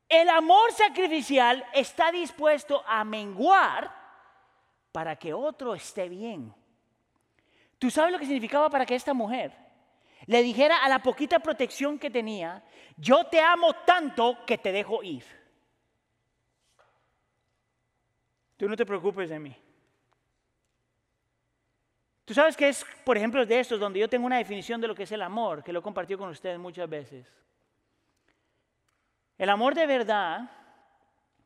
El 0.08 0.30
amor 0.30 0.72
sacrificial 0.72 1.66
está 1.74 2.12
dispuesto 2.12 2.84
a 2.88 3.04
menguar 3.04 3.94
para 4.92 5.16
que 5.16 5.34
otro 5.34 5.76
esté 5.76 6.08
bien. 6.08 6.56
¿Tú 7.80 7.92
sabes 7.92 8.12
lo 8.12 8.20
que 8.20 8.26
significaba 8.26 8.70
para 8.70 8.86
que 8.86 8.96
esta 8.96 9.14
mujer 9.14 9.54
le 10.26 10.42
dijera 10.42 10.84
a 10.84 10.90
la 10.90 11.02
poquita 11.02 11.40
protección 11.40 12.00
que 12.00 12.10
tenía, 12.10 12.64
yo 12.98 13.26
te 13.26 13.40
amo 13.40 13.74
tanto 13.86 14.46
que 14.46 14.58
te 14.58 14.72
dejo 14.72 15.04
ir? 15.04 15.24
Tú 18.58 18.68
no 18.68 18.76
te 18.76 18.86
preocupes 18.86 19.30
de 19.30 19.40
mí. 19.40 19.56
Tú 22.26 22.34
sabes 22.34 22.58
que 22.58 22.68
es, 22.68 22.86
por 23.06 23.16
ejemplo, 23.16 23.46
de 23.46 23.60
estos 23.60 23.80
donde 23.80 24.00
yo 24.00 24.10
tengo 24.10 24.26
una 24.26 24.38
definición 24.38 24.82
de 24.82 24.88
lo 24.88 24.96
que 24.96 25.04
es 25.04 25.12
el 25.12 25.22
amor, 25.22 25.64
que 25.64 25.72
lo 25.72 25.80
he 25.80 25.84
compartido 25.84 26.20
con 26.20 26.30
ustedes 26.30 26.60
muchas 26.60 26.90
veces. 26.90 27.32
El 29.38 29.50
amor 29.50 29.76
de 29.76 29.86
verdad 29.86 30.50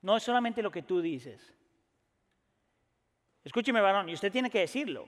no 0.02 0.18
es 0.18 0.24
solamente 0.24 0.64
lo 0.64 0.72
que 0.72 0.82
tú 0.82 1.02
dices. 1.02 1.54
Escúcheme, 3.44 3.82
varón, 3.82 4.08
y 4.10 4.14
usted 4.14 4.32
tiene 4.32 4.50
que 4.50 4.60
decirlo. 4.60 5.08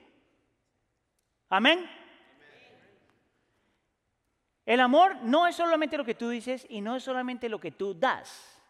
Amén. 1.54 1.88
El 4.66 4.80
amor 4.80 5.22
no 5.22 5.46
es 5.46 5.54
solamente 5.54 5.96
lo 5.96 6.04
que 6.04 6.16
tú 6.16 6.28
dices 6.28 6.66
y 6.68 6.80
no 6.80 6.96
es 6.96 7.04
solamente 7.04 7.48
lo 7.48 7.60
que 7.60 7.70
tú 7.70 7.94
das, 7.94 8.60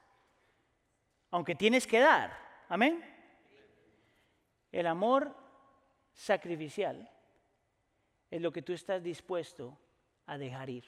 aunque 1.30 1.54
tienes 1.54 1.86
que 1.86 2.00
dar. 2.00 2.36
Amén. 2.68 3.02
El 4.70 4.86
amor 4.86 5.34
sacrificial 6.12 7.10
es 8.30 8.42
lo 8.42 8.52
que 8.52 8.60
tú 8.60 8.74
estás 8.74 9.02
dispuesto 9.02 9.78
a 10.26 10.36
dejar 10.36 10.68
ir. 10.68 10.84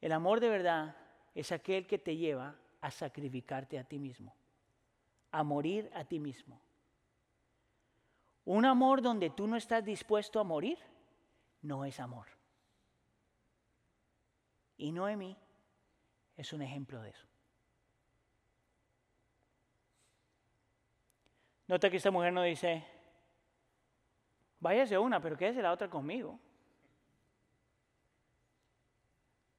El 0.00 0.10
amor 0.10 0.40
de 0.40 0.48
verdad 0.48 0.96
es 1.32 1.52
aquel 1.52 1.86
que 1.86 1.98
te 1.98 2.16
lleva 2.16 2.56
a 2.80 2.90
sacrificarte 2.90 3.78
a 3.78 3.84
ti 3.84 4.00
mismo, 4.00 4.34
a 5.30 5.44
morir 5.44 5.88
a 5.94 6.04
ti 6.04 6.18
mismo. 6.18 6.60
Un 8.48 8.64
amor 8.64 9.02
donde 9.02 9.28
tú 9.28 9.46
no 9.46 9.56
estás 9.56 9.84
dispuesto 9.84 10.40
a 10.40 10.42
morir 10.42 10.78
no 11.60 11.84
es 11.84 12.00
amor. 12.00 12.28
Y 14.78 14.90
Noemí 14.90 15.36
es 16.34 16.54
un 16.54 16.62
ejemplo 16.62 17.02
de 17.02 17.10
eso. 17.10 17.26
Nota 21.66 21.90
que 21.90 21.98
esta 21.98 22.10
mujer 22.10 22.32
no 22.32 22.42
dice, 22.42 22.86
váyase 24.60 24.96
una, 24.96 25.20
pero 25.20 25.36
quédese 25.36 25.60
la 25.60 25.72
otra 25.72 25.90
conmigo. 25.90 26.40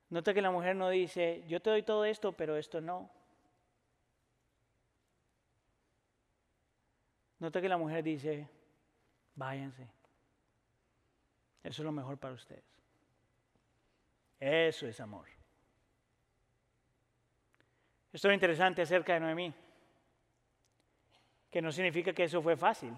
Nota 0.10 0.34
que 0.34 0.42
la 0.42 0.50
mujer 0.50 0.76
no 0.76 0.90
dice, 0.90 1.44
yo 1.48 1.62
te 1.62 1.70
doy 1.70 1.84
todo 1.84 2.06
esto, 2.06 2.32
pero 2.32 2.58
esto 2.58 2.82
no. 2.82 3.12
Nota 7.38 7.62
que 7.62 7.70
la 7.70 7.78
mujer 7.78 8.04
dice, 8.04 8.50
váyanse. 9.40 9.88
Eso 11.64 11.82
es 11.82 11.86
lo 11.86 11.92
mejor 11.92 12.18
para 12.18 12.34
ustedes. 12.34 12.64
Eso 14.40 14.88
es 14.88 15.00
amor. 15.00 15.28
Esto 18.12 18.30
es 18.30 18.34
interesante 18.34 18.82
acerca 18.82 19.14
de 19.14 19.20
Noemí 19.20 19.54
que 21.50 21.62
no 21.62 21.72
significa 21.72 22.14
que 22.14 22.26
eso 22.26 22.42
fue 22.42 22.56
fácil. 22.56 22.96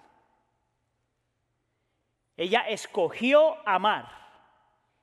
Ella 2.35 2.61
escogió 2.67 3.65
amar 3.67 4.09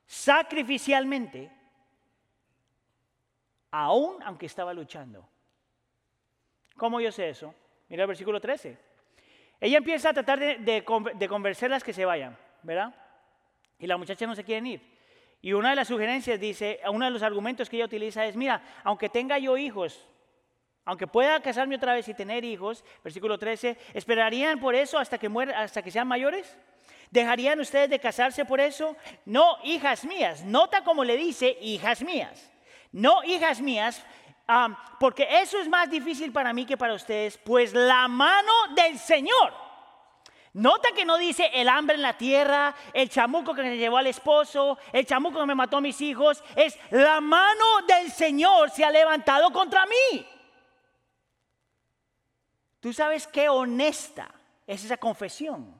sacrificialmente, 0.05 1.51
aún 3.71 4.21
aunque 4.23 4.45
estaba 4.45 4.73
luchando. 4.73 5.27
¿Cómo 6.75 6.99
yo 6.99 7.11
sé 7.11 7.29
eso? 7.29 7.53
Mira 7.87 8.03
el 8.03 8.07
versículo 8.07 8.39
13. 8.39 8.88
Ella 9.59 9.77
empieza 9.77 10.09
a 10.09 10.13
tratar 10.13 10.39
de, 10.39 10.57
de, 10.57 11.27
convencerlas 11.27 11.83
que 11.83 11.93
se 11.93 12.05
vayan, 12.05 12.37
¿verdad? 12.63 12.93
Y 13.77 13.87
la 13.87 13.97
muchacha 13.97 14.25
no 14.25 14.35
se 14.35 14.43
quieren 14.43 14.67
ir. 14.67 14.99
Y 15.41 15.53
una 15.53 15.69
de 15.71 15.75
las 15.75 15.87
sugerencias 15.87 16.39
dice, 16.39 16.79
uno 16.89 17.05
de 17.05 17.11
los 17.11 17.23
argumentos 17.23 17.69
que 17.69 17.77
ella 17.77 17.85
utiliza 17.85 18.25
es, 18.25 18.35
mira, 18.35 18.61
aunque 18.83 19.09
tenga 19.09 19.37
yo 19.37 19.57
hijos, 19.57 20.07
aunque 20.85 21.07
pueda 21.07 21.41
casarme 21.41 21.75
otra 21.75 21.93
vez 21.93 22.07
y 22.07 22.13
tener 22.13 22.43
hijos, 22.43 22.83
versículo 23.03 23.37
13, 23.37 23.77
¿esperarían 23.93 24.59
por 24.59 24.75
eso 24.75 24.97
hasta 24.97 25.17
que, 25.17 25.29
hasta 25.55 25.81
que 25.81 25.91
sean 25.91 26.07
mayores? 26.07 26.57
¿Dejarían 27.11 27.59
ustedes 27.59 27.89
de 27.89 27.99
casarse 27.99 28.45
por 28.45 28.59
eso? 28.59 28.95
No, 29.25 29.57
hijas 29.63 30.05
mías. 30.05 30.43
Nota 30.43 30.83
como 30.83 31.03
le 31.03 31.17
dice, 31.17 31.57
hijas 31.61 32.01
mías. 32.03 32.51
No, 32.91 33.23
hijas 33.23 33.61
mías, 33.61 34.03
porque 34.99 35.27
eso 35.41 35.59
es 35.59 35.69
más 35.69 35.89
difícil 35.89 36.31
para 36.31 36.53
mí 36.53 36.65
que 36.65 36.77
para 36.77 36.93
ustedes, 36.93 37.37
pues 37.37 37.73
la 37.73 38.07
mano 38.07 38.51
del 38.75 38.97
Señor. 38.97 39.53
Nota 40.53 40.89
que 40.95 41.05
no 41.05 41.17
dice 41.17 41.49
el 41.53 41.69
hambre 41.69 41.95
en 41.95 42.01
la 42.01 42.17
tierra, 42.17 42.75
el 42.93 43.09
chamuco 43.09 43.53
que 43.53 43.61
se 43.61 43.77
llevó 43.77 43.97
al 43.97 44.07
esposo, 44.07 44.79
el 44.91 45.05
chamuco 45.05 45.39
que 45.39 45.45
me 45.45 45.53
mató 45.53 45.77
a 45.77 45.81
mis 45.81 46.01
hijos, 46.01 46.43
es 46.55 46.77
la 46.89 47.21
mano 47.21 47.63
del 47.87 48.11
Señor 48.11 48.71
se 48.71 48.83
ha 48.83 48.89
levantado 48.89 49.51
contra 49.51 49.85
mí. 49.85 50.27
Tú 52.79 52.91
sabes 52.93 53.27
qué 53.27 53.49
honesta 53.49 54.33
es 54.65 54.83
esa 54.83 54.97
confesión. 54.97 55.79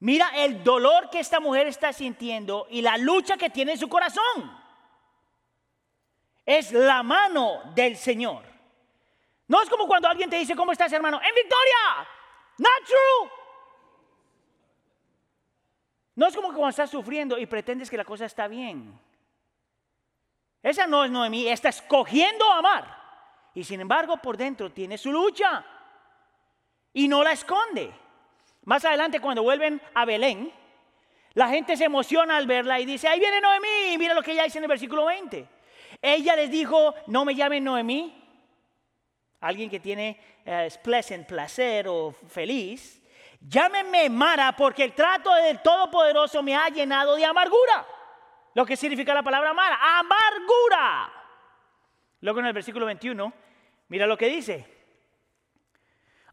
Mira 0.00 0.30
el 0.34 0.64
dolor 0.64 1.08
que 1.10 1.20
esta 1.20 1.38
mujer 1.38 1.68
está 1.68 1.92
sintiendo 1.92 2.66
y 2.70 2.82
la 2.82 2.98
lucha 2.98 3.36
que 3.36 3.50
tiene 3.50 3.72
en 3.72 3.78
su 3.78 3.88
corazón. 3.88 4.65
Es 6.46 6.70
la 6.70 7.02
mano 7.02 7.72
del 7.74 7.96
Señor. 7.96 8.44
No 9.48 9.60
es 9.60 9.68
como 9.68 9.86
cuando 9.86 10.08
alguien 10.08 10.30
te 10.30 10.36
dice, 10.36 10.54
¿cómo 10.54 10.70
estás 10.70 10.92
hermano? 10.92 11.20
En 11.20 11.34
victoria. 11.34 12.08
Not 12.58 12.86
true. 12.86 13.30
No 16.14 16.26
es 16.28 16.34
como 16.34 16.48
cuando 16.48 16.68
estás 16.68 16.90
sufriendo 16.90 17.36
y 17.36 17.46
pretendes 17.46 17.90
que 17.90 17.96
la 17.96 18.04
cosa 18.04 18.24
está 18.24 18.48
bien. 18.48 18.98
Esa 20.62 20.86
no 20.86 21.04
es 21.04 21.10
Noemí, 21.10 21.48
está 21.48 21.68
escogiendo 21.68 22.50
amar. 22.50 22.96
Y 23.54 23.64
sin 23.64 23.80
embargo, 23.80 24.16
por 24.16 24.36
dentro 24.36 24.72
tiene 24.72 24.96
su 24.98 25.12
lucha. 25.12 25.64
Y 26.92 27.08
no 27.08 27.22
la 27.22 27.32
esconde. 27.32 27.92
Más 28.64 28.84
adelante, 28.84 29.20
cuando 29.20 29.42
vuelven 29.42 29.80
a 29.94 30.04
Belén, 30.04 30.52
la 31.34 31.48
gente 31.48 31.76
se 31.76 31.84
emociona 31.84 32.36
al 32.36 32.46
verla 32.46 32.80
y 32.80 32.86
dice, 32.86 33.08
ahí 33.08 33.20
viene 33.20 33.40
Noemí. 33.40 33.98
mira 33.98 34.14
lo 34.14 34.22
que 34.22 34.32
ella 34.32 34.44
dice 34.44 34.58
en 34.58 34.64
el 34.64 34.68
versículo 34.68 35.04
20. 35.04 35.55
Ella 36.00 36.36
les 36.36 36.50
dijo, 36.50 36.94
no 37.06 37.24
me 37.24 37.34
llamen 37.34 37.64
Noemí. 37.64 38.22
Alguien 39.40 39.70
que 39.70 39.80
tiene 39.80 40.18
eh, 40.44 40.68
pleasant, 40.82 41.26
placer 41.26 41.88
o 41.88 42.12
feliz. 42.12 43.02
Llámenme 43.40 44.08
Mara 44.08 44.56
porque 44.56 44.84
el 44.84 44.94
trato 44.94 45.32
del 45.34 45.60
Todopoderoso 45.62 46.42
me 46.42 46.56
ha 46.56 46.68
llenado 46.68 47.16
de 47.16 47.24
amargura. 47.24 47.86
Lo 48.54 48.64
que 48.64 48.76
significa 48.76 49.14
la 49.14 49.22
palabra 49.22 49.52
Mara, 49.52 49.78
amargura. 49.98 51.12
Luego 52.20 52.40
en 52.40 52.46
el 52.46 52.52
versículo 52.52 52.86
21 52.86 53.46
Mira 53.88 54.06
lo 54.06 54.16
que 54.16 54.28
dice. 54.28 54.66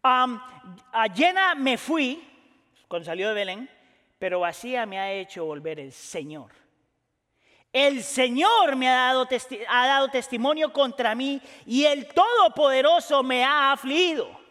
a 0.01 1.07
llena 1.13 1.55
me 1.55 1.77
fui 1.77 2.27
cuando 2.87 3.05
salió 3.05 3.29
de 3.29 3.35
Belén, 3.35 3.69
pero 4.19 4.39
vacía 4.39 4.85
me 4.85 4.99
ha 4.99 5.11
hecho 5.11 5.45
volver 5.45 5.79
el 5.79 5.91
Señor. 5.91 6.51
El 7.73 8.03
Señor 8.03 8.75
me 8.75 8.87
ha 8.87 9.07
dado, 9.07 9.27
ha 9.67 9.87
dado 9.87 10.07
testimonio 10.09 10.71
contra 10.71 11.15
mí 11.15 11.41
y 11.65 11.85
el 11.85 12.07
Todopoderoso 12.07 13.23
me 13.23 13.43
ha 13.43 13.71
afligido. 13.71 14.43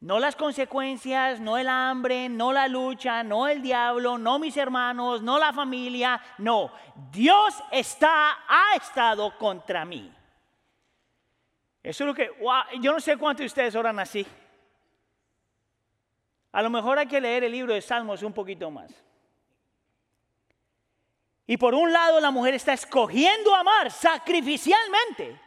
No 0.00 0.20
las 0.20 0.36
consecuencias, 0.36 1.40
no 1.40 1.56
el 1.56 1.66
hambre, 1.68 2.28
no 2.28 2.52
la 2.52 2.68
lucha, 2.68 3.24
no 3.24 3.48
el 3.48 3.62
diablo, 3.62 4.18
no 4.18 4.38
mis 4.38 4.56
hermanos, 4.58 5.22
no 5.22 5.38
la 5.38 5.52
familia, 5.54 6.20
no. 6.36 6.70
Dios 7.10 7.54
está, 7.72 8.38
ha 8.46 8.76
estado 8.76 9.36
contra 9.38 9.86
mí. 9.86 10.12
Eso 11.82 12.04
es 12.04 12.08
lo 12.08 12.14
que, 12.14 12.30
yo 12.80 12.92
no 12.92 13.00
sé 13.00 13.16
cuántos 13.16 13.40
de 13.40 13.46
ustedes 13.46 13.74
oran 13.74 13.98
así. 13.98 14.24
A 16.52 16.62
lo 16.62 16.68
mejor 16.68 16.98
hay 16.98 17.06
que 17.06 17.20
leer 17.20 17.44
el 17.44 17.52
libro 17.52 17.72
de 17.72 17.80
Salmos 17.80 18.22
un 18.22 18.34
poquito 18.34 18.70
más. 18.70 19.07
Y 21.50 21.56
por 21.56 21.74
un 21.74 21.90
lado 21.90 22.20
la 22.20 22.30
mujer 22.30 22.52
está 22.52 22.74
escogiendo 22.74 23.54
amar 23.54 23.90
sacrificialmente 23.90 25.40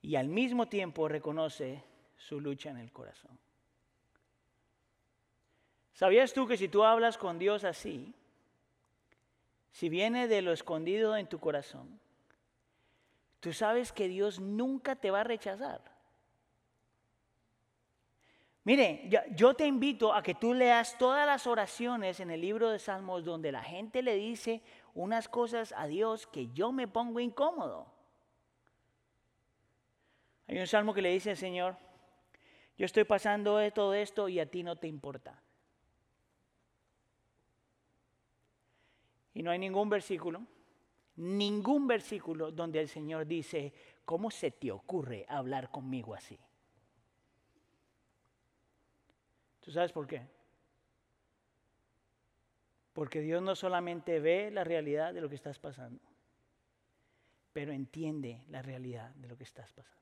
y 0.00 0.16
al 0.16 0.28
mismo 0.28 0.66
tiempo 0.66 1.08
reconoce 1.08 1.84
su 2.16 2.40
lucha 2.40 2.70
en 2.70 2.78
el 2.78 2.90
corazón. 2.90 3.38
¿Sabías 5.92 6.32
tú 6.32 6.46
que 6.46 6.56
si 6.56 6.68
tú 6.68 6.84
hablas 6.84 7.18
con 7.18 7.38
Dios 7.38 7.64
así, 7.64 8.14
si 9.72 9.90
viene 9.90 10.26
de 10.26 10.40
lo 10.40 10.52
escondido 10.52 11.18
en 11.18 11.28
tu 11.28 11.38
corazón, 11.38 12.00
tú 13.40 13.52
sabes 13.52 13.92
que 13.92 14.08
Dios 14.08 14.40
nunca 14.40 14.96
te 14.96 15.10
va 15.10 15.20
a 15.20 15.24
rechazar? 15.24 15.82
Mire, 18.64 19.08
yo, 19.34 19.54
te 19.54 19.66
invito 19.66 20.12
a 20.12 20.22
que 20.22 20.34
tú 20.34 20.52
leas 20.52 20.98
todas 20.98 21.26
las 21.26 21.46
oraciones 21.46 22.20
en 22.20 22.30
el 22.30 22.42
libro 22.42 22.68
de 22.68 22.78
Salmos 22.78 23.24
donde 23.24 23.52
la 23.52 23.62
gente 23.62 24.02
le 24.02 24.16
dice 24.16 24.62
unas 24.94 25.28
cosas 25.28 25.72
a 25.76 25.86
Dios 25.86 26.26
que 26.26 26.48
yo 26.48 26.70
me 26.70 26.86
pongo 26.86 27.20
incómodo. 27.20 27.86
Hay 30.46 30.58
un 30.58 30.66
salmo 30.66 30.92
que 30.92 31.00
le 31.00 31.10
dice 31.10 31.36
Señor, 31.36 31.76
yo 32.76 32.84
estoy 32.84 33.04
pasando 33.04 33.56
de 33.56 33.70
todo 33.70 33.94
esto 33.94 34.28
y 34.28 34.40
a 34.40 34.50
ti 34.50 34.62
no 34.62 34.76
te 34.76 34.88
importa. 34.88 35.40
Y 39.32 39.42
no 39.42 39.50
hay 39.52 39.58
ningún 39.58 39.88
versículo, 39.88 40.42
ningún 41.16 41.86
versículo 41.86 42.50
donde 42.50 42.80
el 42.80 42.88
Señor 42.88 43.26
dice, 43.26 43.72
¿cómo 44.04 44.30
se 44.30 44.50
te 44.50 44.70
ocurre 44.70 45.24
hablar 45.28 45.70
conmigo 45.70 46.14
así? 46.14 46.38
¿Tú 49.60 49.70
sabes 49.70 49.92
por 49.92 50.06
qué? 50.06 50.26
Porque 52.92 53.20
Dios 53.20 53.42
no 53.42 53.54
solamente 53.54 54.18
ve 54.20 54.50
la 54.50 54.64
realidad 54.64 55.14
de 55.14 55.20
lo 55.20 55.28
que 55.28 55.34
estás 55.34 55.58
pasando, 55.58 56.02
pero 57.52 57.72
entiende 57.72 58.42
la 58.48 58.62
realidad 58.62 59.10
de 59.14 59.28
lo 59.28 59.36
que 59.36 59.44
estás 59.44 59.72
pasando. 59.72 60.00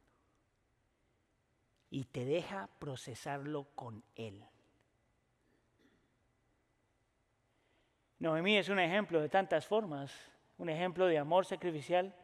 Y 1.91 2.05
te 2.05 2.25
deja 2.25 2.69
procesarlo 2.79 3.69
con 3.75 4.05
Él. 4.15 4.45
Noemí 8.19 8.57
es 8.57 8.69
un 8.69 8.79
ejemplo 8.79 9.21
de 9.21 9.29
tantas 9.29 9.67
formas, 9.67 10.13
un 10.59 10.69
ejemplo 10.69 11.07
de 11.07 11.19
amor 11.19 11.47
sacrificial, 11.47 12.15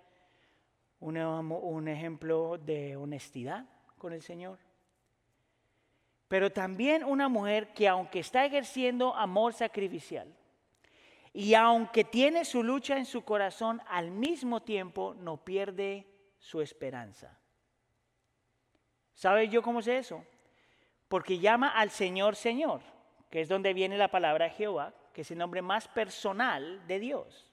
un, 1.01 1.17
un 1.17 1.89
ejemplo 1.89 2.59
de 2.59 2.97
honestidad 2.97 3.67
con 3.97 4.13
el 4.13 4.23
Señor 4.23 4.59
pero 6.29 6.51
también 6.51 7.05
una 7.05 7.29
mujer 7.29 7.73
que 7.75 7.89
aunque 7.89 8.21
está 8.21 8.45
ejerciendo 8.45 9.15
amor 9.15 9.53
sacrificial 9.53 10.35
y 11.33 11.55
aunque 11.55 12.05
tiene 12.05 12.45
su 12.45 12.63
lucha 12.63 12.97
en 12.97 13.07
su 13.07 13.23
corazón, 13.23 13.83
al 13.89 14.11
mismo 14.11 14.63
tiempo 14.63 15.15
no 15.19 15.37
pierde 15.37 16.07
su 16.39 16.61
esperanza. 16.61 17.39
¿Sabe 19.13 19.49
yo 19.49 19.63
cómo 19.63 19.83
sé 19.83 19.99
eso? 19.99 20.25
Porque 21.09 21.39
llama 21.39 21.69
al 21.69 21.91
Señor 21.91 22.37
Señor, 22.37 22.81
que 23.31 23.41
es 23.41 23.49
donde 23.49 23.75
viene 23.75 23.99
la 23.99 24.09
palabra 24.09 24.49
Jehová, 24.49 24.95
que 25.13 25.23
es 25.23 25.31
el 25.31 25.39
nombre 25.39 25.61
más 25.61 25.89
personal 25.89 26.87
de 26.87 26.99
Dios. 27.01 27.51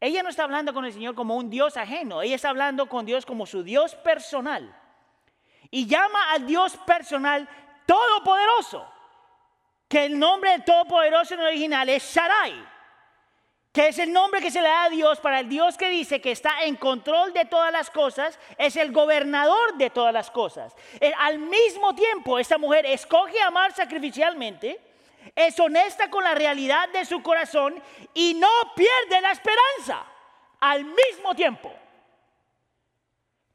Ella 0.00 0.22
no 0.22 0.28
está 0.28 0.44
hablando 0.44 0.72
con 0.72 0.84
el 0.84 0.92
Señor 0.92 1.14
como 1.14 1.36
un 1.36 1.50
Dios 1.50 1.76
ajeno, 1.76 2.22
ella 2.22 2.36
está 2.36 2.50
hablando 2.50 2.88
con 2.88 3.04
Dios 3.04 3.26
como 3.26 3.46
su 3.46 3.62
Dios 3.62 3.94
personal 3.96 4.74
y 5.70 5.86
llama 5.86 6.32
al 6.32 6.46
Dios 6.46 6.76
personal 6.86 7.48
todopoderoso, 7.86 8.86
que 9.88 10.04
el 10.04 10.18
nombre 10.18 10.50
del 10.50 10.64
todopoderoso 10.64 11.34
en 11.34 11.40
el 11.40 11.46
original 11.46 11.88
es 11.88 12.02
Sharai, 12.02 12.68
que 13.72 13.88
es 13.88 13.98
el 13.98 14.12
nombre 14.12 14.40
que 14.40 14.50
se 14.50 14.60
le 14.60 14.68
da 14.68 14.84
a 14.84 14.90
Dios 14.90 15.20
para 15.20 15.40
el 15.40 15.48
Dios 15.48 15.76
que 15.76 15.88
dice 15.88 16.20
que 16.20 16.32
está 16.32 16.62
en 16.64 16.76
control 16.76 17.32
de 17.32 17.44
todas 17.44 17.70
las 17.70 17.90
cosas, 17.90 18.38
es 18.56 18.76
el 18.76 18.92
gobernador 18.92 19.76
de 19.76 19.90
todas 19.90 20.12
las 20.12 20.30
cosas. 20.30 20.74
Eh, 21.00 21.12
al 21.18 21.38
mismo 21.38 21.94
tiempo, 21.94 22.38
esta 22.38 22.58
mujer 22.58 22.86
escoge 22.86 23.40
amar 23.40 23.72
sacrificialmente, 23.72 24.80
es 25.34 25.58
honesta 25.60 26.10
con 26.10 26.24
la 26.24 26.34
realidad 26.34 26.88
de 26.90 27.04
su 27.04 27.22
corazón 27.22 27.80
y 28.14 28.34
no 28.34 28.48
pierde 28.74 29.20
la 29.20 29.32
esperanza 29.32 30.04
al 30.60 30.84
mismo 30.84 31.34
tiempo. 31.34 31.72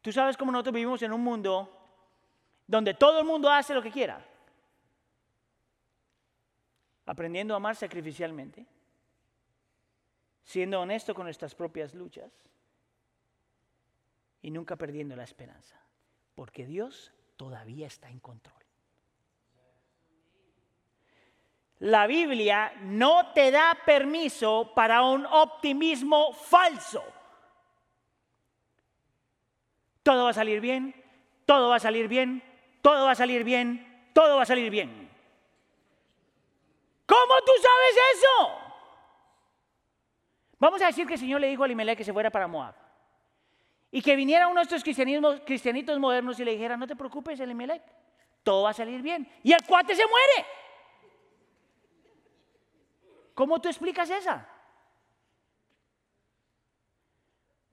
Tú 0.01 0.11
sabes 0.11 0.37
cómo 0.37 0.51
nosotros 0.51 0.73
vivimos 0.73 1.01
en 1.01 1.13
un 1.13 1.21
mundo 1.21 1.82
donde 2.73 2.95
todo 2.95 3.19
el 3.19 3.25
mundo 3.25 3.51
hace 3.51 3.71
lo 3.71 3.83
que 3.83 3.91
quiera, 3.91 4.19
aprendiendo 7.05 7.53
a 7.53 7.57
amar 7.57 7.75
sacrificialmente, 7.75 8.65
siendo 10.43 10.81
honesto 10.81 11.13
con 11.13 11.25
nuestras 11.25 11.53
propias 11.53 11.93
luchas 11.93 12.31
y 14.41 14.49
nunca 14.49 14.75
perdiendo 14.75 15.15
la 15.15 15.23
esperanza, 15.23 15.79
porque 16.33 16.65
Dios 16.65 17.13
todavía 17.37 17.85
está 17.85 18.09
en 18.09 18.19
control. 18.19 18.63
La 21.77 22.07
Biblia 22.07 22.73
no 22.81 23.33
te 23.33 23.51
da 23.51 23.77
permiso 23.85 24.71
para 24.73 25.03
un 25.03 25.27
optimismo 25.27 26.33
falso. 26.33 27.03
Todo 30.01 30.23
va 30.23 30.31
a 30.31 30.33
salir 30.33 30.59
bien, 30.59 30.95
todo 31.45 31.69
va 31.69 31.75
a 31.75 31.79
salir 31.79 32.07
bien, 32.07 32.41
todo 32.83 33.05
va 33.05 33.11
a 33.11 33.15
salir 33.15 33.45
bien, 33.45 34.11
todo 34.13 34.35
va 34.35 34.43
a 34.43 34.45
salir 34.45 34.69
bien. 34.69 35.09
¿Cómo 37.05 37.35
tú 37.45 37.53
sabes 37.61 37.95
eso? 38.13 38.51
Vamos 40.59 40.81
a 40.81 40.87
decir 40.87 41.07
que 41.07 41.13
el 41.13 41.19
Señor 41.19 41.39
le 41.39 41.47
dijo 41.47 41.63
a 41.63 41.65
Elimelech 41.65 41.97
que 41.97 42.03
se 42.03 42.11
fuera 42.11 42.29
para 42.29 42.45
Moab. 42.45 42.75
Y 43.89 44.01
que 44.01 44.17
viniera 44.17 44.49
uno 44.49 44.59
de 44.59 44.63
estos 44.63 44.83
cristianitos 44.83 45.97
modernos 45.97 46.37
y 46.41 46.43
le 46.43 46.51
dijera, 46.51 46.75
no 46.75 46.85
te 46.85 46.97
preocupes, 46.97 47.39
Elimelech, 47.39 47.81
todo 48.43 48.63
va 48.63 48.71
a 48.71 48.73
salir 48.73 49.01
bien. 49.01 49.31
Y 49.43 49.53
el 49.53 49.63
cuate 49.65 49.95
se 49.95 50.03
muere. 50.05 50.45
¿Cómo 53.33 53.61
tú 53.61 53.69
explicas 53.69 54.09
esa? 54.09 54.45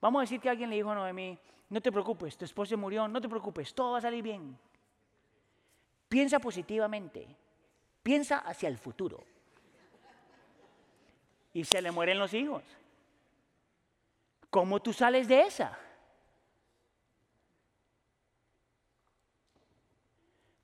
Vamos 0.00 0.20
a 0.20 0.22
decir 0.22 0.40
que 0.40 0.48
alguien 0.48 0.70
le 0.70 0.76
dijo 0.76 0.92
a 0.92 0.94
Noemí, 0.94 1.36
no 1.68 1.80
te 1.80 1.90
preocupes, 1.90 2.36
tu 2.36 2.44
esposo 2.44 2.76
murió, 2.78 3.08
no 3.08 3.20
te 3.20 3.28
preocupes, 3.28 3.74
todo 3.74 3.92
va 3.92 3.98
a 3.98 4.02
salir 4.02 4.22
bien. 4.22 4.56
Piensa 6.10 6.40
positivamente, 6.40 7.24
piensa 8.02 8.38
hacia 8.38 8.68
el 8.68 8.78
futuro. 8.78 9.24
Y 11.52 11.62
se 11.62 11.80
le 11.80 11.92
mueren 11.92 12.18
los 12.18 12.34
hijos. 12.34 12.64
¿Cómo 14.50 14.82
tú 14.82 14.92
sales 14.92 15.28
de 15.28 15.42
esa? 15.42 15.78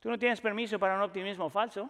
Tú 0.00 0.10
no 0.10 0.18
tienes 0.18 0.40
permiso 0.40 0.80
para 0.80 0.96
un 0.96 1.02
optimismo 1.02 1.48
falso. 1.48 1.88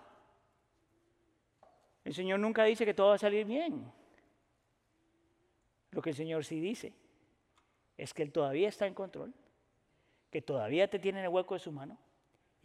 El 2.05 2.13
Señor 2.13 2.39
nunca 2.39 2.63
dice 2.65 2.85
que 2.85 2.93
todo 2.93 3.09
va 3.09 3.15
a 3.15 3.19
salir 3.19 3.47
bien. 3.47 3.91
Lo 5.93 6.03
que 6.03 6.11
el 6.11 6.17
Señor 6.17 6.45
sí 6.45 6.61
dice 6.61 6.93
es 7.97 8.13
que 8.13 8.23
Él 8.23 8.33
todavía 8.33 8.69
está 8.69 8.87
en 8.87 8.93
control, 8.93 9.33
que 10.31 10.43
todavía 10.43 10.91
te 10.91 10.99
tiene 10.99 11.21
en 11.21 11.25
el 11.25 11.31
hueco 11.31 11.55
de 11.55 11.61
su 11.61 11.73
mano 11.73 11.97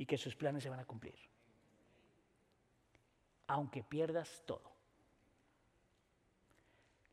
y 0.01 0.05
que 0.07 0.17
sus 0.17 0.35
planes 0.35 0.63
se 0.63 0.69
van 0.69 0.79
a 0.79 0.85
cumplir. 0.85 1.13
Aunque 3.45 3.83
pierdas 3.83 4.41
todo. 4.47 4.71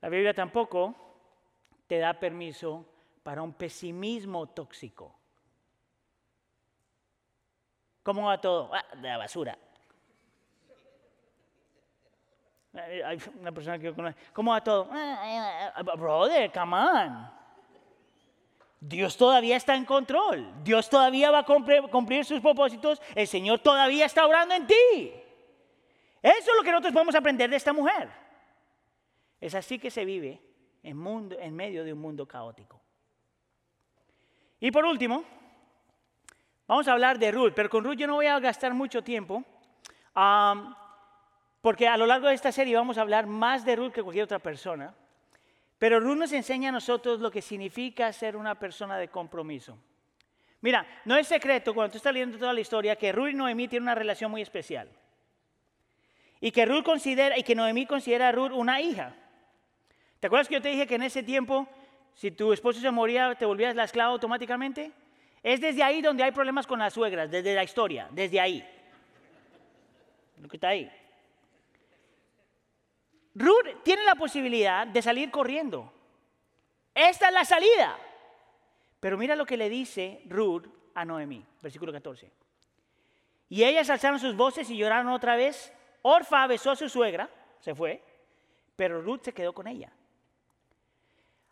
La 0.00 0.08
Biblia 0.08 0.32
tampoco 0.32 0.94
te 1.86 1.98
da 1.98 2.18
permiso 2.18 2.86
para 3.22 3.42
un 3.42 3.52
pesimismo 3.52 4.46
tóxico. 4.48 5.14
¿Cómo 8.02 8.24
va 8.24 8.40
todo? 8.40 8.70
Ah, 8.72 8.96
de 8.96 9.06
la 9.06 9.18
basura. 9.18 9.58
Hay 12.72 13.18
una 13.38 13.52
persona 13.52 13.78
que 13.78 13.94
conoce. 13.94 14.16
¿Cómo 14.32 14.52
va 14.52 14.64
todo? 14.64 14.88
Ah, 14.90 15.74
ah, 15.76 15.82
brother, 15.82 16.50
come 16.50 16.74
on. 16.74 17.37
Dios 18.80 19.16
todavía 19.16 19.56
está 19.56 19.74
en 19.74 19.84
control. 19.84 20.52
Dios 20.62 20.88
todavía 20.88 21.30
va 21.30 21.40
a 21.40 21.44
cumplir, 21.44 22.24
sus 22.24 22.40
propósitos. 22.40 23.00
El 23.14 23.26
Señor 23.26 23.58
todavía 23.58 24.06
está 24.06 24.26
orando 24.26 24.54
en 24.54 24.66
ti. 24.66 25.12
Eso 26.22 26.50
es 26.50 26.56
lo 26.56 26.62
que 26.62 26.70
nosotros 26.70 26.92
podemos 26.92 27.14
aprender 27.14 27.50
de 27.50 27.56
esta 27.56 27.72
mujer. 27.72 28.08
Es 29.40 29.54
así 29.54 29.78
que 29.78 29.90
se 29.90 30.04
vive 30.04 30.40
en, 30.82 31.54
medio 31.54 31.84
de 31.84 31.92
un 31.92 32.00
mundo 32.00 32.26
caótico. 32.26 32.80
Y 34.60 34.70
por 34.70 34.84
último, 34.84 35.24
Vamos 36.68 36.86
a 36.86 36.92
hablar 36.92 37.18
de 37.18 37.32
Ruth, 37.32 37.54
pero 37.56 37.70
con 37.70 37.82
Ruth 37.82 37.96
yo 37.96 38.06
no 38.06 38.16
voy 38.16 38.26
a 38.26 38.38
gastar 38.40 38.74
mucho 38.74 39.02
tiempo, 39.02 39.42
porque 41.62 41.88
a 41.88 41.96
lo 41.96 42.04
largo 42.04 42.28
de 42.28 42.34
esta 42.34 42.52
serie 42.52 42.76
vamos 42.76 42.98
a 42.98 43.00
hablar 43.00 43.26
más 43.26 43.64
de 43.64 43.74
Ruth 43.74 43.92
que 43.92 44.02
cualquier 44.02 44.24
otra 44.24 44.38
persona. 44.38 44.94
Pero 45.78 46.00
Ruth 46.00 46.16
nos 46.16 46.32
enseña 46.32 46.70
a 46.70 46.72
nosotros 46.72 47.20
lo 47.20 47.30
que 47.30 47.40
significa 47.40 48.12
ser 48.12 48.36
una 48.36 48.56
persona 48.56 48.98
de 48.98 49.08
compromiso. 49.08 49.78
Mira, 50.60 50.84
no 51.04 51.16
es 51.16 51.28
secreto 51.28 51.72
cuando 51.72 51.92
tú 51.92 51.98
estás 51.98 52.12
leyendo 52.12 52.36
toda 52.36 52.52
la 52.52 52.60
historia 52.60 52.96
que 52.96 53.12
Ruth 53.12 53.28
y 53.28 53.34
Noemí 53.34 53.68
tienen 53.68 53.84
una 53.84 53.94
relación 53.94 54.30
muy 54.30 54.42
especial. 54.42 54.88
Y 56.40 56.50
que 56.50 56.66
Ruth 56.66 56.84
considera 56.84 57.38
y 57.38 57.44
que 57.44 57.54
Noemí 57.54 57.86
considera 57.86 58.28
a 58.28 58.32
Ruth 58.32 58.52
una 58.52 58.80
hija. 58.80 59.14
¿Te 60.18 60.26
acuerdas 60.26 60.48
que 60.48 60.54
yo 60.54 60.62
te 60.62 60.70
dije 60.70 60.86
que 60.86 60.96
en 60.96 61.02
ese 61.02 61.22
tiempo 61.22 61.68
si 62.14 62.32
tu 62.32 62.52
esposo 62.52 62.80
se 62.80 62.90
moría 62.90 63.36
te 63.36 63.46
volvías 63.46 63.76
la 63.76 63.84
esclava 63.84 64.10
automáticamente? 64.10 64.90
Es 65.44 65.60
desde 65.60 65.84
ahí 65.84 66.02
donde 66.02 66.24
hay 66.24 66.32
problemas 66.32 66.66
con 66.66 66.80
las 66.80 66.92
suegras, 66.92 67.30
desde 67.30 67.54
la 67.54 67.62
historia, 67.62 68.08
desde 68.10 68.40
ahí. 68.40 68.68
Lo 70.40 70.48
que 70.48 70.56
está 70.56 70.68
ahí. 70.68 70.90
Ruth 73.38 73.84
tiene 73.84 74.02
la 74.02 74.16
posibilidad 74.16 74.84
de 74.84 75.00
salir 75.00 75.30
corriendo. 75.30 75.92
Esta 76.92 77.28
es 77.28 77.32
la 77.32 77.44
salida. 77.44 77.96
Pero 78.98 79.16
mira 79.16 79.36
lo 79.36 79.46
que 79.46 79.56
le 79.56 79.70
dice 79.70 80.22
Ruth 80.26 80.66
a 80.94 81.04
Noemí, 81.04 81.46
versículo 81.62 81.92
14. 81.92 82.32
Y 83.48 83.62
ellas 83.62 83.88
alzaron 83.90 84.18
sus 84.18 84.34
voces 84.34 84.68
y 84.70 84.76
lloraron 84.76 85.12
otra 85.12 85.36
vez. 85.36 85.72
Orfa 86.02 86.48
besó 86.48 86.72
a 86.72 86.76
su 86.76 86.88
suegra, 86.88 87.30
se 87.60 87.76
fue, 87.76 88.02
pero 88.74 89.00
Ruth 89.00 89.22
se 89.22 89.32
quedó 89.32 89.52
con 89.52 89.68
ella. 89.68 89.92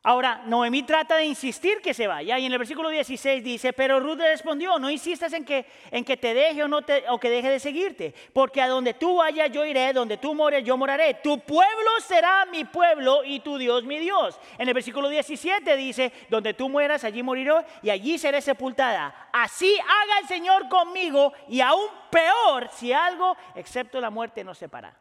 Ahora, 0.09 0.43
Noemí 0.47 0.85
trata 0.85 1.17
de 1.17 1.25
insistir 1.25 1.81
que 1.83 1.93
se 1.93 2.07
vaya 2.07 2.39
y 2.39 2.47
en 2.47 2.53
el 2.53 2.59
versículo 2.59 2.91
16 2.91 3.43
dice, 3.43 3.73
pero 3.73 3.99
Ruth 3.99 4.19
le 4.19 4.31
respondió, 4.31 4.79
no 4.79 4.89
insistas 4.89 5.33
en 5.33 5.45
que, 5.45 5.67
en 5.91 6.05
que 6.05 6.17
te 6.17 6.33
deje 6.33 6.63
o, 6.63 6.69
no 6.69 6.79
o 7.09 7.19
que 7.19 7.29
deje 7.29 7.51
de 7.51 7.59
seguirte, 7.59 8.15
porque 8.33 8.63
a 8.63 8.69
donde 8.69 8.95
tú 8.95 9.17
vayas 9.17 9.51
yo 9.51 9.65
iré, 9.65 9.93
donde 9.93 10.17
tú 10.17 10.33
mores 10.33 10.63
yo 10.63 10.77
moraré, 10.77 11.15
tu 11.15 11.41
pueblo 11.41 11.91
será 12.07 12.47
mi 12.47 12.65
pueblo 12.65 13.25
y 13.25 13.41
tu 13.41 13.59
Dios 13.59 13.83
mi 13.83 13.99
Dios. 13.99 14.39
En 14.59 14.69
el 14.69 14.75
versículo 14.75 15.09
17 15.09 15.77
dice, 15.77 16.13
donde 16.31 16.55
tú 16.55 16.69
mueras 16.69 17.03
allí 17.03 17.25
moriré 17.25 17.67
y 17.83 17.91
allí 17.91 18.17
seré 18.17 18.41
sepultada. 18.41 19.29
Así 19.33 19.77
haga 19.77 20.21
el 20.23 20.29
Señor 20.29 20.69
conmigo 20.69 21.33
y 21.49 21.61
aún 21.61 21.89
peor 22.13 22.69
si 22.73 22.93
algo 22.93 23.37
excepto 23.57 24.01
la 24.01 24.11
muerte 24.11 24.45
nos 24.45 24.57
separa. 24.57 24.97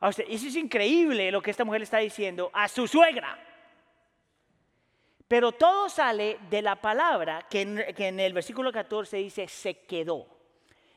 Eso 0.00 0.22
es 0.26 0.56
increíble 0.56 1.30
lo 1.30 1.40
que 1.40 1.52
esta 1.52 1.64
mujer 1.64 1.82
está 1.82 1.98
diciendo 1.98 2.50
a 2.52 2.66
su 2.66 2.88
suegra. 2.88 3.38
Pero 5.32 5.50
todo 5.50 5.88
sale 5.88 6.38
de 6.50 6.60
la 6.60 6.76
palabra 6.76 7.46
que 7.48 7.62
en, 7.62 8.20
el 8.20 8.34
versículo 8.34 8.70
14 8.70 9.16
dice 9.16 9.48
se 9.48 9.78
quedó. 9.78 10.26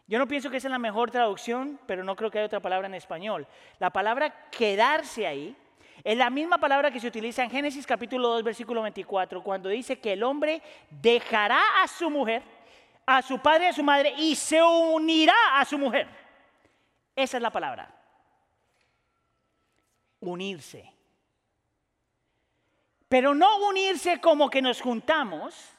Yo 0.08 0.20
no 0.20 0.28
pienso 0.28 0.50
que 0.50 0.58
esa 0.58 0.68
es 0.68 0.74
la 0.74 0.78
mejor 0.78 1.10
traducción, 1.10 1.80
pero 1.88 2.04
no 2.04 2.18
creo 2.18 2.30
que 2.30 2.40
haya 2.40 2.48
otra 2.48 2.60
palabra 2.60 2.86
en 2.86 2.96
español. 2.96 3.48
La 3.80 3.92
palabra 3.92 4.50
quedarse 4.50 5.26
ahí 5.26 5.56
es 6.04 6.18
la 6.18 6.30
misma 6.30 6.58
palabra 6.58 6.92
que 6.92 7.00
se 7.00 7.08
utiliza 7.08 7.46
en 7.46 7.50
Génesis 7.50 7.88
capítulo 7.88 8.28
2, 8.28 8.44
versículo 8.44 8.82
24, 8.82 9.42
cuando 9.42 9.70
dice 9.70 10.02
que 10.02 10.12
el 10.12 10.24
hombre 10.24 10.62
dejará 10.90 11.62
a 11.82 11.88
su 11.88 12.10
mujer, 12.10 12.44
a 13.06 13.22
su 13.22 13.40
padre 13.40 13.68
y 13.68 13.70
a 13.70 13.74
su 13.74 13.84
madre, 13.84 14.16
y 14.18 14.36
se 14.36 14.62
unirá 14.62 15.34
a 15.54 15.64
su 15.64 15.78
mujer. 15.78 16.10
Esa 17.16 17.38
es 17.38 17.42
la 17.42 17.52
palabra. 17.52 17.90
Unirse. 20.20 20.95
Pero 23.08 23.34
no 23.36 23.68
unirse 23.68 24.20
como 24.20 24.50
que 24.50 24.62
nos 24.62 24.82
juntamos, 24.82 25.76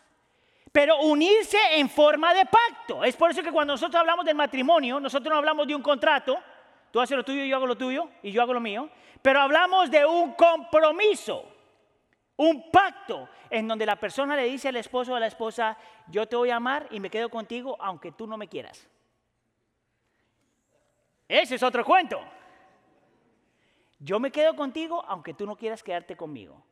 pero 0.73 1.01
unirse 1.01 1.59
en 1.73 1.89
forma 1.89 2.35
de 2.35 2.45
pacto. 2.47 3.03
Es 3.03 3.17
por 3.17 3.31
eso 3.31 3.43
que 3.43 3.51
cuando 3.51 3.73
nosotros 3.75 3.99
hablamos 3.99 4.25
del 4.25 4.35
matrimonio, 4.35 5.01
nosotros 5.01 5.31
no 5.33 5.39
hablamos 5.39 5.67
de 5.67 5.75
un 5.75 5.83
contrato, 5.83 6.39
tú 6.91 7.01
haces 7.01 7.17
lo 7.17 7.25
tuyo 7.25 7.45
yo 7.45 7.57
hago 7.57 7.67
lo 7.67 7.77
tuyo 7.77 8.09
y 8.23 8.31
yo 8.31 8.43
hago 8.43 8.53
lo 8.53 8.61
mío, 8.61 8.89
pero 9.23 9.41
hablamos 9.41 9.91
de 9.91 10.05
un 10.07 10.35
compromiso, 10.35 11.45
un 12.37 12.71
pacto 12.71 13.29
en 13.51 13.67
donde 13.67 13.87
la 13.87 13.97
persona 13.97 14.37
le 14.37 14.45
dice 14.45 14.69
al 14.69 14.77
esposo 14.77 15.13
o 15.13 15.17
a 15.17 15.21
la 15.21 15.27
esposa, 15.27 15.77
yo 16.09 16.27
te 16.29 16.37
voy 16.37 16.51
a 16.51 16.57
amar 16.57 16.87
y 16.91 17.01
me 17.01 17.11
quedo 17.11 17.29
contigo 17.29 17.77
aunque 17.81 18.13
tú 18.13 18.27
no 18.27 18.37
me 18.37 18.47
quieras. 18.47 18.87
Ese 21.29 21.57
es 21.57 21.63
otro 21.63 21.85
cuento. 21.85 22.21
Yo 23.99 24.21
me 24.21 24.31
quedo 24.31 24.55
contigo 24.55 25.03
aunque 25.09 25.35
tú 25.35 25.47
no 25.47 25.57
quieras 25.57 25.83
quedarte 25.83 26.17
conmigo. 26.17 26.63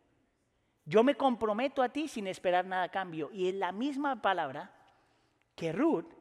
Yo 0.86 1.02
me 1.02 1.14
comprometo 1.14 1.82
a 1.82 1.88
ti 1.88 2.08
sin 2.08 2.26
esperar 2.26 2.66
nada 2.66 2.84
a 2.84 2.90
cambio. 2.90 3.30
Y 3.32 3.48
es 3.48 3.54
la 3.54 3.72
misma 3.72 4.20
palabra 4.20 4.70
que 5.54 5.72
Ruth 5.72 6.12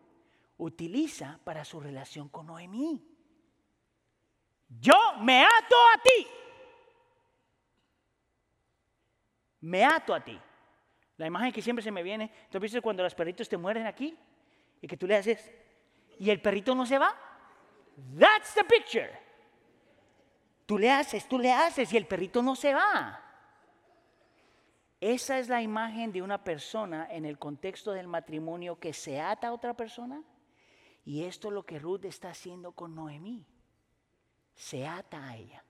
utiliza 0.58 1.40
para 1.44 1.66
su 1.66 1.80
relación 1.80 2.30
con 2.30 2.48
Noemí. 2.48 3.06
Yo 4.80 4.96
me 5.20 5.44
ato 5.44 5.76
a 5.94 6.02
ti. 6.02 6.28
Me 9.62 9.84
ato 9.84 10.14
a 10.14 10.24
ti. 10.24 10.40
La 11.18 11.28
imagen 11.28 11.52
que 11.52 11.62
siempre 11.62 11.84
se 11.84 11.92
me 11.92 12.04
viene, 12.04 12.32
¿tú 12.50 12.60
viste 12.60 12.82
cuando 12.82 13.04
los 13.04 13.14
perritos 13.14 13.48
te 13.48 13.58
mueren 13.58 13.86
aquí? 13.86 14.18
Y 14.82 14.88
que 14.88 14.98
tú 14.98 15.08
le 15.08 15.16
haces, 15.16 15.52
y 16.20 16.30
el 16.30 16.42
perrito 16.42 16.74
no 16.76 16.86
se 16.86 16.98
va. 16.98 17.16
That's 18.18 18.54
the 18.56 18.64
picture. 18.64 19.12
Tú 20.66 20.78
le 20.78 20.90
haces, 20.90 21.28
tú 21.28 21.38
le 21.38 21.52
haces 21.52 21.92
y 21.94 21.98
el 21.98 22.08
perrito 22.08 22.42
no 22.42 22.56
se 22.56 22.74
va. 22.74 23.23
Esa 25.04 25.38
es 25.38 25.50
la 25.50 25.62
imagen 25.62 26.14
de 26.14 26.22
una 26.22 26.46
persona 26.46 27.10
en 27.12 27.26
el 27.26 27.38
contexto 27.38 27.92
del 27.92 28.08
matrimonio 28.08 28.80
que 28.80 28.94
se 28.94 29.20
ata 29.20 29.50
a 29.50 29.52
otra 29.52 29.74
persona. 29.74 30.24
Y 31.04 31.26
esto 31.26 31.50
es 31.50 31.54
lo 31.54 31.66
que 31.66 31.78
Ruth 31.78 32.06
está 32.06 32.30
haciendo 32.30 32.72
con 32.72 32.96
Noemí. 32.96 33.46
Se 34.56 34.88
ata 34.88 35.28
a 35.28 35.36
ella. 35.36 35.62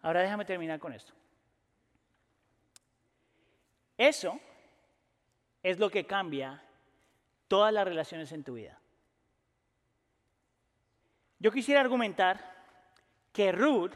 Ahora 0.00 0.22
déjame 0.22 0.46
terminar 0.46 0.80
con 0.80 0.94
esto. 0.94 1.12
Eso 3.98 4.40
es 5.62 5.78
lo 5.78 5.90
que 5.90 6.06
cambia 6.06 6.62
todas 7.46 7.74
las 7.74 7.86
relaciones 7.86 8.32
en 8.32 8.42
tu 8.42 8.54
vida. 8.54 8.80
Yo 11.38 11.52
quisiera 11.52 11.82
argumentar 11.82 12.56
que 13.34 13.52
Ruth 13.52 13.92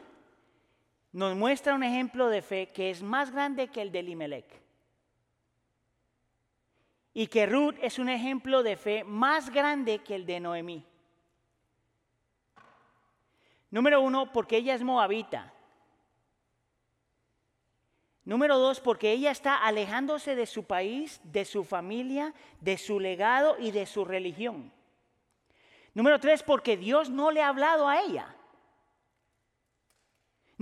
nos 1.13 1.35
muestra 1.35 1.75
un 1.75 1.83
ejemplo 1.83 2.27
de 2.27 2.41
fe 2.41 2.71
que 2.71 2.89
es 2.89 3.03
más 3.03 3.31
grande 3.31 3.67
que 3.67 3.81
el 3.81 3.91
de 3.91 4.01
Limelec. 4.01 4.61
Y 7.13 7.27
que 7.27 7.45
Ruth 7.45 7.75
es 7.81 7.99
un 7.99 8.09
ejemplo 8.09 8.63
de 8.63 8.75
fe 8.75 9.03
más 9.03 9.51
grande 9.51 9.99
que 9.99 10.15
el 10.15 10.25
de 10.25 10.39
Noemí. 10.39 10.83
Número 13.69 14.01
uno, 14.01 14.31
porque 14.31 14.57
ella 14.57 14.73
es 14.73 14.83
moabita. 14.83 15.53
Número 18.25 18.57
dos, 18.57 18.79
porque 18.79 19.11
ella 19.11 19.29
está 19.29 19.57
alejándose 19.57 20.35
de 20.35 20.47
su 20.47 20.63
país, 20.63 21.21
de 21.23 21.45
su 21.45 21.63
familia, 21.63 22.33
de 22.59 22.79
su 22.79 22.99
legado 22.99 23.57
y 23.59 23.69
de 23.69 23.85
su 23.85 24.03
religión. 24.05 24.71
Número 25.93 26.19
tres, 26.19 26.41
porque 26.41 26.77
Dios 26.77 27.11
no 27.11 27.29
le 27.29 27.43
ha 27.43 27.49
hablado 27.49 27.87
a 27.87 27.99
ella. 28.01 28.35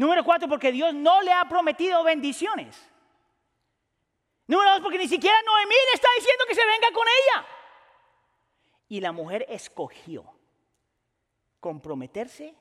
Número 0.01 0.23
cuatro, 0.23 0.49
porque 0.49 0.71
Dios 0.71 0.95
no 0.95 1.21
le 1.21 1.31
ha 1.31 1.47
prometido 1.47 2.03
bendiciones. 2.03 2.89
Número 4.47 4.71
dos, 4.71 4.81
porque 4.81 4.97
ni 4.97 5.07
siquiera 5.07 5.35
Noemí 5.45 5.75
le 5.75 5.93
está 5.93 6.07
diciendo 6.17 6.43
que 6.47 6.55
se 6.55 6.65
venga 6.65 6.87
con 6.91 7.05
ella. 7.07 7.45
Y 8.87 8.99
la 8.99 9.11
mujer 9.11 9.45
escogió 9.47 10.25
comprometerse 11.59 12.55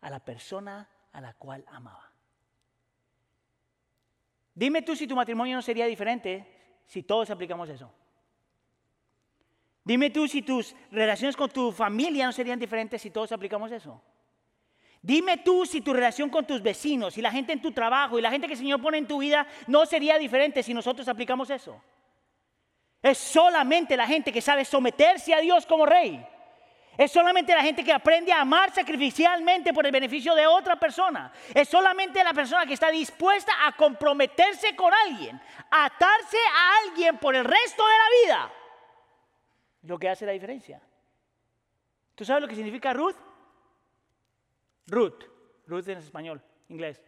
a 0.00 0.10
la 0.10 0.18
persona 0.18 0.90
a 1.12 1.20
la 1.20 1.32
cual 1.34 1.64
amaba. 1.68 2.10
Dime 4.52 4.82
tú 4.82 4.96
si 4.96 5.06
tu 5.06 5.14
matrimonio 5.14 5.54
no 5.54 5.62
sería 5.62 5.86
diferente 5.86 6.82
si 6.86 7.04
todos 7.04 7.30
aplicamos 7.30 7.68
eso. 7.68 7.94
Dime 9.84 10.10
tú 10.10 10.26
si 10.26 10.42
tus 10.42 10.74
relaciones 10.90 11.36
con 11.36 11.50
tu 11.50 11.70
familia 11.70 12.26
no 12.26 12.32
serían 12.32 12.58
diferentes 12.58 13.00
si 13.00 13.12
todos 13.12 13.30
aplicamos 13.30 13.70
eso. 13.70 14.02
Dime 15.02 15.38
tú 15.38 15.64
si 15.64 15.80
tu 15.80 15.94
relación 15.94 16.28
con 16.28 16.46
tus 16.46 16.60
vecinos 16.60 17.16
y 17.16 17.22
la 17.22 17.30
gente 17.30 17.52
en 17.52 17.62
tu 17.62 17.72
trabajo 17.72 18.18
y 18.18 18.22
la 18.22 18.30
gente 18.30 18.46
que 18.46 18.52
el 18.52 18.58
Señor 18.58 18.82
pone 18.82 18.98
en 18.98 19.06
tu 19.06 19.18
vida 19.18 19.46
no 19.66 19.86
sería 19.86 20.18
diferente 20.18 20.62
si 20.62 20.74
nosotros 20.74 21.08
aplicamos 21.08 21.48
eso. 21.48 21.82
Es 23.02 23.16
solamente 23.16 23.96
la 23.96 24.06
gente 24.06 24.30
que 24.30 24.42
sabe 24.42 24.64
someterse 24.64 25.32
a 25.32 25.40
Dios 25.40 25.64
como 25.64 25.86
rey. 25.86 26.22
Es 26.98 27.12
solamente 27.12 27.54
la 27.54 27.62
gente 27.62 27.82
que 27.82 27.94
aprende 27.94 28.30
a 28.30 28.42
amar 28.42 28.74
sacrificialmente 28.74 29.72
por 29.72 29.86
el 29.86 29.92
beneficio 29.92 30.34
de 30.34 30.46
otra 30.46 30.76
persona. 30.76 31.32
Es 31.54 31.66
solamente 31.66 32.22
la 32.22 32.34
persona 32.34 32.66
que 32.66 32.74
está 32.74 32.90
dispuesta 32.90 33.52
a 33.64 33.72
comprometerse 33.72 34.76
con 34.76 34.92
alguien, 34.92 35.40
a 35.70 35.86
atarse 35.86 36.36
a 36.36 36.78
alguien 36.84 37.16
por 37.16 37.34
el 37.34 37.44
resto 37.44 37.82
de 37.86 37.94
la 37.94 38.04
vida. 38.26 38.52
Lo 39.84 39.98
que 39.98 40.10
hace 40.10 40.26
la 40.26 40.32
diferencia. 40.32 40.78
¿Tú 42.14 42.26
sabes 42.26 42.42
lo 42.42 42.48
que 42.48 42.54
significa 42.54 42.92
Ruth? 42.92 43.29
Ruth, 44.90 45.22
Ruth 45.66 45.88
en 45.88 45.98
español, 45.98 46.42
inglés, 46.68 47.00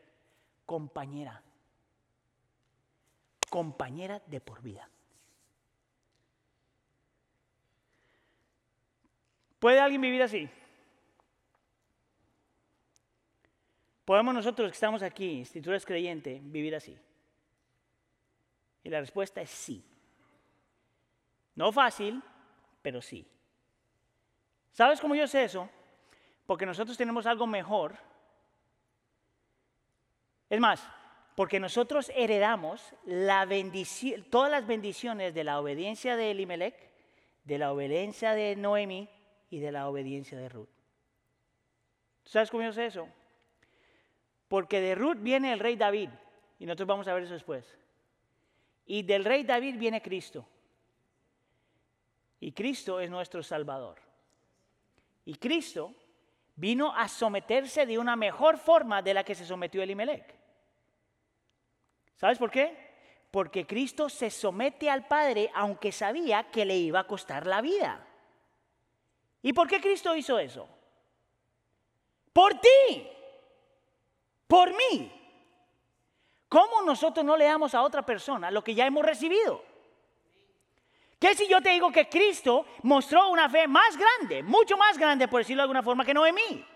compañera, 0.64 1.42
compañera 3.50 4.22
de 4.26 4.40
por 4.40 4.62
vida. 4.62 4.88
¿Puede 9.58 9.80
alguien 9.80 10.00
vivir 10.00 10.22
así? 10.22 10.48
¿Podemos 14.04 14.34
nosotros 14.34 14.68
que 14.70 14.74
estamos 14.74 15.02
aquí, 15.02 15.38
instituciones 15.38 15.84
creyentes, 15.84 16.40
vivir 16.50 16.74
así? 16.74 16.96
Y 18.84 18.90
la 18.90 19.00
respuesta 19.00 19.40
es 19.40 19.50
sí. 19.50 19.84
No 21.54 21.72
fácil, 21.72 22.22
pero 22.80 23.02
sí. 23.02 23.26
¿Sabes 24.72 25.00
cómo 25.00 25.14
yo 25.14 25.26
sé 25.26 25.44
eso? 25.44 25.68
Porque 26.46 26.66
nosotros 26.66 26.96
tenemos 26.96 27.26
algo 27.26 27.46
mejor. 27.46 27.96
Es 30.50 30.60
más, 30.60 30.86
porque 31.34 31.58
nosotros 31.60 32.10
heredamos 32.14 32.94
la 33.04 33.46
bendición, 33.46 34.24
todas 34.24 34.50
las 34.50 34.66
bendiciones 34.66 35.32
de 35.34 35.44
la 35.44 35.60
obediencia 35.60 36.16
de 36.16 36.30
Elimelech, 36.30 36.74
de 37.44 37.58
la 37.58 37.72
obediencia 37.72 38.32
de 38.32 38.54
Noemi 38.56 39.08
y 39.50 39.58
de 39.60 39.72
la 39.72 39.88
obediencia 39.88 40.38
de 40.38 40.48
Ruth. 40.48 40.68
¿Sabes 42.24 42.50
cómo 42.50 42.62
eso? 42.62 43.08
Porque 44.48 44.80
de 44.80 44.94
Ruth 44.94 45.18
viene 45.20 45.52
el 45.52 45.58
rey 45.58 45.76
David, 45.76 46.10
y 46.58 46.66
nosotros 46.66 46.86
vamos 46.86 47.08
a 47.08 47.14
ver 47.14 47.24
eso 47.24 47.32
después. 47.32 47.76
Y 48.86 49.02
del 49.02 49.24
rey 49.24 49.42
David 49.44 49.78
viene 49.78 50.02
Cristo. 50.02 50.46
Y 52.40 52.52
Cristo 52.52 53.00
es 53.00 53.10
nuestro 53.10 53.42
Salvador. 53.42 54.00
Y 55.24 55.36
Cristo 55.36 55.94
vino 56.62 56.94
a 56.96 57.08
someterse 57.08 57.86
de 57.86 57.98
una 57.98 58.14
mejor 58.14 58.56
forma 58.56 59.02
de 59.02 59.12
la 59.12 59.24
que 59.24 59.34
se 59.34 59.44
sometió 59.44 59.82
Elimelech. 59.82 60.32
¿Sabes 62.14 62.38
por 62.38 62.52
qué? 62.52 63.26
Porque 63.32 63.66
Cristo 63.66 64.08
se 64.08 64.30
somete 64.30 64.88
al 64.88 65.08
Padre 65.08 65.50
aunque 65.56 65.90
sabía 65.90 66.52
que 66.52 66.64
le 66.64 66.76
iba 66.76 67.00
a 67.00 67.06
costar 67.08 67.48
la 67.48 67.60
vida. 67.60 68.06
¿Y 69.42 69.52
por 69.52 69.66
qué 69.66 69.80
Cristo 69.80 70.14
hizo 70.14 70.38
eso? 70.38 70.68
Por 72.32 72.54
ti, 72.60 73.08
por 74.46 74.70
mí. 74.70 75.10
¿Cómo 76.48 76.82
nosotros 76.82 77.26
no 77.26 77.36
le 77.36 77.46
damos 77.46 77.74
a 77.74 77.82
otra 77.82 78.06
persona 78.06 78.52
lo 78.52 78.62
que 78.62 78.76
ya 78.76 78.86
hemos 78.86 79.04
recibido? 79.04 79.64
¿Qué 81.22 81.36
si 81.36 81.46
yo 81.46 81.60
te 81.60 81.70
digo 81.70 81.92
que 81.92 82.08
Cristo 82.08 82.66
mostró 82.82 83.30
una 83.30 83.48
fe 83.48 83.68
más 83.68 83.96
grande, 83.96 84.42
mucho 84.42 84.76
más 84.76 84.98
grande, 84.98 85.28
por 85.28 85.38
decirlo 85.38 85.60
de 85.60 85.66
alguna 85.66 85.80
forma, 85.84 86.04
que 86.04 86.12
Noemí? 86.12 86.66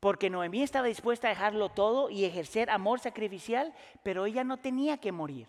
Porque 0.00 0.28
Noemí 0.28 0.64
estaba 0.64 0.88
dispuesta 0.88 1.28
a 1.28 1.30
dejarlo 1.30 1.68
todo 1.68 2.10
y 2.10 2.24
ejercer 2.24 2.68
amor 2.68 2.98
sacrificial, 2.98 3.72
pero 4.02 4.26
ella 4.26 4.42
no 4.42 4.56
tenía 4.56 4.98
que 4.98 5.12
morir. 5.12 5.46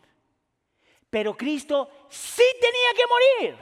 Pero 1.09 1.35
Cristo 1.35 1.89
sí 2.09 2.43
tenía 2.61 2.93
que 2.95 3.41
morir 3.47 3.55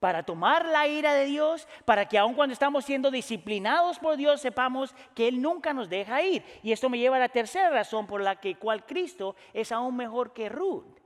para 0.00 0.24
tomar 0.24 0.64
la 0.64 0.88
ira 0.88 1.14
de 1.14 1.26
Dios, 1.26 1.68
para 1.84 2.08
que 2.08 2.18
aun 2.18 2.34
cuando 2.34 2.52
estamos 2.52 2.84
siendo 2.84 3.12
disciplinados 3.12 4.00
por 4.00 4.16
Dios 4.16 4.40
sepamos 4.40 4.92
que 5.14 5.28
Él 5.28 5.40
nunca 5.40 5.72
nos 5.72 5.88
deja 5.88 6.20
ir. 6.22 6.44
Y 6.64 6.72
esto 6.72 6.88
me 6.88 6.98
lleva 6.98 7.14
a 7.14 7.20
la 7.20 7.28
tercera 7.28 7.70
razón 7.70 8.08
por 8.08 8.20
la 8.20 8.40
que 8.40 8.56
cual 8.56 8.84
Cristo 8.84 9.36
es 9.52 9.70
aún 9.70 9.94
mejor 9.94 10.32
que 10.32 10.48
Ruth. 10.48 10.97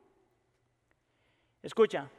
Escucha, 1.62 2.10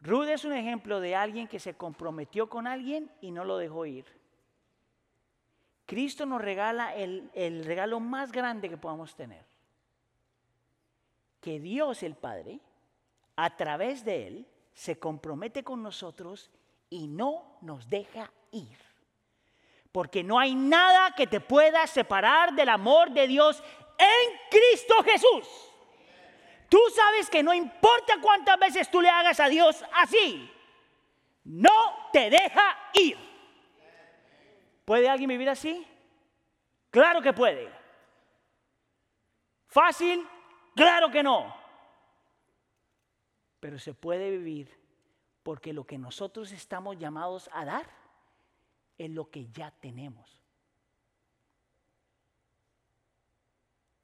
Ruth 0.00 0.28
es 0.28 0.44
un 0.44 0.52
ejemplo 0.52 1.00
de 1.00 1.14
alguien 1.14 1.48
que 1.48 1.58
se 1.58 1.74
comprometió 1.74 2.48
con 2.48 2.66
alguien 2.66 3.10
y 3.20 3.30
no 3.30 3.44
lo 3.44 3.58
dejó 3.58 3.86
ir. 3.86 4.04
Cristo 5.84 6.26
nos 6.26 6.40
regala 6.40 6.94
el, 6.94 7.30
el 7.34 7.64
regalo 7.64 8.00
más 8.00 8.32
grande 8.32 8.68
que 8.68 8.76
podamos 8.76 9.14
tener. 9.14 9.44
Que 11.40 11.60
Dios 11.60 12.02
el 12.02 12.16
Padre, 12.16 12.60
a 13.36 13.56
través 13.56 14.04
de 14.04 14.26
Él, 14.26 14.46
se 14.72 14.98
compromete 14.98 15.62
con 15.62 15.82
nosotros 15.82 16.50
y 16.90 17.06
no 17.06 17.58
nos 17.60 17.88
deja 17.88 18.32
ir. 18.50 18.78
Porque 19.92 20.24
no 20.24 20.38
hay 20.38 20.54
nada 20.54 21.14
que 21.14 21.26
te 21.26 21.40
pueda 21.40 21.86
separar 21.86 22.54
del 22.54 22.68
amor 22.68 23.10
de 23.12 23.26
Dios 23.28 23.62
en 23.98 24.38
Cristo 24.50 24.94
Jesús. 25.04 25.48
Tú 26.76 26.82
sabes 26.94 27.30
que 27.30 27.42
no 27.42 27.54
importa 27.54 28.20
cuántas 28.20 28.58
veces 28.58 28.90
tú 28.90 29.00
le 29.00 29.08
hagas 29.08 29.40
a 29.40 29.48
Dios 29.48 29.82
así, 29.94 30.46
no 31.44 32.10
te 32.12 32.28
deja 32.28 32.90
ir. 32.92 33.16
¿Puede 34.84 35.08
alguien 35.08 35.28
vivir 35.28 35.48
así? 35.48 35.86
Claro 36.90 37.22
que 37.22 37.32
puede. 37.32 37.72
¿Fácil? 39.68 40.28
Claro 40.74 41.10
que 41.10 41.22
no. 41.22 41.56
Pero 43.58 43.78
se 43.78 43.94
puede 43.94 44.30
vivir 44.32 44.78
porque 45.42 45.72
lo 45.72 45.86
que 45.86 45.96
nosotros 45.96 46.52
estamos 46.52 46.98
llamados 46.98 47.48
a 47.54 47.64
dar 47.64 47.90
es 48.98 49.08
lo 49.08 49.30
que 49.30 49.46
ya 49.46 49.70
tenemos. 49.70 50.42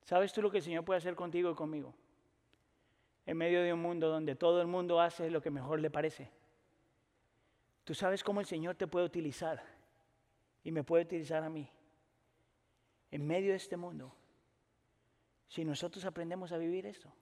¿Sabes 0.05 0.33
tú 0.33 0.41
lo 0.41 0.51
que 0.51 0.57
el 0.57 0.65
Señor 0.65 0.87
puede 0.87 0.97
hacer 0.97 1.15
contigo 1.15 1.51
y 1.51 1.55
conmigo? 1.55 1.95
En 3.27 3.37
medio 3.37 3.63
de 3.63 3.73
un 3.73 3.81
mundo 3.81 4.09
donde 4.09 4.35
todo 4.35 4.61
el 4.61 4.67
mundo 4.67 5.01
hace 5.01 5.31
lo 5.31 5.41
que 5.41 5.51
mejor 5.51 5.81
le 5.81 5.91
parece. 5.91 6.31
Tú 7.85 7.95
sabes 7.95 8.23
cómo 8.23 8.41
el 8.41 8.47
Señor 8.47 8.77
te 8.77 8.87
puede 8.87 9.07
utilizar 9.07 9.63
y 10.65 10.71
me 10.71 10.85
puede 10.85 11.05
utilizar 11.05 11.43
a 11.43 11.49
mí 11.49 11.69
en 13.11 13.27
medio 13.27 13.51
de 13.51 13.57
este 13.57 13.77
mundo 13.77 14.15
si 15.49 15.65
nosotros 15.65 16.05
aprendemos 16.05 16.53
a 16.53 16.59
vivir 16.59 16.87
esto. 16.87 17.13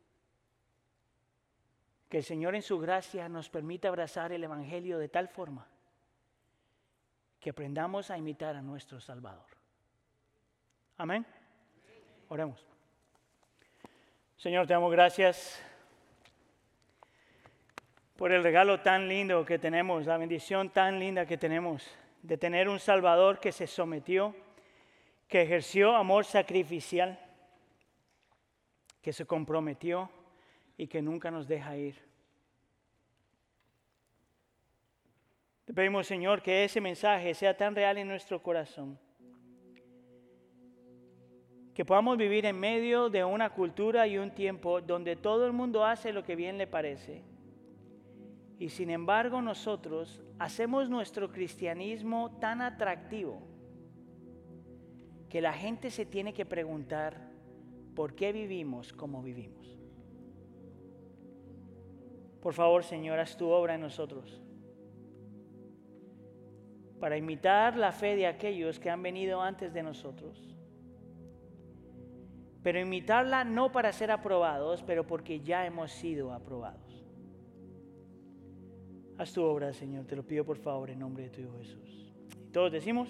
Que 2.09 2.19
el 2.19 2.25
Señor 2.25 2.55
en 2.55 2.63
su 2.63 2.79
gracia 2.79 3.29
nos 3.29 3.49
permita 3.49 3.89
abrazar 3.89 4.33
el 4.33 4.45
Evangelio 4.45 4.99
de 4.99 5.09
tal 5.09 5.29
forma 5.29 5.67
que 7.41 7.51
aprendamos 7.51 8.11
a 8.11 8.19
imitar 8.19 8.55
a 8.55 8.63
nuestro 8.63 9.01
Salvador. 9.01 9.47
Amén. 10.99 11.27
Oremos. 12.29 12.65
Señor, 14.37 14.67
te 14.67 14.75
damos 14.75 14.93
gracias 14.93 15.65
por 18.21 18.33
el 18.33 18.43
regalo 18.43 18.81
tan 18.81 19.09
lindo 19.09 19.47
que 19.47 19.59
tenemos, 19.59 20.05
la 20.05 20.19
bendición 20.19 20.69
tan 20.69 21.01
linda 21.01 21.25
que 21.25 21.39
tenemos 21.39 21.91
de 22.21 22.37
tener 22.37 22.69
un 22.69 22.79
Salvador 22.79 23.41
que 23.41 23.51
se 23.51 23.67
sometió 23.67 24.37
que 25.27 25.41
ejerció 25.41 25.97
amor 25.97 26.27
sacrificial, 26.27 27.19
que 29.01 29.15
se 29.15 29.25
comprometió 29.25 30.11
y 30.77 30.87
que 30.87 31.01
nunca 31.01 31.31
nos 31.31 31.49
deja 31.49 31.75
ir. 31.79 31.97
Te 35.65 35.73
pedimos, 35.73 36.07
Señor, 36.07 36.43
que 36.43 36.65
ese 36.65 36.83
mensaje 36.83 37.33
sea 37.33 37.57
tan 37.57 37.75
real 37.75 37.97
en 37.97 38.09
nuestro 38.09 38.43
corazón, 38.43 38.99
que 41.73 41.87
podamos 41.87 42.19
vivir 42.19 42.45
en 42.45 42.61
medio 42.61 43.09
de 43.09 43.25
una 43.25 43.49
cultura 43.49 44.07
y 44.07 44.19
un 44.19 44.31
tiempo 44.33 44.83
donde 44.83 45.17
todo 45.17 45.47
el 45.47 45.55
mundo 45.55 45.87
hace 45.87 46.13
lo 46.13 46.23
que 46.23 46.37
bien 46.37 46.59
le 46.59 46.67
parece. 46.67 47.23
Y 48.61 48.69
sin 48.69 48.91
embargo 48.91 49.41
nosotros 49.41 50.23
hacemos 50.39 50.91
nuestro 50.91 51.33
cristianismo 51.33 52.37
tan 52.41 52.61
atractivo 52.61 53.41
que 55.31 55.41
la 55.41 55.55
gente 55.55 55.91
se 55.91 56.05
tiene 56.05 56.35
que 56.35 56.45
preguntar 56.45 57.31
por 57.97 58.15
qué 58.15 58.33
vivimos 58.33 58.93
como 58.93 59.23
vivimos. 59.23 59.81
Por 62.43 62.53
favor, 62.53 62.85
Señor, 62.85 63.19
haz 63.19 63.35
tu 63.35 63.49
obra 63.49 63.77
en 63.77 63.81
nosotros 63.81 64.43
para 67.01 67.17
imitar 67.17 67.79
la 67.79 67.93
fe 67.93 68.15
de 68.15 68.27
aquellos 68.27 68.79
que 68.79 68.91
han 68.91 69.03
venido 69.03 69.41
antes 69.41 69.73
de 69.73 69.83
nosotros. 69.83 70.55
Pero 72.63 72.79
imitarla 72.79 73.43
no 73.43 73.73
para 73.73 73.91
ser 73.91 74.11
aprobados, 74.11 74.83
pero 74.83 75.07
porque 75.07 75.41
ya 75.41 75.65
hemos 75.65 75.93
sido 75.93 76.35
aprobados. 76.35 76.90
Haz 79.21 79.35
tu 79.35 79.43
obra, 79.43 79.71
Señor, 79.75 80.07
te 80.07 80.17
lo 80.17 80.23
pido 80.23 80.47
por 80.47 80.57
favor 80.57 80.89
en 80.89 80.99
nombre 80.99 81.25
de 81.25 81.29
tu 81.29 81.43
Hijo 81.43 81.59
Jesús. 81.59 82.11
Y 82.43 82.51
todos 82.53 82.73
decimos... 82.73 83.07